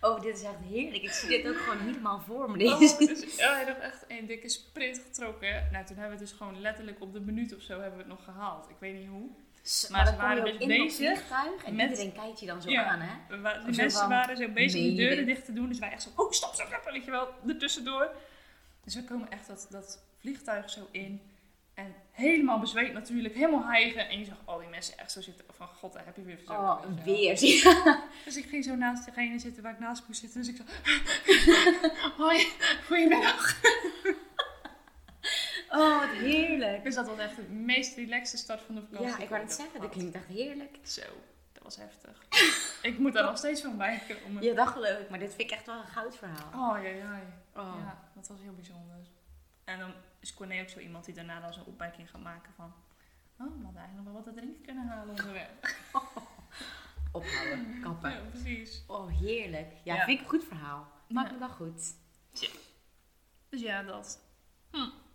Oh, 0.00 0.20
dit 0.20 0.36
is 0.36 0.42
echt 0.42 0.54
heerlijk. 0.68 1.02
Ik 1.02 1.10
zie 1.10 1.28
dit 1.28 1.48
ook 1.48 1.56
gewoon 1.56 1.78
helemaal 1.78 2.20
voor 2.20 2.50
me. 2.50 2.64
Oh, 2.64 2.78
dus, 2.78 3.36
ja, 3.36 3.54
hij 3.54 3.64
had 3.64 3.78
echt 3.78 4.04
een 4.08 4.26
dikke 4.26 4.48
sprint 4.48 4.98
getrokken. 4.98 5.68
Nou, 5.72 5.84
toen 5.86 5.96
hebben 5.96 6.16
we 6.18 6.24
het 6.24 6.30
dus 6.30 6.32
gewoon 6.32 6.60
letterlijk 6.60 7.00
op 7.00 7.12
de 7.12 7.20
minuut 7.20 7.54
of 7.56 7.62
zo 7.62 7.72
hebben 7.72 7.92
we 7.92 7.98
het 7.98 8.06
nog 8.08 8.24
gehaald. 8.24 8.68
Ik 8.68 8.76
weet 8.78 8.94
niet 8.94 9.08
hoe. 9.08 9.28
Maar, 9.90 10.06
ze 10.06 10.16
waren 10.16 10.44
dus 10.44 10.66
bezig 10.66 11.30
en 11.64 11.74
met- 11.74 11.90
iedereen 11.90 12.12
kijkt 12.12 12.40
je 12.40 12.46
dan 12.46 12.62
zo 12.62 12.70
Ja. 12.70 12.84
aan, 12.84 13.00
hè? 13.00 13.34
Of 13.34 13.54
zo 13.54 13.62
mensen 13.64 13.90
van, 14.00 14.08
waren 14.08 14.36
zo 14.36 14.48
bezig 14.48 14.80
je 14.82 14.94
deuren 14.94 15.26
dicht 15.26 15.44
te 15.44 15.52
doen. 15.52 15.68
Dus 15.68 15.78
wij 15.78 15.90
echt 15.90 16.02
zo, 16.02 16.08
oh 16.16 16.30
stop, 16.30 16.54
stop, 16.54 16.66
stop, 16.66 16.90
weet 16.92 17.04
je 17.04 17.10
wel, 17.10 17.28
ertussendoor. 17.48 18.10
Dus 18.84 18.94
we 18.94 19.04
komen 19.04 19.30
echt 19.30 19.46
dat, 19.46 19.66
dat 19.70 20.02
vliegtuig 20.20 20.70
zo 20.70 20.88
in. 20.90 21.20
En 21.80 21.94
helemaal 22.10 22.58
bezweet 22.58 22.92
natuurlijk, 22.92 23.34
helemaal 23.34 23.66
hijgen. 23.66 24.08
En 24.08 24.18
je 24.18 24.24
zag 24.24 24.36
al 24.44 24.58
die 24.58 24.68
mensen 24.68 24.98
echt 24.98 25.12
zo 25.12 25.20
zitten 25.20 25.44
van, 25.48 25.66
god, 25.66 25.94
heb 25.94 26.16
je 26.16 26.22
weer 26.22 26.36
verzonnen. 26.36 26.70
Oh, 26.70 26.82
weet 27.04 27.40
je 27.40 27.62
wel. 27.62 27.84
weer. 27.84 28.00
Dus 28.24 28.36
ik 28.36 28.44
ging 28.50 28.64
zo 28.64 28.74
naast 28.74 29.04
degene 29.04 29.38
zitten 29.38 29.62
waar 29.62 29.72
ik 29.72 29.78
naast 29.78 30.02
moest 30.06 30.20
zitten. 30.20 30.40
Dus 30.40 30.48
ik 30.48 30.56
zo, 30.56 30.62
hoi, 32.22 32.46
goedemiddag. 32.86 33.54
Oh, 35.72 36.00
wat 36.00 36.08
heerlijk. 36.08 36.84
Dus 36.84 36.94
dat 36.94 37.06
was 37.06 37.18
echt 37.18 37.36
de 37.36 37.42
meest 37.42 37.96
relaxte 37.96 38.36
start 38.36 38.60
van 38.60 38.74
de 38.74 38.80
vakantie. 38.80 39.16
Ja, 39.16 39.18
ik 39.18 39.28
wou 39.28 39.42
het 39.42 39.52
zeggen. 39.52 39.80
Dat 39.80 39.90
klinkt 39.90 40.14
echt 40.14 40.26
heerlijk. 40.26 40.76
Zo, 40.82 41.02
dat 41.52 41.62
was 41.62 41.76
heftig. 41.76 42.24
ik 42.82 42.98
moet 42.98 43.12
daar 43.12 43.24
nog 43.24 43.38
steeds 43.38 43.60
van 43.60 43.76
bijkomen. 43.76 44.42
Ja, 44.42 44.54
dat 44.54 44.68
geloof 44.68 44.98
ik. 44.98 45.10
Maar 45.10 45.18
dit 45.18 45.34
vind 45.34 45.50
ik 45.50 45.56
echt 45.56 45.66
wel 45.66 45.76
een 45.76 45.86
goud 45.86 46.16
verhaal. 46.16 46.76
Oh, 46.76 46.82
ja, 46.82 46.88
ja. 46.88 47.20
Oh. 47.56 47.74
Ja, 47.84 47.98
dat 48.14 48.28
was 48.28 48.38
heel 48.40 48.54
bijzonder. 48.54 48.96
En 49.64 49.78
dan 49.78 49.92
is 50.20 50.34
Corné 50.34 50.60
ook 50.60 50.68
zo 50.68 50.78
iemand 50.78 51.04
die 51.04 51.14
daarna 51.14 51.40
dan 51.40 51.52
zo'n 51.52 51.64
opmerking 51.64 52.10
gaat 52.10 52.22
maken 52.22 52.52
van... 52.56 52.72
Oh, 53.38 53.46
we 53.58 53.64
hadden 53.64 53.82
eigenlijk 53.82 53.94
nog 53.94 54.04
wel 54.04 54.14
wat 54.14 54.24
te 54.24 54.40
drinken 54.40 54.62
kunnen 54.62 54.86
halen 54.86 55.08
onderweg. 55.08 55.50
Ophouden. 57.12 57.80
Kappen. 57.82 58.10
Ja, 58.10 58.20
precies. 58.30 58.84
Oh, 58.86 59.08
heerlijk. 59.20 59.72
Ja, 59.84 59.94
Ja. 59.94 60.04
vind 60.04 60.18
ik 60.18 60.24
een 60.24 60.30
goed 60.30 60.44
verhaal. 60.44 60.88
Maakt 61.08 61.28
Ja. 61.28 61.32
me 61.34 61.38
wel 61.38 61.48
goed. 61.48 61.94
Dus 63.48 63.60
ja, 63.60 63.82
dat. 63.82 64.20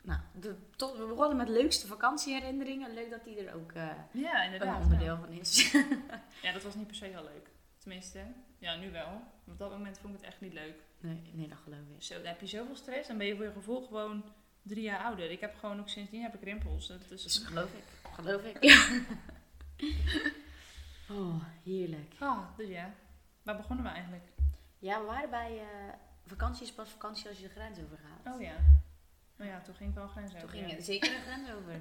Nou, 0.02 0.20
de, 0.34 0.56
tot, 0.76 0.98
we 0.98 1.06
begonnen 1.06 1.38
met 1.38 1.48
leukste 1.50 1.88
vakantieherinneringen. 1.88 2.94
Leuk 2.94 3.10
dat 3.10 3.24
die 3.24 3.46
er 3.48 3.56
ook 3.56 3.72
eh, 3.72 3.90
Ja, 4.12 4.40
een 4.46 4.54
inderdaad. 4.54 4.84
onderdeel 4.84 5.18
van 5.18 5.30
is. 5.30 5.72
Ja. 5.72 5.86
ja, 6.42 6.52
dat 6.52 6.64
was 6.64 6.76
niet 6.76 6.88
per 6.88 6.96
se 6.96 7.06
heel 7.06 7.24
leuk. 7.24 7.50
Tenminste, 7.78 8.20
ja, 8.58 8.76
nu 8.76 8.92
wel. 8.92 9.10
Maar 9.44 9.54
op 9.54 9.58
dat 9.58 9.70
moment 9.72 9.98
vond 10.00 10.14
ik 10.14 10.20
het 10.20 10.30
echt 10.30 10.42
niet 10.42 10.54
leuk. 10.54 10.76
nee, 11.00 11.32
nee, 11.34 11.48
dat 11.48 11.58
geloof 11.58 11.80
ik. 11.96 12.04
Zo, 12.04 12.14
dan 12.14 12.26
heb 12.26 12.40
je 12.40 12.48
zoveel 12.48 12.76
stress 12.76 13.10
en 13.10 13.18
ben 13.18 13.28
je 13.28 13.36
voor 13.36 13.46
je 13.46 13.52
gevoel 13.52 13.82
gewoon 13.88 14.24
drie 14.66 14.84
jaar 14.84 15.04
ouder. 15.04 15.32
Ik 15.32 15.40
heb 15.40 15.56
gewoon 15.60 15.80
ook 15.80 15.90
sindsdien 15.90 16.22
heb 16.22 16.34
ik 16.34 16.44
rimpels. 16.44 16.88
Dat 16.88 17.12
is, 17.12 17.24
Dus 17.24 17.38
geloof 17.38 17.74
ik. 17.74 17.84
Geloof 18.14 18.44
ik. 18.44 18.64
oh, 21.18 21.44
heerlijk. 21.64 22.14
Ah, 22.20 22.58
dus 22.58 22.68
ja. 22.68 22.94
Waar 23.44 23.58
begonnen 23.58 23.86
we 23.86 23.92
eigenlijk? 23.92 24.24
Ja, 24.80 25.00
we 25.00 25.06
waren 25.06 25.30
bij 25.30 25.60
eh, 25.60 25.94
vakantie 26.26 26.64
is 26.64 26.72
pas 26.72 26.90
vakantie 26.90 27.28
als 27.28 27.38
je 27.38 27.44
de 27.44 27.50
grens 27.50 27.80
over 27.80 27.98
gaat. 27.98 28.34
Oh 28.34 28.42
ja. 28.42 28.56
Nou 29.36 29.50
ja, 29.50 29.62
toen 29.62 29.76
ging 29.76 29.90
ik 29.90 29.96
wel 29.96 30.08
grens 30.08 30.36
over. 30.36 30.40
Toen 30.40 30.50
ging 30.50 30.72
ja. 30.72 30.82
zeker 30.82 31.10
de 31.10 31.22
grens 31.22 31.50
over. 31.50 31.80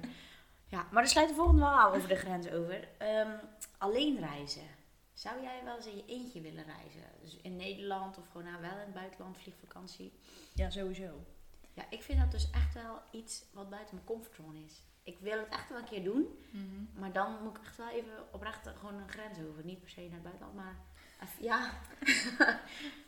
Ja, 0.67 0.87
maar 0.91 1.03
er 1.03 1.09
sluit 1.09 1.29
de 1.29 1.35
volgende 1.35 1.61
wel 1.61 1.93
over 1.93 2.07
de 2.07 2.15
grens 2.15 2.49
over. 2.49 2.87
Ehm, 2.97 3.31
alleen 3.77 4.19
reizen. 4.19 4.67
Zou 5.13 5.41
jij 5.41 5.61
wel 5.63 5.75
eens 5.75 5.85
in 5.85 5.95
je 5.95 6.05
eentje 6.05 6.41
willen 6.41 6.63
reizen? 6.63 7.01
Dus 7.21 7.37
in 7.41 7.55
Nederland 7.55 8.17
of 8.17 8.27
gewoon 8.27 8.51
nou, 8.51 8.61
wel 8.61 8.71
in 8.71 8.77
het 8.77 8.93
buitenland 8.93 9.37
vliegvakantie? 9.37 10.13
Ja, 10.53 10.69
sowieso. 10.69 11.25
Ja, 11.75 11.83
ik 11.89 12.01
vind 12.03 12.19
dat 12.19 12.31
dus 12.31 12.49
echt 12.51 12.73
wel 12.73 13.01
iets 13.11 13.45
wat 13.53 13.69
buiten 13.69 13.95
mijn 13.95 14.07
comfortzone 14.07 14.63
is. 14.63 14.81
Ik 15.03 15.19
wil 15.19 15.39
het 15.39 15.49
echt 15.49 15.69
wel 15.69 15.77
een 15.77 15.85
keer 15.85 16.03
doen, 16.03 16.27
Mhm. 16.51 16.99
maar 16.99 17.11
dan 17.11 17.43
moet 17.43 17.57
ik 17.57 17.63
echt 17.63 17.77
wel 17.77 17.89
even 17.89 18.33
oprecht 18.33 18.67
gewoon 18.79 18.93
een 19.01 19.09
grens 19.09 19.37
over. 19.49 19.65
Niet 19.65 19.79
per 19.79 19.89
se 19.89 20.01
naar 20.01 20.11
het 20.11 20.23
buitenland, 20.23 20.55
maar 20.55 20.75
even- 21.23 21.43
ja, 21.43 21.71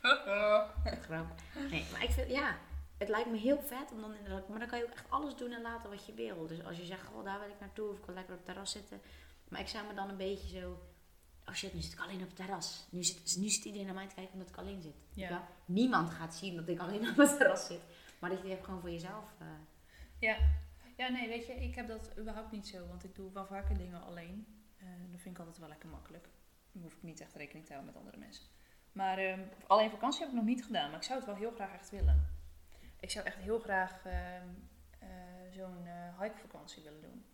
grap. 1.06 1.28
Nee, 1.70 1.86
maar 1.92 2.04
ik 2.04 2.10
vind, 2.10 2.30
ja, 2.30 2.58
het 2.98 3.10
lijkt 3.10 3.30
me 3.32 3.38
heel 3.38 3.62
vet 3.62 3.92
om 3.92 4.02
dan 4.02 4.14
inderdaad, 4.16 4.50
maar 4.50 4.60
dan 4.60 4.68
kan 4.68 4.78
je 4.78 4.84
ook 4.86 4.92
echt 4.92 5.10
alles 5.10 5.36
doen 5.36 5.52
en 5.52 5.62
laten 5.62 5.90
wat 5.90 6.06
je 6.06 6.14
wil. 6.14 6.48
Dus 6.48 6.64
als 6.64 6.78
je 6.78 6.86
zegt, 6.86 7.06
goh, 7.08 7.26
daar 7.26 7.40
wil 7.40 7.50
ik 7.50 7.60
naartoe 7.60 7.90
of 7.90 7.98
ik 7.98 8.06
wil 8.06 8.16
lekker 8.16 8.34
op 8.34 8.40
het 8.40 8.48
terras 8.48 8.72
zitten. 8.72 9.02
Maar 9.48 9.60
ik 9.60 9.68
zou 9.68 9.88
me 9.88 9.94
dan 9.94 10.10
een 10.10 10.18
beetje 10.18 10.60
zo, 10.60 10.80
oh 11.46 11.54
shit, 11.54 11.74
nu 11.74 11.82
zit 11.82 11.94
ik 11.94 12.00
alleen 12.00 12.22
op 12.22 12.28
het 12.28 12.36
terras. 12.36 12.88
Nu 12.90 13.04
zit, 13.04 13.36
nu 13.38 13.50
zit 13.50 13.66
iedereen 13.66 13.86
naar 13.86 13.96
mij 13.96 14.08
te 14.08 14.16
kijken 14.16 14.34
omdat 14.34 14.50
ik 14.50 14.58
alleen 14.58 14.82
zit. 14.82 14.96
Ja. 15.14 15.30
Ja, 15.30 15.48
Niemand 15.66 16.10
gaat 16.10 16.36
zien 16.36 16.56
dat 16.56 16.68
ik 16.68 16.80
alleen 16.80 17.10
op 17.10 17.18
het 17.18 17.38
terras 17.38 17.66
zit. 17.66 17.82
Maar 18.20 18.30
dat 18.30 18.42
je 18.42 18.50
het 18.50 18.64
gewoon 18.64 18.80
voor 18.80 18.92
jezelf. 18.92 19.34
eh, 19.40 19.48
Ja. 20.20 20.38
ja, 20.98 21.08
nee, 21.10 21.28
weet 21.28 21.46
je, 21.46 21.54
ik 21.54 21.76
heb 21.76 21.88
dat 21.88 22.12
überhaupt 22.18 22.52
niet 22.52 22.68
zo. 22.68 22.88
Want 22.88 23.04
ik 23.04 23.16
doe 23.16 23.32
wel 23.32 23.46
vaker 23.46 23.78
dingen 23.78 24.04
alleen. 24.04 24.48
Eh 24.78 24.86
dat 25.12 25.22
vind 25.22 25.34
ik 25.36 25.40
altijd 25.40 25.58
wel 25.58 25.70
lekker 25.70 25.90
makkelijk. 25.90 26.28
Dan 26.72 26.82
hoef 26.82 26.94
ik 26.94 27.04
niet 27.04 27.22
echt 27.22 27.36
rekening 27.36 27.66
te 27.66 27.74
houden 27.74 27.94
met 27.94 28.02
andere 28.04 28.24
mensen. 28.26 28.46
Maar 28.92 29.18
ehm, 29.18 29.42
alleen 29.68 29.90
vakantie 29.90 30.20
heb 30.20 30.30
ik 30.30 30.36
nog 30.36 30.46
niet 30.46 30.66
gedaan. 30.66 30.90
Maar 30.90 31.00
ik 31.00 31.06
zou 31.06 31.18
het 31.18 31.28
wel 31.28 31.36
heel 31.38 31.52
graag 31.52 31.74
echt 31.74 31.90
willen. 31.90 32.36
Ik 33.00 33.12
zou 33.12 33.26
echt 33.26 33.38
heel 33.38 33.60
graag 33.60 34.06
ehm, 34.06 34.48
eh, 35.00 35.08
zo'n 35.52 35.88
hikevakantie 36.20 36.84
willen 36.84 37.02
doen. 37.02 37.26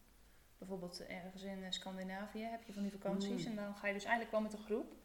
Bijvoorbeeld 0.57 1.05
ergens 1.05 1.43
in 1.43 1.73
Scandinavië 1.73 2.43
heb 2.43 2.63
je 2.63 2.73
van 2.73 2.81
die 2.81 2.91
vakanties. 2.91 3.43
Mm. 3.43 3.49
En 3.49 3.55
dan 3.55 3.75
ga 3.75 3.87
je 3.87 3.93
dus 3.93 4.03
eigenlijk 4.03 4.31
wel 4.31 4.41
met 4.41 4.53
een 4.53 4.63
groep. 4.63 4.95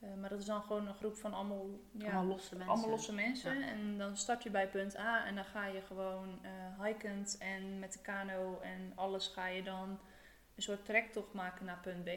Eh, 0.00 0.14
maar 0.14 0.28
dat 0.28 0.38
is 0.38 0.44
dan 0.44 0.62
gewoon 0.62 0.86
een 0.86 0.94
groep 0.94 1.16
van 1.16 1.32
allemaal, 1.34 1.66
ja, 1.92 2.04
allemaal 2.04 2.24
losse 2.24 2.54
mensen. 2.56 2.72
allemaal 2.72 2.90
losse 2.90 3.12
mensen. 3.14 3.58
Ja. 3.58 3.66
En 3.66 3.98
dan 3.98 4.16
start 4.16 4.42
je 4.42 4.50
bij 4.50 4.68
punt 4.68 4.96
A 4.96 5.24
en 5.26 5.34
dan 5.34 5.44
ga 5.44 5.66
je 5.66 5.80
gewoon 5.80 6.38
eh 6.44 6.84
hikend 6.84 7.36
en 7.38 7.78
met 7.78 7.92
de 7.92 7.98
kano 8.00 8.58
en 8.60 8.92
alles 8.94 9.26
ga 9.28 9.46
je 9.46 9.62
dan 9.62 9.88
een 10.54 10.62
soort 10.62 10.84
trektocht 10.84 11.32
maken 11.32 11.64
naar 11.64 11.78
punt 11.80 12.04
B. 12.04 12.10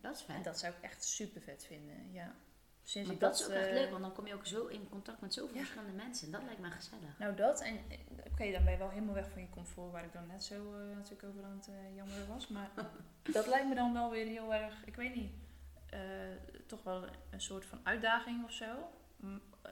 Dat 0.00 0.14
is 0.14 0.24
En 0.26 0.34
vet. 0.34 0.44
dat 0.44 0.58
zou 0.58 0.72
ik 0.74 0.82
echt 0.82 1.04
super 1.04 1.40
vet 1.42 1.64
vinden, 1.64 2.12
ja. 2.12 2.34
Sinds 2.82 3.06
Maar 3.08 3.16
ik 3.16 3.22
dat 3.22 3.34
is 3.40 3.46
ook 3.46 3.52
echt 3.52 3.66
eh, 3.66 3.72
leuk, 3.72 3.90
want 3.90 4.02
dan 4.02 4.12
kom 4.12 4.26
je 4.26 4.34
ook 4.34 4.46
zo 4.46 4.66
in 4.66 4.88
contact 4.88 5.20
met 5.20 5.34
zoveel 5.34 5.54
Ja. 5.54 5.60
verschillende 5.60 6.02
mensen. 6.02 6.30
Dat 6.30 6.42
lijkt 6.42 6.60
me 6.60 6.70
gezellig. 6.70 7.18
Nou 7.18 7.34
dat, 7.34 7.60
en 7.60 7.78
oké, 8.32 8.52
dan 8.52 8.62
ben 8.64 8.72
je 8.72 8.78
wel 8.78 8.88
helemaal 8.90 9.14
weg 9.14 9.30
van 9.30 9.40
je 9.42 9.48
comfort, 9.50 9.92
waar 9.92 10.04
ik 10.04 10.12
dan 10.12 10.26
net 10.26 10.44
zo 10.44 10.70
natuurlijk 10.94 11.22
over 11.28 11.44
aan 11.44 11.56
het 11.56 11.70
jammeren 11.94 12.28
was. 12.28 12.48
Maar 12.48 12.70
dat 13.32 13.46
lijkt 13.46 13.68
me 13.68 13.74
dan 13.74 13.92
wel 13.92 14.10
weer 14.10 14.26
heel 14.26 14.54
erg, 14.54 14.84
ik 14.84 14.96
weet 14.96 15.14
niet, 15.14 15.32
eh, 15.90 16.00
toch 16.66 16.82
wel 16.82 17.04
een 17.30 17.40
soort 17.40 17.66
van 17.66 17.80
uitdaging 17.82 18.44
of 18.44 18.52
zo. 18.52 18.90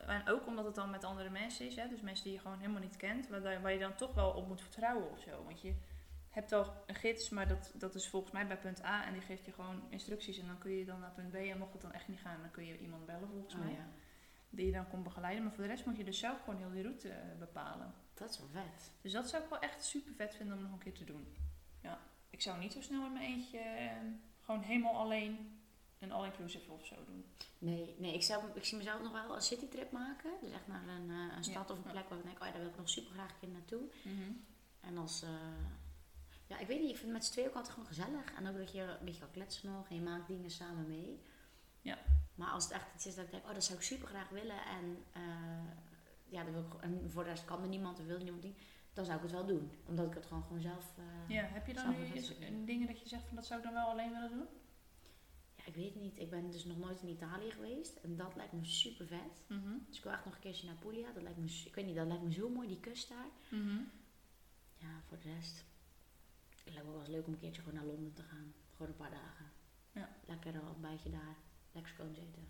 En 0.06 0.28
ook 0.28 0.46
omdat 0.46 0.64
het 0.64 0.74
dan 0.74 0.90
met 0.90 1.04
andere 1.04 1.30
mensen 1.30 1.66
is, 1.66 1.76
hè, 1.76 1.88
dus 1.88 2.00
mensen 2.00 2.24
die 2.24 2.32
je 2.32 2.38
gewoon 2.38 2.58
helemaal 2.58 2.80
niet 2.80 2.96
kent, 2.96 3.28
waar, 3.28 3.62
waar 3.62 3.72
je 3.72 3.78
dan 3.78 3.94
toch 3.94 4.14
wel 4.14 4.30
op 4.30 4.48
moet 4.48 4.60
vertrouwen 4.60 5.10
of 5.10 5.20
zo. 5.20 5.44
Want 5.44 5.60
je 5.60 5.74
hebt 6.30 6.52
al 6.52 6.74
een 6.86 6.94
gids, 6.94 7.28
maar 7.28 7.48
dat, 7.48 7.72
dat 7.74 7.94
is 7.94 8.08
volgens 8.08 8.32
mij 8.32 8.46
bij 8.46 8.58
punt 8.58 8.84
A 8.84 9.04
en 9.06 9.12
die 9.12 9.22
geeft 9.22 9.44
je 9.44 9.52
gewoon 9.52 9.82
instructies 9.88 10.38
en 10.38 10.46
dan 10.46 10.58
kun 10.58 10.70
je 10.70 10.84
dan 10.84 11.00
naar 11.00 11.10
punt 11.10 11.30
B 11.30 11.34
en 11.34 11.58
mocht 11.58 11.72
het 11.72 11.82
dan 11.82 11.92
echt 11.92 12.08
niet 12.08 12.20
gaan, 12.20 12.40
dan 12.40 12.50
kun 12.50 12.66
je 12.66 12.78
iemand 12.78 13.06
bellen 13.06 13.28
volgens 13.28 13.54
Oh, 13.54 13.60
mij 13.60 13.72
ja. 13.72 13.88
die 14.50 14.66
je 14.66 14.72
dan 14.72 14.88
komt 14.88 15.02
begeleiden. 15.02 15.44
Maar 15.44 15.52
voor 15.52 15.62
de 15.62 15.70
rest 15.70 15.86
moet 15.86 15.96
je 15.96 16.04
dus 16.04 16.18
zelf 16.18 16.40
gewoon 16.40 16.58
heel 16.58 16.70
die 16.70 16.82
route 16.82 17.08
eh, 17.08 17.38
bepalen. 17.38 17.94
Dat 18.14 18.30
is 18.30 18.38
wel 18.38 18.48
vet. 18.48 18.92
Dus 19.00 19.12
dat 19.12 19.28
zou 19.28 19.42
ik 19.42 19.48
wel 19.48 19.58
echt 19.58 19.84
super 19.84 20.12
vet 20.14 20.34
vinden 20.34 20.56
om 20.56 20.62
nog 20.62 20.72
een 20.72 20.78
keer 20.78 20.94
te 20.94 21.04
doen. 21.04 21.36
Ja, 21.82 21.98
ik 22.30 22.42
zou 22.42 22.58
niet 22.58 22.72
zo 22.72 22.80
snel 22.80 23.06
in 23.06 23.12
mijn 23.12 23.24
eentje 23.24 23.58
eh, 23.58 23.90
gewoon 24.40 24.62
helemaal 24.62 24.96
alleen 24.96 25.55
een 25.98 26.12
all-inclusive 26.12 26.72
of 26.72 26.86
zo 26.86 26.94
doen. 27.06 27.24
Nee, 27.58 27.94
nee 27.98 28.14
ik, 28.14 28.22
zou, 28.22 28.44
ik 28.54 28.64
zie 28.64 28.76
mezelf 28.78 29.02
nog 29.02 29.12
wel 29.12 29.34
een 29.34 29.42
citytrip 29.42 29.92
maken. 29.92 30.30
Dus 30.40 30.52
echt 30.52 30.66
naar 30.66 30.88
een, 30.88 31.10
eh, 31.10 31.36
een 31.36 31.44
stad 31.44 31.68
Ja. 31.68 31.74
of 31.74 31.84
een 31.84 31.90
plek 31.92 32.08
waar 32.08 32.18
ik 32.18 32.24
denk, 32.24 32.38
oh 32.40 32.46
ja, 32.46 32.52
daar 32.52 32.60
wil 32.60 32.70
ik 32.70 32.76
nog 32.76 32.88
super 32.88 33.12
graag 33.12 33.30
een 33.30 33.38
keer 33.40 33.48
naartoe. 33.48 33.82
En 34.80 34.98
als, 34.98 35.22
eh, 35.22 35.28
ja, 36.46 36.58
ik 36.58 36.66
weet 36.66 36.80
niet, 36.80 36.90
ik 36.90 36.96
vind 36.96 37.02
het 37.08 37.12
met 37.12 37.24
z'n 37.24 37.32
tweeën 37.32 37.48
ook 37.48 37.54
altijd 37.54 37.72
gewoon 37.74 37.88
gezellig. 37.88 38.34
En 38.34 38.48
ook 38.48 38.56
dat 38.56 38.72
je 38.72 38.80
een 38.82 39.04
beetje 39.04 39.20
kan 39.20 39.30
kletsen 39.30 39.72
nog 39.72 39.88
en 39.88 39.94
je 39.94 40.00
maakt 40.02 40.28
dingen 40.28 40.50
samen 40.50 40.86
mee. 40.86 41.20
Ja. 41.80 41.98
Maar 42.34 42.48
als 42.50 42.64
het 42.64 42.72
echt 42.72 42.86
iets 42.94 43.06
is 43.06 43.14
dat 43.14 43.24
ik 43.24 43.30
denk, 43.30 43.44
oh, 43.46 43.54
dat 43.54 43.64
zou 43.64 43.78
ik 43.78 43.84
super 43.84 44.08
graag 44.08 44.28
willen. 44.28 44.64
En, 44.66 45.04
eh, 45.12 45.22
ja, 46.28 46.44
dat 46.44 46.52
wil 46.52 46.62
ik, 46.62 46.74
en 46.82 47.10
voor 47.10 47.24
de 47.24 47.30
rest 47.30 47.44
kan 47.44 47.62
er 47.62 47.68
niemand, 47.68 47.98
er 47.98 48.06
wil 48.06 48.18
niemand 48.18 48.42
niet. 48.42 48.58
Dan 48.92 49.04
zou 49.04 49.16
ik 49.16 49.22
het 49.22 49.32
wel 49.32 49.46
doen. 49.46 49.70
Omdat 49.86 50.06
ik 50.06 50.14
het 50.14 50.26
gewoon, 50.26 50.42
gewoon 50.42 50.60
zelf... 50.60 50.84
Ja, 51.28 51.42
heb 51.42 51.66
je 51.66 51.74
dan 51.74 51.94
nu 52.50 52.64
dingen 52.64 52.86
dat 52.86 53.00
je 53.00 53.08
zegt 53.08 53.26
van 53.26 53.36
dat 53.36 53.46
zou 53.46 53.58
ik 53.58 53.64
dan 53.64 53.74
wel 53.74 53.88
alleen 53.88 54.12
willen 54.12 54.30
doen? 54.30 54.46
Ik 55.66 55.74
weet 55.74 55.92
het 55.92 56.02
niet. 56.02 56.18
Ik 56.18 56.30
ben 56.30 56.50
dus 56.50 56.64
nog 56.64 56.78
nooit 56.78 57.02
in 57.02 57.08
Italië 57.08 57.50
geweest. 57.50 57.96
En 57.96 58.16
dat 58.16 58.36
lijkt 58.36 58.52
me 58.52 58.64
super 58.64 59.06
vet. 59.06 59.42
Dus 59.86 59.96
ik 59.96 60.02
wil 60.02 60.12
echt 60.12 60.24
nog 60.24 60.34
een 60.34 60.40
keertje 60.40 60.66
naar 60.66 60.76
Puglia. 60.76 61.12
Dat 61.12 61.22
lijkt 61.22 61.38
me, 61.38 61.62
ik 61.64 61.74
weet 61.74 61.86
niet, 61.86 61.96
dat 61.96 62.06
lijkt 62.06 62.22
me 62.22 62.32
zo 62.32 62.48
mooi, 62.48 62.68
die 62.68 62.80
kust 62.80 63.08
daar. 63.08 63.28
Ja, 64.76 65.00
voor 65.08 65.18
de 65.18 65.32
rest. 65.32 65.64
Het 66.64 66.74
lijkt 66.74 66.86
me 66.86 66.92
wel 66.92 67.00
eens 67.00 67.08
leuk 67.08 67.26
om 67.26 67.32
een 67.32 67.38
keertje 67.38 67.62
gewoon 67.62 67.78
naar 67.78 67.92
Londen 67.94 68.12
te 68.12 68.22
gaan. 68.22 68.54
Gewoon 68.76 68.92
een 68.92 68.98
paar 68.98 69.10
dagen. 69.10 69.46
Ja. 69.92 70.08
Lekker 70.26 70.54
een 70.54 70.68
ontbijtje 70.68 71.10
daar. 71.10 71.36
Lekker 71.72 71.92
scones 71.92 72.18
eten. 72.18 72.48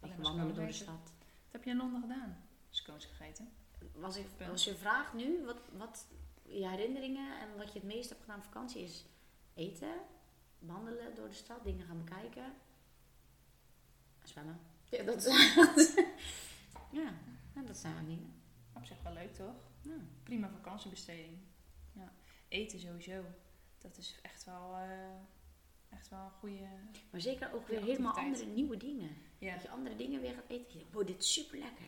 Maar 0.00 0.20
wandelen 0.20 0.54
door 0.54 0.66
de 0.66 0.72
stad. 0.72 1.12
Wat 1.18 1.52
heb 1.52 1.64
je 1.64 1.70
in 1.70 1.76
Londen 1.76 2.00
gedaan? 2.00 2.36
Scones 2.70 3.04
gegeten. 3.04 3.48
Was, 3.92 4.16
ik, 4.16 4.26
als 4.50 4.64
je 4.64 4.74
vraagt 4.74 5.14
nu 5.14 5.44
wat, 5.44 5.60
wat 5.76 6.06
je 6.42 6.68
herinneringen 6.68 7.40
en 7.40 7.56
wat 7.56 7.72
je 7.72 7.78
het 7.78 7.88
meest 7.88 8.08
hebt 8.08 8.20
gedaan 8.20 8.38
op 8.38 8.44
vakantie 8.44 8.82
is 8.82 9.04
eten, 9.54 9.94
wandelen 10.66 11.14
door 11.14 11.28
de 11.28 11.34
stad, 11.34 11.64
dingen 11.64 11.86
gaan 11.86 12.04
bekijken, 12.04 12.52
zwemmen. 14.22 14.60
Ja, 14.88 15.02
dat, 15.02 15.24
ja, 17.00 17.12
nou, 17.52 17.66
dat 17.66 17.76
zijn 17.76 17.94
wel 17.94 18.04
dingen. 18.04 18.42
Op 18.72 18.84
zich 18.84 19.02
wel 19.02 19.12
leuk 19.12 19.34
toch? 19.34 19.54
Ja. 19.80 19.96
Prima 20.22 20.48
vakantiebesteding. 20.48 21.38
Ja. 21.92 22.12
Eten 22.48 22.80
sowieso. 22.80 23.24
Dat 23.78 23.96
is 23.96 24.18
echt 24.22 24.44
wel, 24.44 24.76
eh, 24.76 25.14
echt 25.88 26.08
wel 26.08 26.24
een 26.24 26.30
goede... 26.30 26.68
Maar 27.10 27.20
zeker 27.20 27.54
ook 27.54 27.68
weer 27.68 27.80
helemaal 27.82 28.14
andere 28.14 28.46
nieuwe 28.46 28.76
dingen. 28.76 29.16
Ja. 29.38 29.52
Dat 29.52 29.62
je 29.62 29.70
andere 29.70 29.96
dingen 29.96 30.20
weer 30.20 30.34
gaat 30.34 30.48
eten. 30.48 30.72
Je 30.72 30.78
denkt, 30.78 30.92
wow, 30.92 31.06
dit 31.06 31.18
is 31.20 31.32
super 31.32 31.58
lekker. 31.58 31.86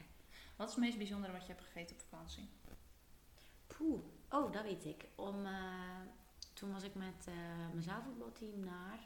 Wat 0.56 0.68
is 0.68 0.74
het 0.74 0.84
meest 0.84 0.96
bijzondere 0.96 1.32
wat 1.32 1.46
je 1.46 1.52
hebt 1.52 1.64
gegeten 1.64 1.96
op 1.96 2.02
vakantie? 2.08 2.48
Poeh. 3.66 4.00
Oh, 4.30 4.52
dat 4.52 4.62
weet 4.62 4.84
ik. 4.84 5.08
Om, 5.14 5.46
eh, 5.46 6.00
toen 6.56 6.72
was 6.72 6.82
ik 6.82 6.94
met 6.94 7.26
eh 7.26 7.34
mijn 7.72 7.82
zaalvoetbalteam 7.82 8.60
naar... 8.60 8.98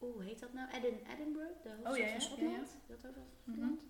Oeh, 0.00 0.14
hoe 0.14 0.24
heet 0.24 0.40
dat 0.40 0.52
nou? 0.52 0.70
Edin, 0.70 0.98
Edinburgh, 1.14 1.62
de 1.62 1.68
hoofdstad 1.68 1.92
Oh, 1.92 1.98
ja, 1.98 2.04
ja, 2.04 2.10
van 2.10 2.20
ja, 2.20 2.26
Schotland. 2.26 2.68
Dat 2.86 2.88
hoofdstad 2.88 3.14
van. 3.14 3.24
Schotland. 3.42 3.84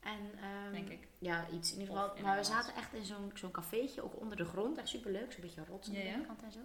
En, 0.00 0.38
ehm, 0.42 0.72
Denk 0.72 0.88
ik. 0.88 1.08
Ja, 1.18 1.48
iets 1.48 1.72
in 1.72 1.80
ieder 1.80 1.94
geval. 1.94 2.22
Maar 2.22 2.36
we 2.36 2.44
zaten 2.44 2.74
echt 2.74 2.92
in 2.94 3.04
zo'n 3.04 3.30
zo'n 3.34 3.50
cafeetje, 3.50 4.02
ook 4.02 4.20
onder 4.20 4.36
de 4.36 4.44
grond. 4.44 4.78
Echt 4.78 4.88
superleuk, 4.88 5.32
zo'n 5.32 5.40
beetje 5.40 5.64
rots 5.64 5.88
aan 5.88 5.94
de 5.94 5.98
Ja, 5.98 6.04
ja. 6.04 6.10
binnenkant 6.10 6.42
en 6.42 6.52
zo. 6.52 6.60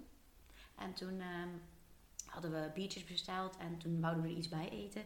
En 0.76 0.94
toen 0.94 1.20
ehm, 1.20 1.50
hadden 2.26 2.52
we 2.52 2.72
biertjes 2.74 3.04
besteld 3.04 3.58
en 3.58 3.78
toen 3.78 4.02
wouden 4.02 4.24
we 4.24 4.30
er 4.30 4.36
iets 4.36 4.50
bij 4.50 4.70
eten. 4.70 5.06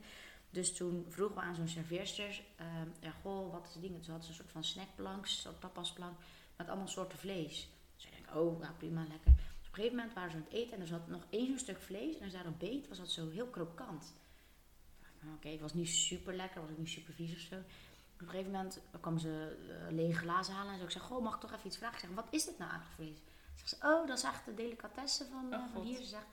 Dus 0.49 0.75
toen 0.75 1.05
vroegen 1.09 1.35
we 1.35 1.41
aan 1.41 1.55
zo'n 1.55 1.67
serveerster, 1.67 2.43
ehm, 2.55 2.87
ja, 2.99 3.11
goh, 3.11 3.51
wat 3.51 3.67
is 3.67 3.73
het 3.73 3.81
ding? 3.81 3.93
Toen 3.93 4.03
hadden 4.03 4.23
ze 4.23 4.29
een 4.29 4.35
soort 4.35 4.51
van 4.51 4.63
snackplank, 4.63 5.21
een 5.21 5.29
soort 5.29 5.61
tapasplank, 5.61 6.17
met 6.55 6.67
allemaal 6.67 6.87
soorten 6.87 7.17
vlees. 7.17 7.69
Dus 7.95 8.05
ik 8.05 8.11
denk, 8.11 8.35
oh, 8.35 8.61
ja, 8.61 8.73
prima, 8.77 9.05
lekker. 9.09 9.31
Op 9.69 9.75
een 9.75 9.81
gegeven 9.83 9.95
moment 9.97 10.13
waren 10.15 10.31
ze 10.31 10.37
aan 10.37 10.43
het 10.43 10.53
eten 10.53 10.73
en 10.73 10.81
er 10.81 10.87
zat 10.87 11.07
nog 11.07 11.23
één 11.29 11.47
zo'n 11.47 11.57
stuk 11.57 11.81
vlees 11.81 12.17
en 12.17 12.23
als 12.23 12.33
daar 12.33 12.45
op 12.47 12.59
beet 12.59 12.87
was 12.87 12.97
dat 12.97 13.11
zo 13.11 13.29
heel 13.29 13.47
krokant. 13.47 14.03
Ik 14.03 15.01
dacht, 15.01 15.13
nou, 15.21 15.35
Oké, 15.35 15.49
het 15.49 15.61
was 15.61 15.73
niet 15.73 15.89
super 15.89 16.35
lekker, 16.35 16.61
was 16.61 16.69
ook 16.69 16.77
niet 16.77 16.89
super 16.89 17.13
vies 17.13 17.33
of 17.33 17.39
zo. 17.39 17.55
Op 17.55 18.21
een 18.21 18.29
gegeven 18.29 18.51
moment 18.51 18.79
kwam 19.01 19.17
ze 19.17 19.57
eh, 19.69 19.93
lege 19.93 20.17
glazen 20.17 20.53
halen 20.53 20.71
en 20.71 20.77
zo. 20.79 20.83
Ik 20.85 20.91
zeg, 20.91 21.01
goh, 21.01 21.23
mag 21.23 21.35
ik 21.35 21.39
toch 21.41 21.53
even 21.53 21.67
iets 21.67 21.77
vragen? 21.77 21.95
Ik 21.95 22.05
zeg, 22.05 22.09
wat 22.15 22.27
is 22.29 22.45
dit 22.45 22.57
nou 22.57 22.71
eigenlijk 22.71 22.99
vlees? 23.01 23.21
Zegt 23.55 23.69
ze, 23.69 23.75
oh, 23.87 24.07
dat 24.07 24.17
is 24.17 24.23
echt 24.23 24.45
de 24.45 24.53
delicatesse 24.53 25.25
van, 25.31 25.53
eh, 25.53 25.59
Oh, 25.59 25.65
van 25.65 25.75
God. 25.75 25.83
hier. 25.83 25.97
Ze 25.97 26.05
zegt, 26.05 26.25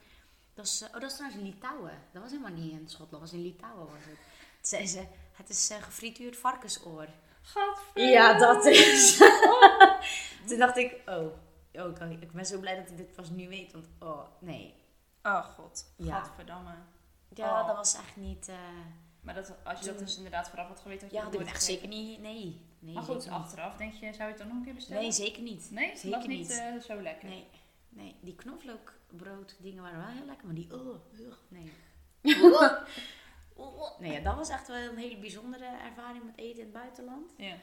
dat 0.55 0.66
is, 0.66 0.80
eh, 0.80 0.89
oh, 0.95 1.01
dat 1.01 1.11
is 1.11 1.16
trouwens 1.16 1.41
in 1.43 1.47
Litouwen. 1.49 2.03
Dat 2.12 2.22
was 2.22 2.30
helemaal 2.30 2.53
niet 2.53 2.72
in 2.72 2.89
Schotland, 2.89 3.11
dat 3.11 3.20
was 3.20 3.32
in 3.32 3.43
Litouwen 3.43 3.87
was 3.87 4.05
het. 4.05 4.14
Toen 4.14 4.18
zei 4.61 4.87
ze, 4.87 5.05
het 5.32 5.49
is 5.49 5.70
eh, 5.70 5.82
gefrituurd 5.82 6.37
varkensoor. 6.37 7.07
Gadver. 7.43 8.03
Ja, 8.03 8.39
dat 8.39 8.64
is. 8.64 9.16
Toen 10.47 10.59
dacht 10.59 10.76
ik, 10.76 11.01
oh, 11.07 11.26
oh 11.83 12.11
ik, 12.11 12.22
ik 12.22 12.33
ben 12.33 12.47
zo 12.47 12.59
blij 12.61 12.77
dat 12.77 12.91
ik 12.91 12.97
dit 12.97 13.12
pas 13.12 13.31
nu 13.31 13.49
weet. 13.49 13.72
Want, 13.72 13.89
oh, 13.99 14.27
nee. 14.39 14.74
Oh 15.22 15.45
god. 15.45 15.93
Ja. 15.97 16.20
Gadverdamme. 16.20 16.74
Ja, 17.35 17.61
Oh. 17.61 17.66
dat 17.66 17.77
was 17.77 17.95
echt 17.95 18.16
niet... 18.16 18.49
eh, 18.49 18.57
Maar 19.20 19.35
dat, 19.35 19.55
als 19.64 19.79
je 19.81 19.87
dat 19.87 19.99
dus 19.99 20.16
inderdaad 20.16 20.49
vooraf 20.49 20.68
had 20.68 20.81
geweten, 20.81 21.03
had 21.03 21.11
je 21.11 21.16
ja, 21.16 21.22
dat 21.22 21.33
dat 21.33 21.41
ik 21.43 21.49
echt 21.49 21.62
zeker 21.64 21.89
niet... 21.89 22.20
Nee, 22.20 22.61
nee 22.79 22.95
Maar 22.95 23.03
goed, 23.03 23.14
niet. 23.16 23.29
achteraf 23.29 23.77
denk 23.77 23.93
je, 23.93 23.99
zou 24.12 24.22
je 24.22 24.29
het 24.29 24.39
dan 24.39 24.49
nog 24.49 24.57
een 24.57 24.64
keer 24.64 24.74
bestellen? 24.74 25.03
Nee, 25.03 25.12
zeker 25.12 25.43
niet. 25.43 25.70
Nee, 25.70 25.89
dat 25.91 25.99
zeker 25.99 26.16
was 26.18 26.27
niet, 26.27 26.39
niet. 26.39 26.51
eh, 26.59 26.77
zo 26.81 27.03
lekker. 27.03 27.29
Nee, 27.29 27.47
nee, 27.89 28.16
die 28.20 28.35
knoflookbrood 28.35 29.57
dingen 29.61 29.83
waren 29.83 29.99
wel 29.99 30.09
heel 30.09 30.24
lekker, 30.27 30.47
maar 30.47 30.55
die, 30.55 30.74
oh, 30.74 30.97
ugh, 31.20 31.37
nee. 31.49 31.72
nee, 33.99 34.12
ja, 34.12 34.20
dat 34.20 34.35
was 34.37 34.49
echt 34.49 34.68
wel 34.68 34.77
een 34.77 34.97
hele 34.97 35.16
bijzondere 35.18 35.64
ervaring 35.64 36.24
met 36.24 36.37
eten 36.39 36.59
in 36.59 36.64
het 36.64 36.72
buitenland. 36.72 37.33
Ja. 37.37 37.55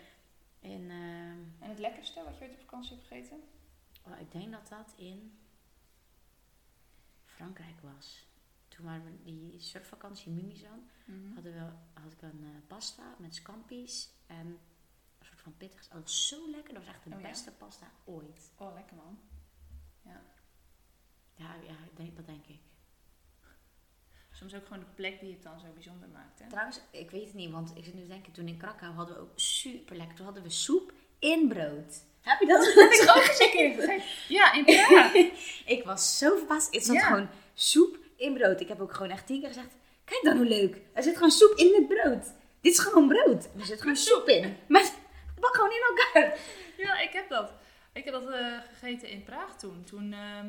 En 0.61 0.89
ehm, 0.89 1.38
En 1.59 1.70
het 1.70 1.80
lekkerste 1.80 2.24
wat 2.24 2.38
je 2.38 2.43
ooit 2.43 2.53
op 2.53 2.59
vakantie 2.59 2.95
hebt 2.95 3.07
gegeten? 3.07 3.43
Oh, 4.04 4.20
ik 4.20 4.32
denk 4.32 4.51
dat 4.51 4.68
dat 4.68 4.93
in 4.95 5.38
Frankrijk 7.26 7.80
was. 7.82 8.28
Toen 8.68 8.86
waren 8.86 9.04
we 9.04 9.22
die 9.24 9.60
surfvakantie 9.60 10.28
in 10.28 10.36
Mimizan, 10.36 10.88
Mhm. 11.06 11.34
hadden 11.34 11.54
we, 11.54 11.99
had 12.01 12.12
ik 12.12 12.22
een 12.22 12.43
eh, 12.43 12.68
pasta 12.68 13.16
met 13.20 13.36
scampi's 13.36 14.10
en 14.28 14.47
een 15.20 15.26
soort 15.26 15.41
van 15.41 15.58
pittig. 15.58 15.88
Dat 15.88 16.01
was 16.01 16.28
zo 16.28 16.49
lekker, 16.49 16.74
dat 16.74 16.84
was 16.86 16.93
echt 16.93 17.04
de 17.04 17.10
Oh, 17.16 17.22
ja? 17.22 17.28
beste 17.28 17.51
pasta 17.51 17.91
ooit. 18.06 18.51
Oh, 18.58 18.74
lekker 18.74 18.95
man. 18.95 19.20
Ja, 21.36 21.56
ja 21.56 21.74
ik 21.86 21.95
denk, 21.97 22.16
dat 22.16 22.26
denk 22.26 22.45
ik. 22.45 22.60
Soms 24.32 24.54
ook 24.54 24.64
gewoon 24.68 24.80
de 24.84 24.91
plek 24.95 25.20
die 25.20 25.34
het 25.34 25.43
dan 25.43 25.60
zo 25.60 25.72
bijzonder 25.74 26.10
maakt. 26.10 26.39
Hè? 26.39 26.49
Trouwens, 26.49 26.80
ik 26.91 27.12
weet 27.12 27.26
het 27.26 27.34
niet, 27.34 27.51
want 27.51 27.76
ik 27.78 27.84
zit 27.84 27.93
nu 27.93 28.01
te 28.01 28.08
denken, 28.08 28.32
toen 28.34 28.47
in 28.47 28.58
Krakau 28.58 28.93
hadden 28.93 29.16
we 29.16 29.22
ook 29.22 29.39
super 29.39 29.95
lekker. 29.95 30.16
Toen 30.16 30.26
hadden 30.26 30.43
we 30.43 30.49
soep 30.49 30.93
in 31.20 31.47
brood. 31.47 32.04
Heb 32.24 32.39
je 32.39 32.45
dat? 32.45 32.65
heb 32.74 32.91
ik 32.91 33.09
ook 33.15 33.28
eens 33.28 33.39
een 33.39 33.49
keer 33.51 33.74
gegeten. 33.74 34.03
Ja, 34.28 34.53
in 34.53 34.63
Praag. 34.65 35.13
ik 35.76 35.82
was 35.86 36.17
zo 36.17 36.38
verbaasd. 36.38 36.74
Het 36.74 36.86
zat 36.86 36.95
Ja. 36.95 37.01
gewoon 37.05 37.30
soep 37.53 37.97
in 38.17 38.34
brood. 38.34 38.59
Ik 38.61 38.67
heb 38.67 38.82
ook 38.82 38.93
gewoon 38.93 39.11
echt 39.11 39.28
tien 39.28 39.39
keer 39.39 39.47
gezegd, 39.47 39.76
kijk 40.05 40.24
dan 40.24 40.38
hoe 40.38 40.45
leuk. 40.45 40.78
Er 40.93 41.03
zit 41.03 41.13
gewoon 41.13 41.32
soep 41.32 41.53
in 41.55 41.74
het 41.76 41.88
brood. 41.88 42.24
Dit 42.61 42.71
is 42.74 42.80
gewoon 42.80 43.07
brood. 43.07 43.43
Er 43.59 43.65
zit 43.65 43.80
gewoon 43.82 43.95
soep 43.95 44.28
in. 44.28 44.57
Maar 44.67 44.82
het 44.82 44.93
bak 45.39 45.55
gewoon 45.55 45.71
in 45.71 45.82
elkaar. 45.89 46.38
Ja, 46.78 46.99
ik 46.99 47.09
heb 47.13 47.30
dat. 47.30 47.51
Ik 47.93 48.03
heb 48.05 48.13
dat 48.13 48.30
eh, 48.30 48.57
gegeten 48.80 49.09
in 49.09 49.24
Praag 49.24 49.57
toen. 49.57 49.84
Toen, 49.89 50.13
ehm, 50.13 50.47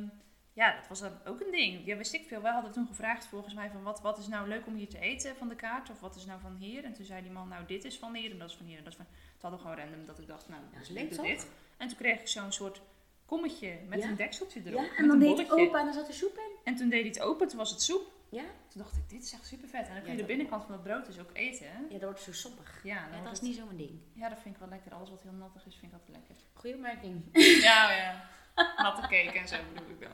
ja, 0.55 0.77
dat 0.77 0.89
was 0.89 1.01
dan 1.01 1.13
ook 1.25 1.41
een 1.41 1.51
ding. 1.51 1.87
Ja, 1.87 1.97
wist 1.97 2.13
ik 2.13 2.27
veel. 2.27 2.41
Wij 2.43 2.53
hadden 2.53 2.73
toen 2.73 2.87
gevraagd 2.87 3.27
volgens 3.27 3.55
mij 3.55 3.71
van 3.71 3.83
wat, 3.83 4.01
wat 4.01 4.19
is 4.19 4.27
nou 4.27 4.49
leuk 4.49 4.67
om 4.67 4.75
hier 4.75 4.89
te 4.89 4.99
eten 4.99 5.37
van 5.37 5.49
de 5.49 5.55
kaart? 5.57 5.91
Of 5.91 6.01
wat 6.01 6.17
is 6.17 6.25
nou 6.27 6.41
van 6.41 6.57
hier? 6.57 6.85
En 6.85 6.93
toen 6.93 7.05
zei 7.05 7.23
die 7.23 7.31
man, 7.31 7.49
nou 7.49 7.65
dit 7.67 7.85
is 7.85 7.99
van 7.99 8.15
hier 8.15 8.31
en 8.31 8.39
dat 8.39 8.49
is 8.51 8.57
van 8.57 8.67
hier 8.67 8.79
en 8.79 8.85
dat 8.85 8.93
is 8.93 8.99
van... 8.99 9.07
Toen 9.07 9.51
hadden 9.51 9.61
gewoon 9.61 9.77
random 9.77 10.07
dat 10.07 10.19
ik 10.19 10.27
dacht, 10.27 10.49
nou, 10.49 10.63
Ja, 10.73 10.93
leuk 10.93 11.13
toch? 11.13 11.27
dit. 11.27 11.49
En 11.77 11.89
toen 11.89 11.97
kreeg 11.99 12.21
ik 12.21 12.29
zo'n 12.29 12.53
soort 12.53 12.81
kommetje 13.27 13.79
met 13.89 14.03
Ja. 14.03 14.09
een 14.09 14.17
dekseltje 14.17 14.61
erop. 14.67 14.81
Ja, 14.85 14.97
en 14.97 15.09
dan 15.09 15.19
deed 15.19 15.39
ik 15.39 15.49
bolletje. 15.49 15.67
open 15.67 15.79
en 15.79 15.85
dan 15.85 15.95
zat 15.95 16.09
er 16.09 16.15
soep 16.15 16.37
in. 16.37 16.51
En 16.65 16.75
toen 16.75 16.89
deed 16.89 17.01
hij 17.01 17.09
het 17.09 17.21
open, 17.21 17.49
toen 17.49 17.59
was 17.59 17.71
het 17.71 17.83
soep. 17.83 18.13
Ja? 18.29 18.43
Toen 18.69 18.83
dacht 18.83 18.97
ik, 18.97 19.09
dit 19.09 19.23
is 19.23 19.33
echt 19.33 19.47
super 19.47 19.69
vet. 19.69 19.87
En 19.89 19.95
dan 19.95 20.03
kun 20.03 20.05
Ja, 20.05 20.11
je 20.11 20.13
de 20.13 20.19
dat- 20.19 20.27
binnenkant 20.27 20.63
van 20.65 20.73
het 20.73 20.83
brood 20.83 21.07
dus 21.07 21.19
ook 21.19 21.31
eten. 21.33 21.67
Hè? 21.67 21.79
Ja, 21.79 21.89
dat 21.89 22.03
wordt 22.03 22.21
zo 22.21 22.33
soppig. 22.33 22.81
Ja, 22.85 23.09
dat 23.11 23.25
is 23.25 23.31
het- 23.31 23.43
niet 23.43 23.57
zo 23.57 23.65
mijn 23.65 23.77
ding. 23.77 24.01
ja, 24.15 24.29
dat 24.29 24.39
vind 24.41 24.55
ik 24.55 24.61
wel 24.61 24.69
lekker. 24.71 24.93
Alles 24.95 25.11
wat 25.11 25.23
heel 25.23 25.33
nattig 25.33 25.67
is, 25.67 25.77
vind 25.77 25.93
ik 25.93 25.99
altijd 25.99 26.17
lekker. 26.17 26.37
Goeie 26.55 26.75
opmerking. 26.77 27.23
Ja, 27.69 27.93
ja. 27.93 28.29
Natte 28.77 29.01
cake 29.01 29.39
en 29.39 29.49
zo 29.49 29.57
bedoel 29.75 29.91
ik 29.91 30.01
dan. 30.01 30.11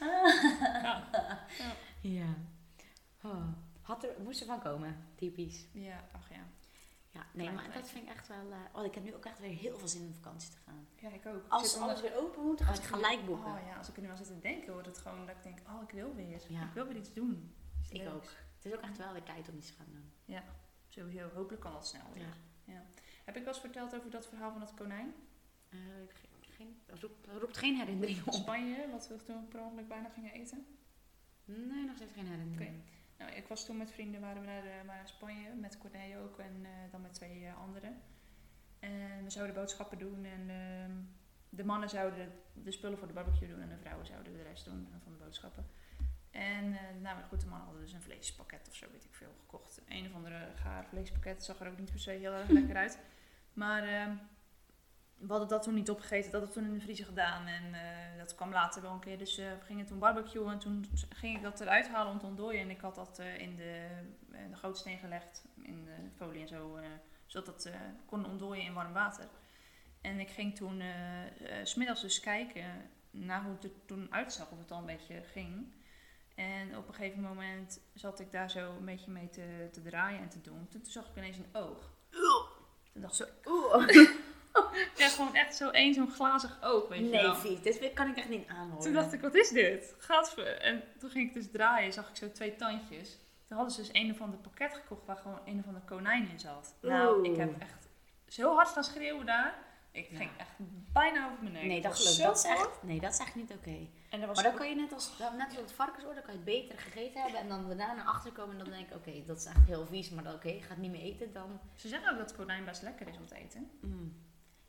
Ja, 0.00 1.08
Ja. 2.00 2.34
Oh. 3.22 3.46
Had 3.82 4.04
er, 4.04 4.10
moest 4.22 4.40
er 4.40 4.46
van 4.46 4.60
komen, 4.60 5.06
typisch. 5.14 5.66
ja 5.72 6.04
ach 6.12 6.28
ja. 6.28 6.44
Ja, 7.10 7.26
nee, 7.32 7.50
maar 7.50 7.72
dat 7.72 7.88
vind 7.90 8.04
ik 8.08 8.10
echt 8.14 8.28
wel... 8.28 8.50
eh, 8.52 8.58
oh, 8.78 8.84
ik 8.84 8.94
heb 8.94 9.04
nu 9.04 9.14
ook 9.14 9.24
echt 9.24 9.38
weer 9.38 9.50
heel 9.56 9.78
veel 9.78 9.88
zin 9.88 10.02
om 10.06 10.14
vakantie 10.14 10.50
te 10.50 10.56
gaan. 10.64 10.86
Ja, 10.96 11.08
ik 11.10 11.26
ook. 11.26 11.44
Als 11.48 11.76
alles 11.76 12.00
weer 12.00 12.16
open 12.16 12.42
moet, 12.44 12.60
ga 12.60 12.72
ik 12.72 12.78
ik 12.78 12.84
gelijk 12.84 13.26
boeken. 13.26 13.52
Oh 13.52 13.66
ja, 13.66 13.76
als 13.76 13.88
ik 13.88 13.96
er 13.96 14.02
nu 14.02 14.08
aan 14.08 14.16
zit 14.16 14.26
te 14.26 14.38
denken, 14.38 14.72
wordt 14.72 14.86
het 14.88 14.98
gewoon 14.98 15.26
dat 15.26 15.36
ik 15.36 15.42
denk, 15.42 15.58
oh, 15.68 15.82
ik 15.82 15.90
wil 15.90 16.14
weer. 16.14 16.42
Ja. 16.48 16.62
Ik 16.62 16.72
wil 16.72 16.86
weer 16.86 16.96
iets 16.96 17.12
doen. 17.12 17.54
Iets 17.80 17.90
Ik 17.90 17.96
leuks. 17.96 18.14
ook. 18.14 18.22
Het 18.56 18.64
is 18.64 18.74
ook 18.74 18.80
echt 18.80 18.96
wel 18.96 19.12
weer 19.12 19.22
tijd 19.22 19.48
om 19.48 19.56
iets 19.56 19.66
te 19.66 19.72
gaan 19.72 19.86
doen. 19.92 20.12
Sowieso, 20.88 21.28
hopelijk 21.34 21.62
kan 21.62 21.72
dat 21.72 21.86
snel 21.86 22.12
weer. 22.14 22.36
Ja. 22.64 22.82
Heb 23.24 23.36
ik 23.36 23.44
wel 23.44 23.52
eens 23.52 23.62
verteld 23.62 23.94
over 23.94 24.10
dat 24.10 24.26
verhaal 24.26 24.50
van 24.50 24.60
dat 24.60 24.74
konijn? 24.74 25.14
Eh, 25.68 25.78
ge- 26.08 26.28
geen, 26.52 26.82
roept, 26.86 27.26
roept 27.26 27.56
geen 27.56 27.76
herinnering 27.76 28.18
In 28.18 28.26
op. 28.26 28.32
Spanje, 28.32 28.88
wat 28.90 29.08
we 29.08 29.22
toen 29.22 29.48
per 29.48 29.60
ongeluk 29.60 29.88
bijna 29.88 30.08
gingen 30.08 30.32
eten. 30.32 30.66
Nee, 31.44 31.84
nog 31.84 31.96
steeds 31.96 32.12
geen 32.12 32.26
herinnering. 32.26 32.82
Nou, 33.18 33.32
ik 33.32 33.46
was 33.46 33.66
toen 33.66 33.76
met 33.76 33.90
vrienden, 33.90 34.20
waren 34.20 34.40
we 34.40 34.46
naar, 34.46 34.84
naar 34.86 35.08
Spanje, 35.08 35.54
met 35.54 35.78
Corné 35.78 36.18
ook 36.22 36.38
en 36.38 36.64
eh, 36.64 36.70
dan 36.90 37.00
met 37.00 37.14
twee 37.14 37.46
eh, 37.46 37.58
anderen. 37.60 38.00
En 38.78 39.24
we 39.24 39.30
zouden 39.30 39.54
boodschappen 39.54 39.98
doen 39.98 40.24
en 40.24 40.50
ehm, 40.50 40.92
de 41.48 41.64
mannen 41.64 41.88
zouden 41.88 42.32
de 42.52 42.70
spullen 42.70 42.98
voor 42.98 43.06
de 43.06 43.12
barbecue 43.12 43.48
doen 43.48 43.60
en 43.60 43.68
de 43.68 43.78
vrouwen 43.78 44.06
zouden 44.06 44.32
de 44.32 44.42
rest 44.42 44.64
doen 44.64 44.88
eh, 44.92 45.02
van 45.02 45.12
de 45.12 45.18
boodschappen. 45.18 45.66
En 46.30 46.72
eh, 46.72 46.80
nou, 47.00 47.22
goed, 47.28 47.40
de 47.40 47.46
mannen 47.46 47.66
hadden 47.66 47.84
dus 47.84 47.92
een 47.92 48.02
vleespakket 48.02 48.68
of 48.68 48.74
zo, 48.74 48.86
weet 48.92 49.04
ik 49.04 49.14
veel, 49.14 49.34
gekocht. 49.38 49.80
Een 49.88 50.06
of 50.06 50.14
andere 50.14 50.48
gaar 50.54 50.86
vleespakket, 50.86 51.44
zag 51.44 51.60
er 51.60 51.68
ook 51.68 51.78
niet 51.78 51.90
per 51.90 52.00
se 52.00 52.10
heel 52.10 52.32
erg 52.32 52.48
lekker 52.48 52.76
uit. 52.76 52.98
Maar 53.52 53.82
ehm, 53.82 54.16
we 55.26 55.30
hadden 55.30 55.48
dat 55.48 55.62
toen 55.62 55.74
niet 55.74 55.90
opgegeten, 55.90 56.30
dat 56.30 56.42
we 56.42 56.48
toen 56.48 56.64
in 56.64 56.74
de 56.74 56.80
vriezer 56.80 57.06
gedaan. 57.06 57.46
En 57.46 57.74
eh, 57.74 58.18
dat 58.18 58.34
kwam 58.34 58.52
later 58.52 58.82
wel 58.82 58.92
een 58.92 59.00
keer. 59.00 59.18
Dus 59.18 59.38
eh, 59.38 59.46
we 59.46 59.64
gingen 59.64 59.86
toen 59.86 59.98
barbecuen 59.98 60.52
en 60.52 60.58
toen 60.58 60.86
ging 61.08 61.36
ik 61.36 61.42
dat 61.42 61.60
eruit 61.60 61.88
halen 61.88 62.12
om 62.12 62.18
te 62.18 62.26
ontdooien. 62.26 62.60
En 62.60 62.70
ik 62.70 62.80
had 62.80 62.94
dat 62.94 63.18
eh, 63.18 63.38
in 63.38 63.56
de, 63.56 63.88
de 64.50 64.56
gootsteen 64.56 64.98
gelegd, 64.98 65.44
in 65.62 65.84
de 65.84 66.10
folie 66.16 66.40
en 66.40 66.48
zo. 66.48 66.78
zodat 67.26 67.46
dat 67.46 67.70
kon 68.06 68.26
ontdooien 68.26 68.64
in 68.64 68.74
warm 68.74 68.92
water. 68.92 69.28
En 70.00 70.20
ik 70.20 70.30
ging 70.30 70.56
toen 70.56 70.82
's 71.62 71.70
smiddags 71.70 72.00
dus 72.00 72.20
kijken 72.20 72.90
naar 73.10 73.42
hoe 73.42 73.52
het 73.52 73.64
er 73.64 73.70
toen 73.86 74.12
uitzag, 74.12 74.50
of 74.50 74.58
het 74.58 74.70
al 74.70 74.78
een 74.78 74.86
beetje 74.86 75.22
ging. 75.22 75.72
En 76.34 76.76
op 76.76 76.88
een 76.88 76.94
gegeven 76.94 77.22
moment 77.22 77.80
zat 77.94 78.20
ik 78.20 78.32
daar 78.32 78.50
zo 78.50 78.76
een 78.76 78.84
beetje 78.84 79.10
mee 79.10 79.30
te, 79.30 79.68
te 79.72 79.82
draaien 79.82 80.20
en 80.20 80.28
te 80.28 80.40
doen. 80.40 80.68
Toen, 80.68 80.82
toen 80.82 80.92
zag 80.92 81.08
ik 81.08 81.16
ineens 81.16 81.36
een 81.36 81.54
oog. 81.54 81.90
Toen 82.92 83.02
dacht 83.02 83.20
ik, 83.20 83.28
ja, 84.96 85.08
gewoon 85.08 85.34
echt 85.34 85.56
zo 85.56 85.68
één 85.70 85.94
zo'n 85.94 86.10
glazig 86.10 86.58
oog, 86.62 86.88
weet 86.88 86.98
je 86.98 87.04
Nee, 87.04 87.22
wel. 87.22 87.34
Fiet, 87.34 87.62
dit 87.62 87.92
kan 87.92 88.08
ik 88.08 88.16
echt 88.16 88.28
niet 88.28 88.48
aanhoren. 88.48 88.82
Toen 88.82 88.92
dacht 88.92 89.12
ik, 89.12 89.20
wat 89.20 89.34
is 89.34 89.48
dit? 89.48 89.94
Gadver. 89.98 90.60
En 90.60 90.82
toen 90.98 91.10
ging 91.10 91.28
ik 91.28 91.34
dus 91.34 91.50
draaien, 91.50 91.92
zag 91.92 92.08
ik 92.08 92.16
zo 92.16 92.30
twee 92.32 92.56
tandjes. 92.56 93.18
Toen 93.48 93.56
hadden 93.56 93.74
ze 93.74 93.80
dus 93.80 93.90
een 93.92 94.10
of 94.10 94.20
ander 94.20 94.38
pakket 94.38 94.74
gekocht 94.74 95.06
waar 95.06 95.16
gewoon 95.16 95.40
een 95.44 95.58
of 95.58 95.66
ander 95.66 95.82
konijn 95.82 96.28
in 96.28 96.40
zat. 96.40 96.74
Nou, 96.80 97.30
ik 97.30 97.36
heb 97.36 97.60
echt 97.60 97.88
zo 98.28 98.54
hard 98.54 98.68
gaan 98.68 98.84
schreeuwen 98.84 99.26
daar. 99.26 99.54
Ik 99.90 100.10
Ja. 100.10 100.16
ging 100.16 100.30
echt 100.36 100.50
bijna 100.92 101.26
over 101.26 101.38
mijn 101.42 101.52
nek. 101.54 101.62
Nee, 101.64 101.80
dat 101.80 101.96
geloof 101.96 102.16
ik. 102.18 102.22
Dat 102.24 102.36
is 102.36 102.44
echt, 102.44 102.82
nee, 102.82 103.00
dat 103.00 103.12
is 103.12 103.18
echt 103.18 103.34
niet 103.34 103.50
oké. 103.50 103.86
Maar 104.18 104.42
dan 104.42 104.54
kan 104.54 104.68
je 104.68 104.74
net 104.74 104.92
als, 104.92 105.12
net 105.18 105.46
als 105.48 105.56
het 105.56 105.72
varkensoor, 105.72 106.14
dan 106.14 106.22
kan 106.22 106.32
je 106.32 106.38
het 106.38 106.44
beter 106.48 106.78
gegeten 106.78 107.22
hebben. 107.22 107.40
En 107.40 107.48
dan 107.48 107.68
we 107.68 107.76
daar 107.76 107.96
naar 107.96 108.04
achter 108.04 108.32
komen 108.32 108.58
en 108.58 108.64
dan 108.64 108.72
denk 108.72 108.88
ik, 108.88 108.96
oké, 108.96 109.24
dat 109.26 109.36
is 109.36 109.44
echt 109.44 109.66
heel 109.66 109.86
vies. 109.86 110.10
Maar 110.10 110.24
dan, 110.24 110.34
oké, 110.34 110.48
je 110.48 110.62
gaat 110.62 110.76
niet 110.76 110.90
meer 110.90 111.00
eten, 111.00 111.32
dan... 111.32 111.60
Ze 111.74 111.88
zeggen 111.88 112.12
ook 112.12 112.18
dat 112.18 112.36
konijn 112.36 112.64
best 112.64 112.82
lekker 112.82 113.08
is 113.08 113.16
om 113.16 113.26
te 113.26 113.34
eten. 113.34 113.70
Mm. 113.80 114.14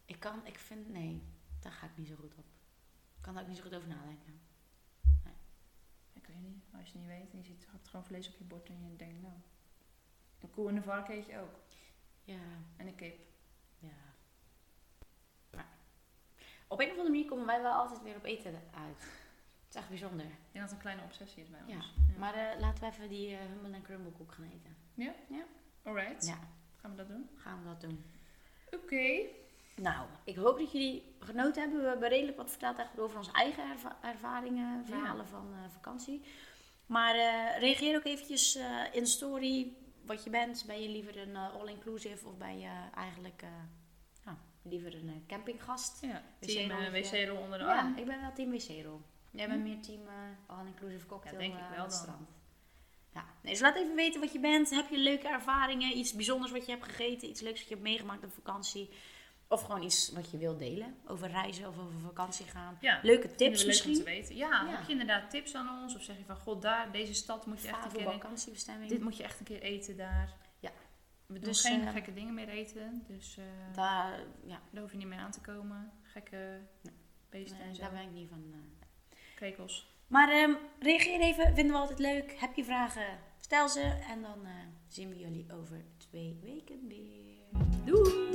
Ik 0.06 0.20
kan, 0.20 0.46
ik 0.46 0.58
vind, 0.60 0.90
nee, 0.90 1.24
daar 1.60 1.72
ga 1.72 1.86
ik 1.86 1.98
niet 1.98 2.08
zo 2.08 2.16
goed 2.16 2.34
op. 2.36 2.46
Ik 3.16 3.22
kan 3.22 3.34
daar 3.34 3.42
ook 3.44 3.50
niet 3.50 3.58
zo 3.58 3.64
goed 3.64 3.76
over 3.76 3.88
nadenken. 3.88 4.42
Ik 6.14 6.28
weet 6.28 6.42
niet, 6.42 6.64
als 6.78 6.82
je 6.92 6.98
het 6.98 7.08
niet 7.08 7.18
weet 7.18 7.32
en 7.32 7.38
je 7.38 7.44
ziet 7.44 7.66
hakt 7.72 7.88
gewoon 7.88 8.06
vlees 8.06 8.28
op 8.28 8.36
je 8.38 8.44
bord 8.44 8.70
en 8.70 8.90
je 8.92 8.96
denkt, 8.96 9.22
nou, 9.22 9.34
een 10.40 10.50
koe 10.50 10.70
en 10.70 10.76
een 10.76 10.84
varken 10.84 11.16
eet 11.16 11.26
je 11.26 11.40
ook. 11.40 11.60
Ja, 12.24 12.40
En 12.78 12.88
een 12.88 12.96
kip. 12.96 13.26
ja. 13.80 13.90
Maar 15.52 15.68
op 16.68 16.80
een 16.80 16.86
of 16.86 16.92
andere 16.92 17.10
manier 17.10 17.26
komen 17.30 17.46
wij 17.46 17.62
wel 17.62 17.74
altijd 17.74 18.02
weer 18.02 18.16
op 18.16 18.24
eten 18.24 18.54
uit. 18.74 19.00
Het 19.02 19.70
is 19.70 19.76
echt 19.76 19.90
bijzonder. 19.90 20.26
Denk 20.26 20.36
dat 20.52 20.62
het 20.64 20.72
een 20.72 20.78
kleine 20.78 21.04
obsessie 21.04 21.44
is 21.44 21.50
bij 21.50 21.60
Ja, 21.68 21.76
ons. 21.76 21.94
Maar 22.18 22.34
eh, 22.34 22.60
laten 22.60 22.84
we 22.84 22.90
even 22.90 23.10
die 23.10 23.36
eh 23.36 23.46
humble 23.46 23.72
en 23.74 23.82
crumble 23.82 24.12
koek 24.12 24.32
gaan 24.32 24.52
eten. 24.52 24.76
Alright. 25.84 26.26
Ja, 26.26 26.40
Gaan 26.76 26.92
we 26.92 26.98
dat 26.98 27.08
doen? 27.08 27.30
gaan 27.36 27.60
we 27.60 27.66
dat 27.66 27.82
doen. 27.82 28.04
Oké. 28.72 29.20
Nou, 29.76 30.06
ik 30.24 30.36
hoop 30.36 30.58
dat 30.58 30.72
jullie 30.72 31.16
genoten 31.20 31.62
hebben. 31.62 31.82
We 31.82 31.88
hebben 31.88 32.10
redelijk 32.10 32.38
wat 32.38 32.50
verteld 32.50 32.78
eigenlijk 32.78 33.08
over 33.08 33.18
onze 33.18 33.32
eigen 33.32 33.70
erva- 33.72 33.98
ervaringen, 34.02 34.86
verhalen 34.86 35.28
van 35.28 35.54
eh, 35.54 35.70
vakantie. 35.72 36.22
Maar 36.86 37.16
eh, 37.16 37.60
reageer 37.60 37.96
ook 37.96 38.06
eventjes 38.06 38.56
eh, 38.56 38.66
in 38.92 39.04
de 39.04 39.10
story 39.10 39.74
wat 40.06 40.24
je 40.24 40.30
bent. 40.30 40.64
Ben 40.68 40.82
je 40.82 40.90
liever 40.90 41.18
een 41.18 41.36
all-inclusive 41.36 42.28
of 42.28 42.38
ben 42.38 42.60
je 42.60 42.72
eigenlijk 42.96 43.44
ja, 44.26 44.38
liever 44.62 44.94
een 44.96 45.24
campinggast? 45.28 46.02
Ja, 46.02 46.22
Wc 46.40 46.48
team 46.50 46.92
wc-rol 46.92 47.38
onder 47.38 47.58
de 47.60 47.66
Ja, 47.66 47.78
arm. 47.78 47.98
ik 47.98 48.06
ben 48.06 48.22
wel 48.22 48.34
team 48.34 48.52
wc-rol. 48.52 49.02
Jij 49.32 49.48
bent 49.48 49.62
Hm. 49.62 49.68
meer 49.70 49.82
team 49.82 50.02
all-inclusive 50.48 51.06
cocktail 51.06 51.34
Ja, 51.34 51.40
denk 51.40 51.54
ik 51.54 51.60
wel 51.70 51.78
aan 51.78 51.84
het 51.84 51.94
strand. 51.94 52.28
Ja, 53.14 53.26
nee, 53.42 53.52
dus 53.54 53.62
laat 53.62 53.76
even 53.76 53.96
weten 53.96 54.22
wat 54.22 54.32
je 54.34 54.40
bent. 54.40 54.70
Heb 54.70 54.90
je 54.90 54.98
leuke 54.98 55.28
ervaringen, 55.28 55.98
iets 55.98 56.14
bijzonders 56.14 56.52
wat 56.52 56.66
je 56.66 56.72
hebt 56.72 56.84
gegeten, 56.86 57.30
iets 57.30 57.42
leuks 57.42 57.60
wat 57.60 57.68
je 57.68 57.74
hebt 57.74 57.88
meegemaakt 57.88 58.24
op 58.24 58.34
vakantie? 58.34 58.90
Of 59.54 59.62
gewoon 59.62 59.84
iets 59.84 60.12
wat 60.12 60.32
je 60.32 60.38
wilt 60.38 60.60
delen 60.60 60.96
over 61.08 61.28
reizen 61.30 61.68
of 61.68 61.78
over 61.80 62.00
vakantie 62.00 62.46
gaan. 62.46 62.78
Ja, 62.82 63.00
Leuke 63.04 63.28
tips 63.36 63.40
leuk 63.52 63.60
om 63.62 63.68
misschien. 63.68 63.94
te 63.96 64.04
weten. 64.04 64.36
Ja, 64.36 64.50
Ja. 64.50 64.68
heb 64.68 64.86
je 64.86 64.92
inderdaad 64.92 65.30
tips 65.30 65.56
aan 65.56 65.82
ons? 65.82 65.96
Of 65.96 66.02
zeg 66.04 66.18
je 66.18 66.24
van, 66.26 66.36
god, 66.36 66.62
daar, 66.62 66.92
deze 66.92 67.14
stad 67.14 67.46
moet 67.46 67.62
je 67.62 67.68
echt 67.68 67.86
een 67.86 67.92
keer 67.92 68.06
in. 68.06 68.12
vakantiebestemming. 68.12 68.90
Dit 68.90 69.02
moet 69.02 69.18
je 69.18 69.24
echt 69.24 69.40
een 69.40 69.46
keer 69.46 69.62
eten 69.62 69.98
daar. 69.98 70.34
Ja. 70.60 70.72
We 71.26 71.34
doen 71.34 71.44
Dus, 71.44 71.62
geen 71.62 71.82
eh, 71.88 71.92
gekke 71.94 72.14
dingen 72.14 72.34
meer 72.34 72.50
eten. 72.50 73.04
Dus 73.08 73.38
eh, 73.38 73.44
Daar, 73.76 74.20
ja, 74.46 74.62
daar 74.72 74.82
hoef 74.82 74.92
je 74.92 74.98
niet 74.98 75.08
mee 75.08 75.20
aan 75.20 75.32
te 75.32 75.42
komen. 75.42 75.92
Gekke 76.02 76.60
beesten 77.30 77.58
nee, 77.58 77.68
en 77.68 77.76
zo. 77.76 77.82
daar 77.82 77.92
ben 77.92 78.02
ik 78.02 78.12
niet 78.12 78.30
van. 78.30 78.44
eh. 78.54 79.18
Krekels. 79.36 79.92
Maar 80.08 80.30
ehm, 80.32 80.54
reageer 80.80 81.22
even, 81.22 81.46
vinden 81.56 81.74
we 81.76 81.82
altijd 81.82 82.00
leuk. 82.00 82.32
Heb 82.40 82.56
je 82.56 82.64
vragen, 82.64 83.20
stel 83.40 83.70
ze. 83.70 83.82
En 84.10 84.22
dan 84.22 84.48
zien 84.88 85.10
we 85.10 85.18
jullie 85.20 85.46
over 85.54 85.86
twee 85.98 86.38
weken 86.42 86.88
weer. 86.88 87.32
Doei! 87.86 88.33